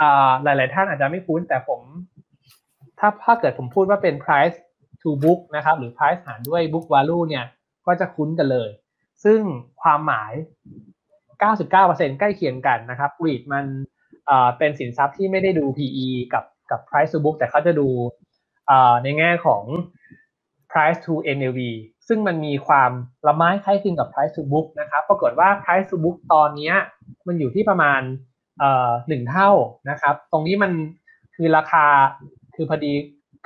[0.00, 1.80] อ่าหลาย ๆ ท่านอาจจะไม่คุ้นแต่ผม
[3.04, 4.56] ถ้าถ้าเกิดผมพูดว่าเป็น price
[5.02, 7.44] to book นะครับหรือ price หารด้วย book value เนี่ย
[7.86, 8.68] ก็จะคุ้นกันเลย
[9.24, 9.40] ซึ่ง
[9.82, 10.32] ความหมาย
[11.40, 13.64] 99%ใกล้เคียงกันนะครับ REIT มัน
[14.58, 17.88] เป็นสินทรัพย์ที่ไม่ได้ดู PE กับกับ price to book แต่เขาจะดู
[19.02, 19.62] ในแง่ของ
[20.70, 21.60] price to NAV
[22.08, 22.90] ซึ่งมันมีความ
[23.26, 26.72] ละไม้คล้ายคลึงกับ price to book นะครับ ปรากฏว่า price to book ตอนนี้
[27.26, 28.00] มันอยู่ที่ประมาณ
[29.08, 29.50] หนึ่งเท่า
[29.90, 30.72] นะครับ ตรงนี้มัน
[31.36, 31.86] คือราคา
[32.56, 32.92] คือพอดี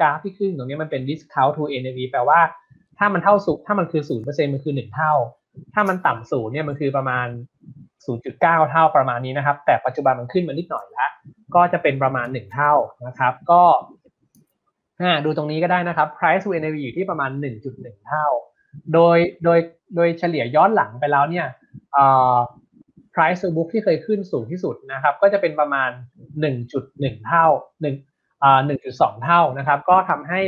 [0.00, 2.40] กราฟที่ขึ้นตรงนี้มันเป็น discount to NAV แปลว่า
[2.98, 5.12] ถ้ามันเท่าสุถ้ามันคือศูนย์เปอร์เซ็นต์มันคือหนึ่งเท่า
[5.74, 7.26] ถ้ามันต่ำศูนย์เนี่ยมันคือประมาณ
[7.98, 11.10] 0.9 เท่าประมาณนี้นะครับ แต่ปัจจุบันมันขึ้นมานิดหน่อยแล้ว
[11.54, 12.72] ก็จะเป็นประมาณ 1 เท่า
[13.06, 13.62] นะครับ ก็
[15.24, 17.30] ดูตรงนี้ก็ได้นะครับ price to NAV อยู่ที่ประมาณ
[17.68, 18.26] 1.1 เท่า
[18.94, 19.58] โดยโดย
[19.96, 21.46] โดยเฉลี่ยย้อนหลังไปแล้วเนี่ย
[23.14, 25.90] price to book ที่เคยขึ้นสูงที่สุดนะครับ ก็จะเป็นประมาณ
[26.58, 27.96] 1.1 เท่า1อ่า
[28.78, 30.40] 1.2 เท่านะครับ ก็ทำให้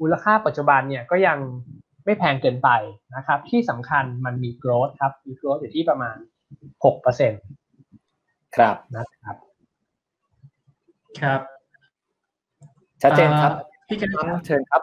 [0.00, 1.38] มูลค่าปัจจุบันเนี่ยก็ยัง
[2.04, 2.68] ไม่แพงเกินไป
[3.16, 6.16] นะครับ ที่สำคัญมันมี growth ครับ มี growth อยู่ที่ประมาณ
[6.96, 9.36] 6%ครับนะครับ
[11.20, 11.40] ครับ
[13.02, 14.10] ชัดเจนครับอ่าพี่การ
[14.46, 14.82] เชิญครับ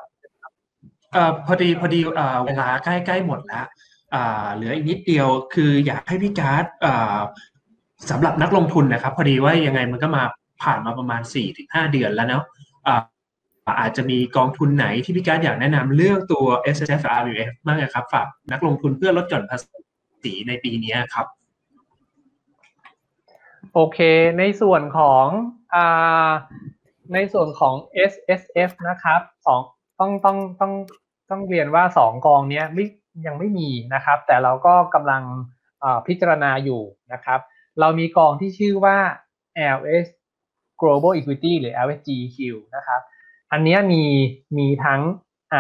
[1.14, 3.66] เอ่อพอดีพอดีเอ่อเวลาใกล้ใกล้หมดแล้ว
[4.14, 7.20] อ่าเหลืออีกนิดเดียวคืออยากให้พี่การ์ดอ่า
[8.10, 10.24] สำหรับนักลงทุนนะครับ พอดีว่ายังไงมันก็มา
[10.64, 12.44] ผ่านมาประมาณสี่ถึงห้าเดือนแล้วเนาะ
[12.88, 12.96] อา
[13.80, 16.46] อาจจะมีกองทุนไหนที่พี่การอยากแนะนำเลือกตัว
[16.76, 19.58] S S F R U F บ้างนะครับฝากนักลงทุนเพื่อลดหย่อนภา
[20.24, 21.28] ษีในปีนี้ครับ
[23.74, 24.00] โอเค
[24.40, 25.26] ในส่วนของ
[25.76, 25.78] อ
[27.14, 27.76] ในส่วนของ
[28.12, 29.62] S S F นะครับสอง
[30.00, 30.74] ต้องต้องต้อง
[31.30, 32.86] ต้องเรียนว่าสองกองเนี้ยไม่
[33.26, 35.24] ยังไม่มีนะครับ แต่เราก็กำลัง
[36.08, 36.82] พิจารณาอยู่
[37.14, 37.40] นะครับ
[37.80, 38.98] เรามีกองที่ชื่อว่า
[39.78, 40.08] LS
[40.84, 42.38] Global Equity หรือ LSGQ
[42.76, 43.02] นะครับ
[43.52, 44.04] อันนี้มี
[44.58, 45.02] มีทั้ง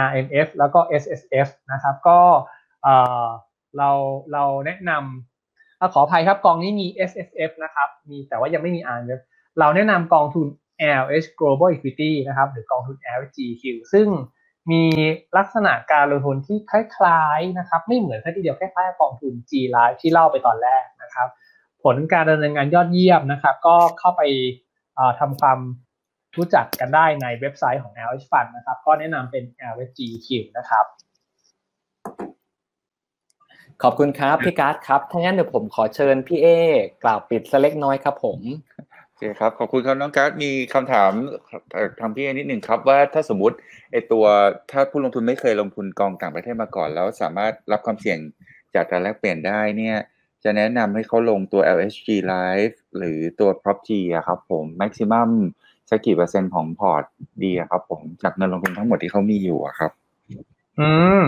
[0.05, 2.19] RMF แล้วก็ SSF นะครับ ก็
[3.77, 3.89] เรา
[4.33, 9.21] เราแนะนำขออภัยครับกองนี้มี SSF นะครับ มีแต่ว่ายังไม่มี RMF
[9.59, 10.47] เราแนะนำกองทุน
[11.03, 13.63] LH Global Equity นะครับ หรือกองทุน LGQ
[13.93, 14.07] ซึ่ง
[14.71, 14.83] มี
[15.37, 21.27] ลักษณะการลงทุนที่คล้ายๆนะครับ ไม่เหมือนแค่ทีเดียวคล้ายๆกองทุน G Life ที่เล่าไปตอนแรกนะครับ
[21.83, 24.21] ผลการดำเนินงานยอดเยี่ยมนะครับ ก็เข้าไป
[25.19, 25.59] ทำความ
[26.37, 30.27] รู้จักกันได้ในเว็บไซต์ของ LH Fund นะครับ ก็แนะนำเป็น LHGQ
[30.57, 30.85] นะครับ
[33.83, 36.47] ขอบคุณครับพี่การ์ดครับ ถ้างั้นเดี๋ยวผมขอเชิญพี่เอ
[37.03, 38.39] กล่าวปิดสักเล็กน้อยครับผม
[39.07, 41.11] โอเคครับ ขอบคุณครับน้องการ์ดมีคำถาม
[41.73, 43.55] เอ่อทางพี่เอนิดหนึ่งครับว่าถ้าสมมติ
[43.91, 44.25] ไอตัว
[44.71, 48.19] ถ้าผู้ลงทุนไม่เคยลงทุนกองต่างประเทศมาก่อน แล้วสามารถรับความเสี่ยง
[48.75, 49.97] จากการแลกเปลี่ยนได้เนี่ย
[50.43, 55.29] จะแนะนำให้เขาลงตัว LHG Life หรือตัว Prop G อะครับผม maximum
[55.89, 57.03] สักกี่เปอร์เซ็นต์ของพอร์ต
[57.43, 59.91] ดีอะครับผมจากเงินลงทุนทั้งหมดที่เขามีอยู่อะครับ
[60.79, 60.89] อื
[61.19, 61.21] ม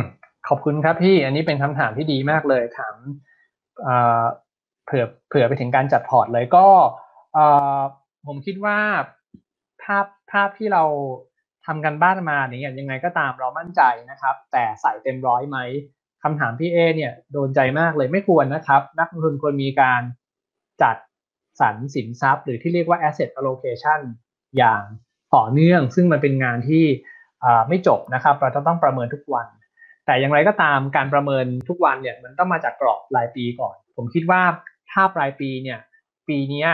[0.48, 2.96] ขอบคุณครับพี่ อันนี้เป็นคำถามที่ดีมากเลยถาม
[4.86, 6.68] เผื่อเผื่อไปถึงการจัดพอร์ตเลยก็
[8.28, 8.80] ผมคิดว่า
[9.84, 10.84] ภาพภาพที่เรา
[11.66, 15.58] ทำกันบ้านมาเนี่ยยังไงก็ตามเรามั่นใจนะครับ แต่ใส่เต็มร้อยไหม
[16.28, 20.02] คำถามพี่เอเนี่ยโดนใจมากเลยไม่ควรนะครับ นักลงทุนควรมีการ
[20.82, 20.98] จัด
[21.60, 24.00] สรรสินทรัพย์ หรือที่เรียกว่า asset allocation
[24.58, 24.82] อย่าง
[25.36, 26.86] ต่อเนื่อง ซึ่งมันเป็นงานที่
[27.68, 29.48] ไม่จบนะครับเราจะต้องประเมินทุกวัน
[30.06, 34.42] แต่อย่างไรก็ตามการประเมินทุกวันเนี่ยมันต้องมาจากกรอบรายปีก่อน ผมคิดว่า
[34.92, 35.80] ภาพรายปีเนี่ย
[36.28, 36.66] ปีนี้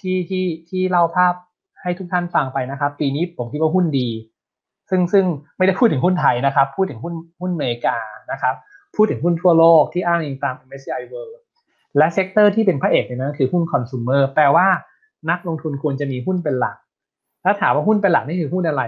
[0.00, 1.34] ที่ที่ที่เล่าภาพ
[1.82, 4.08] ให้ทุกท่านฟังไปนะครับ ปีนี้ผมคิดว่าหุ้นดี
[4.90, 7.98] ซึ่งซึ่งไม่ได้พูดถึงหุ้นไทยนะครับ พูดถึงหุ้นหุ้นอเมริกา
[8.32, 8.54] นะครับ
[8.94, 11.32] พูดถึงหุ้นทั่วโลกที่อ้างอิงตาม MSCI World
[11.98, 14.66] และ sector ที่เป็นพระเอกในนั้นคือหุ้นคอน sumer แปลว่า
[15.30, 16.76] นักลงทุนควรจะมีหุ้นเป็นหลัก
[17.44, 18.82] ถ้าถามว่าหุ้นเป็นหลักนี่คือหุ้นอะไร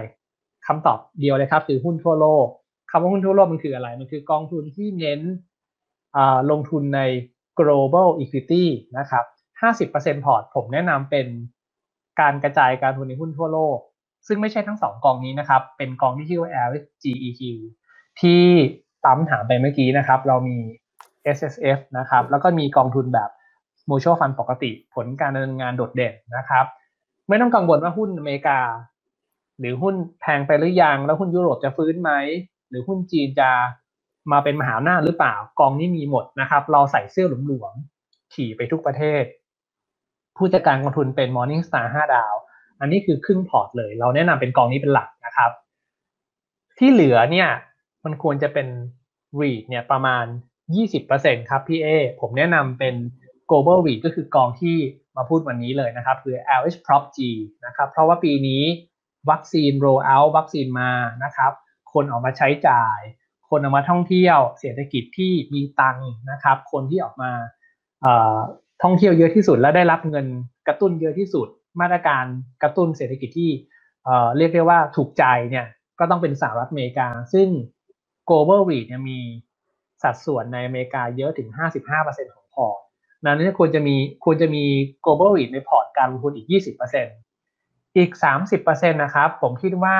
[0.67, 2.45] คำตอบเดียวเลยครับ คือหุ้นทั่วโลก
[2.91, 5.21] คำว่าหุ้นทั่วโลกมันคืออะไร มันคือกองทุนที่เน้น
[6.51, 7.01] ลงทุนใน
[7.59, 8.63] global equity
[8.97, 9.25] นะครับ
[9.91, 11.27] 50%พอร์ตผมแนะนำเป็น
[12.19, 13.77] การกระจายการทุนในหุ้นทั่วโลก
[14.27, 17.41] ซึ่งไม่ใช่ทั้งสองกองนี้นะครับ เป็นกองที่ชื่อว่า LGEQ
[18.21, 18.43] ที่
[19.05, 20.57] ตั้มถามไปเมื่อกี้นะครับ เรามี
[21.37, 23.29] S S F นะครับ แล้วก็มีกองทุนแบบ
[23.89, 26.65] mutual fund ปกติ ผลการดำเนินงานโดดเด่นนะครับ
[27.29, 28.59] ไม่ต้องกังวลว่าหุ้นอเมริกา
[29.59, 32.11] หรือหุ้นแพงไปหรือยัง แล้วหุ้นยุโรปจะฟื้นไหม
[32.69, 33.49] หรือหุ้นจีนจะ
[34.31, 39.23] มาเป็นมหาอำนาจหรือเปล่า กองนี้มีหมดนะครับ เราใส่เสื้อหลวมๆขี่ไปทุกประเทศ
[40.37, 42.35] ผู้จัดการกองทุนเป็น Morning Star 5 ดาว
[42.79, 45.51] อันนี้คือครึ่งพอร์ตเลย เราแนะนำเป็นกองนี้เป็นหลักนะครับ
[46.77, 47.47] ที่เหลือเนี่ย
[48.05, 48.67] มันควรจะเป็น
[49.39, 50.25] REIT เนี่ยประมาณ
[50.87, 51.87] 20%ครับพี่เอ
[52.21, 52.95] ผมแนะนำเป็น
[53.49, 54.77] global REIT ก็คือกองที่
[55.17, 57.19] มาพูดวันนี้เลยนะครับ คือ LH Prop G
[57.65, 58.63] นะครับ เพราะว่าปีนี้
[59.29, 60.91] วัคซีน roll out วัคซีนมา
[61.23, 61.51] นะครับ
[61.93, 62.99] คนออกมาใช้จ่าย
[63.49, 65.97] คนออกมาท่องเที่ยว เศรษฐกิจที่มีตัง
[66.31, 67.31] นะครับ คนที่ออกมา
[68.83, 70.25] ท่องเที่ยวเยอะที่สุดและได้รับเงิน
[70.67, 71.47] กระตุ้นเยอะที่สุด
[71.81, 72.25] มาตรการ
[72.63, 73.51] กระตุ้นเศรษฐกิจที่
[74.37, 75.65] เรียกได้ว่าถูกใจเนี่ย
[75.99, 77.47] ก็ต้องเป็นสหรัฐอเมริกา ซึ่ง
[78.31, 79.19] global REIT เนี่ยมี
[80.03, 81.49] สัดส่วนในอเมริกาเยอะถึง
[81.91, 82.79] 55%ของพอร์ต
[83.25, 84.63] นั้นควรจะมีควรจะมี
[85.05, 86.47] global REIT ในพอร์ตการลงทุนอีก
[87.21, 88.11] 20%อีก
[88.51, 89.97] 30%นะครับ ผมคิดว่า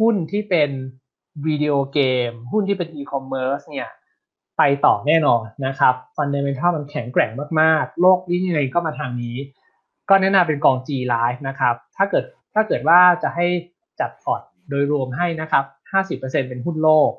[0.00, 0.70] หุ้นที่เป็น
[1.46, 3.90] วิดีโอเกม หุ้นที่เป็นอีคอมเมิร์ซเนี่ย
[4.58, 7.30] ไปต่อแน่นอนนะครับ fundamental มันแข็งแกร่ง
[7.60, 9.36] มากๆ โลกนี้ยังไงก็มาทางนี้
[10.08, 13.46] ก็แนะนำเป็นกอง G Life นะครับ ถ้าเกิดถ้าเกิดว่าจะให้
[14.00, 15.64] จัดพอร์ตโดยรวมให้นะครับ
[16.02, 17.10] 50%เป็นหุ้นโลก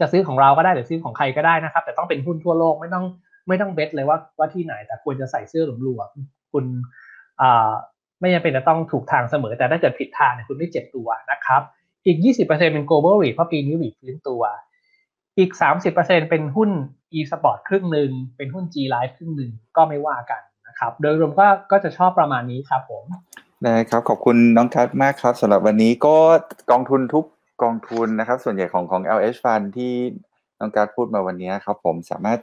[0.00, 3.04] จะซื้อของเราก็ได้หรือซื้อของใครก็ได้นะครับ แต่ต้องเป็นหุ้นทั่วโลกไม่ต้อง
[3.48, 6.64] ไม่ต้องเบสเลยว่าว่าที่ไหน แต่ควรจะใส่เสื้อหลวมๆคุณ
[7.40, 7.72] อ่า
[8.20, 11.62] ไม่จำเป็นจะต้องถูกทางเสมอ แต่ถ้าเกิดผิดทางเนี่ยคุณไม่เจ็บตัวนะครับ
[12.06, 14.42] อีก 20%เป็น global REIT เพราะปีนี้ REIT ฟื้นตัว
[15.38, 15.50] อีก
[15.90, 16.70] 30%เป็นหุ้น
[17.14, 23.04] e-sport ครึ่งหนึ่งเป็นหุ้น G Life ครึ่งหนึ่งก็ไม่ว่ากันนะครับ โดยรวมก็ก็จะชอบประมาณนี้ครับผม
[23.62, 26.16] ได้ครับขอบคุณน้องการ์ดมากครับสำหรับวันนี้ก็
[26.70, 27.24] กองทุนทุก
[27.62, 29.92] กองทุนนะครับ ส่วนใหญ่ของของ LH Fund ที่
[30.58, 32.38] น้องการ์ดพูดมาวันนี้ครับผมสามารถ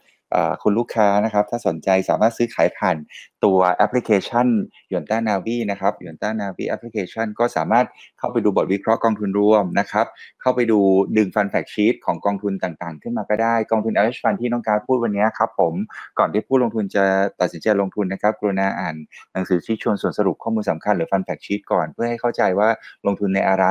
[0.64, 2.98] คุณลูกค้านะครับ ถ้าสนใจสามารถซื้อขายผ่าน
[3.46, 4.48] ตัวแอปพลิเคชัน
[4.94, 7.86] Yuanta Navi นะครับ Yuanta Navi แอปพลิเคชันก็สามารถ
[8.20, 10.06] เข้าไปดูบทวิเคราะห์กองทุนรวมนะครับ
[10.42, 10.80] เข้าไปดู
[11.18, 15.74] ดึงฟันแฟกชีตของกองทุนต่างๆ ขึ้นมาก็ได้กองทุน LH Fund ที่น้องการพูดวันนี้ครับผม
[16.20, 17.04] ก่อนที่ผู้ลงทุนจะ
[17.40, 18.96] ตัดสินใจลงทุนนะครับกรุณาอ่าน
[19.34, 22.70] หนังสือชี้ชวนส่วนสรุปข้อมูลสำคัญหรือฟันแฟกชีตก่อน เพื่อให้เข้าใจว่า
[23.06, 23.66] ลงทุนในอะไร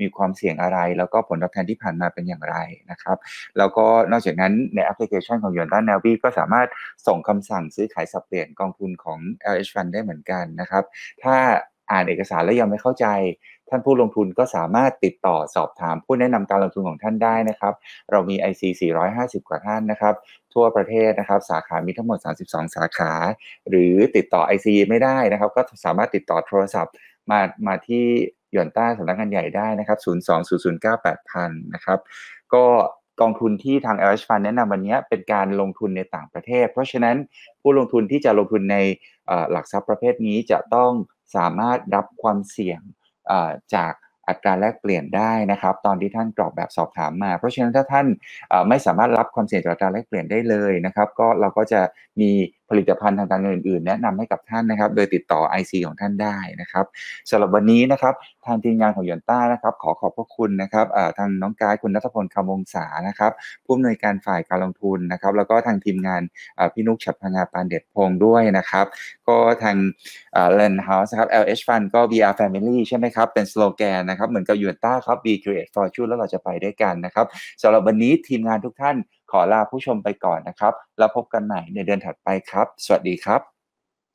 [0.00, 2.56] มีความเสี่ยงอะไร แล้วก็ผลตอบแทนที่ผ่านมาเป็นอย่างไร
[2.90, 3.16] นะครับ
[3.58, 6.68] แล้วก็นอกจากนั้นในแอปพลิเคชันของยอนต้านาวีก็สามารถ
[7.06, 9.20] ส่งคำสั่งซื้อขายสับเปลี่ยนกองทุนของของ
[9.54, 10.84] LH Fund ได้เหมือนกันนะครับ
[11.22, 11.36] ถ้า
[11.90, 13.06] อ่านเอกสารแล้วยังไม่เข้าใจ
[13.68, 17.74] ท่านผู้ลงทุนก็สามารถติดต่อสอบถามผู้แนะนำการลงทุนของท่านได้นะครับ
[18.10, 18.62] เรามี IC
[19.06, 20.14] 450 กว่าท่านนะครับ
[20.54, 23.12] ทั่วประเทศนะครับ สาขามีทั้งหมด 32 สาขา
[23.68, 26.94] หรือติดต่อ IC ไม่ได้นะครับ ก็สามารถติดต่อโทรศัพท์
[27.30, 28.04] มามาที่
[28.52, 29.98] หย่อนต้าสำนักงานใหญ่ได้นะครับ
[30.66, 31.98] 020098000 นะครับ
[32.54, 32.64] ก็
[33.20, 37.16] กองทุนที่ทาง LH Fund แนะนำวันนี้เป็นการลงทุนในต่างประเทศ เพราะฉะนั้น
[37.62, 38.76] ผู้ลงทุนที่จะลงทุนใน
[39.50, 40.92] หลักทรัพย์ประเภทนี้จะต้อง
[41.36, 42.80] สามารถรับความเสี่ยง
[43.74, 43.92] จาก
[44.28, 48.06] อัตราแลกเปลี่ยนได้นะครับ ตอนที่ท่านกรอกแบบสอบถามมา เพราะฉะนั้นถ้าท่าน
[48.68, 51.80] ไม่สามารถรับความเสี่ยงจากอัตราแลกเปลี่ยนได้เลยนะครับ ก็เราก็จะ
[52.20, 52.30] มี
[52.70, 56.84] ผลิตภัณฑ์ทางการเงินอื่นๆ แนะนำให้กับท่านนะครับ โดยติดต่อ IC ของท่านได้นะครับ
[57.30, 58.14] สำหรับวันนี้นะครับ
[58.46, 60.86] ทางทีมงานของยอนต้านะครับ ขอขอบพระคุณนะครับ
[61.18, 63.32] ทางน้องกายคุณนัทพลคำวงศานะครับ
[63.64, 66.22] ผู้อำนวยการฝ่ายการลงทุนนะครับ แล้วก็ทางทีมงาน
[66.72, 68.86] พี่นุกฉัดพงาปานเด็ดพงด้วยนะครับ
[69.28, 69.76] ก็ทาง
[70.54, 77.26] เลนเฮาส์ครับ LH Fund ก็ VR Family ใช่ไหมครับ เป็นสโลแกนนะครับ เหมือนกับยูนต้าครับ Be Create Fortune แล้วเราจะไปด้วยกันนะครับ
[77.62, 78.96] สำหรับวันนี้ทีมงานทุกท่าน
[79.30, 83.49] ขอลาผู้ชมไปก่อนนะครับ แล้วพบกันใหม่ในเดือนถัดไปครับ สวัสดีครับ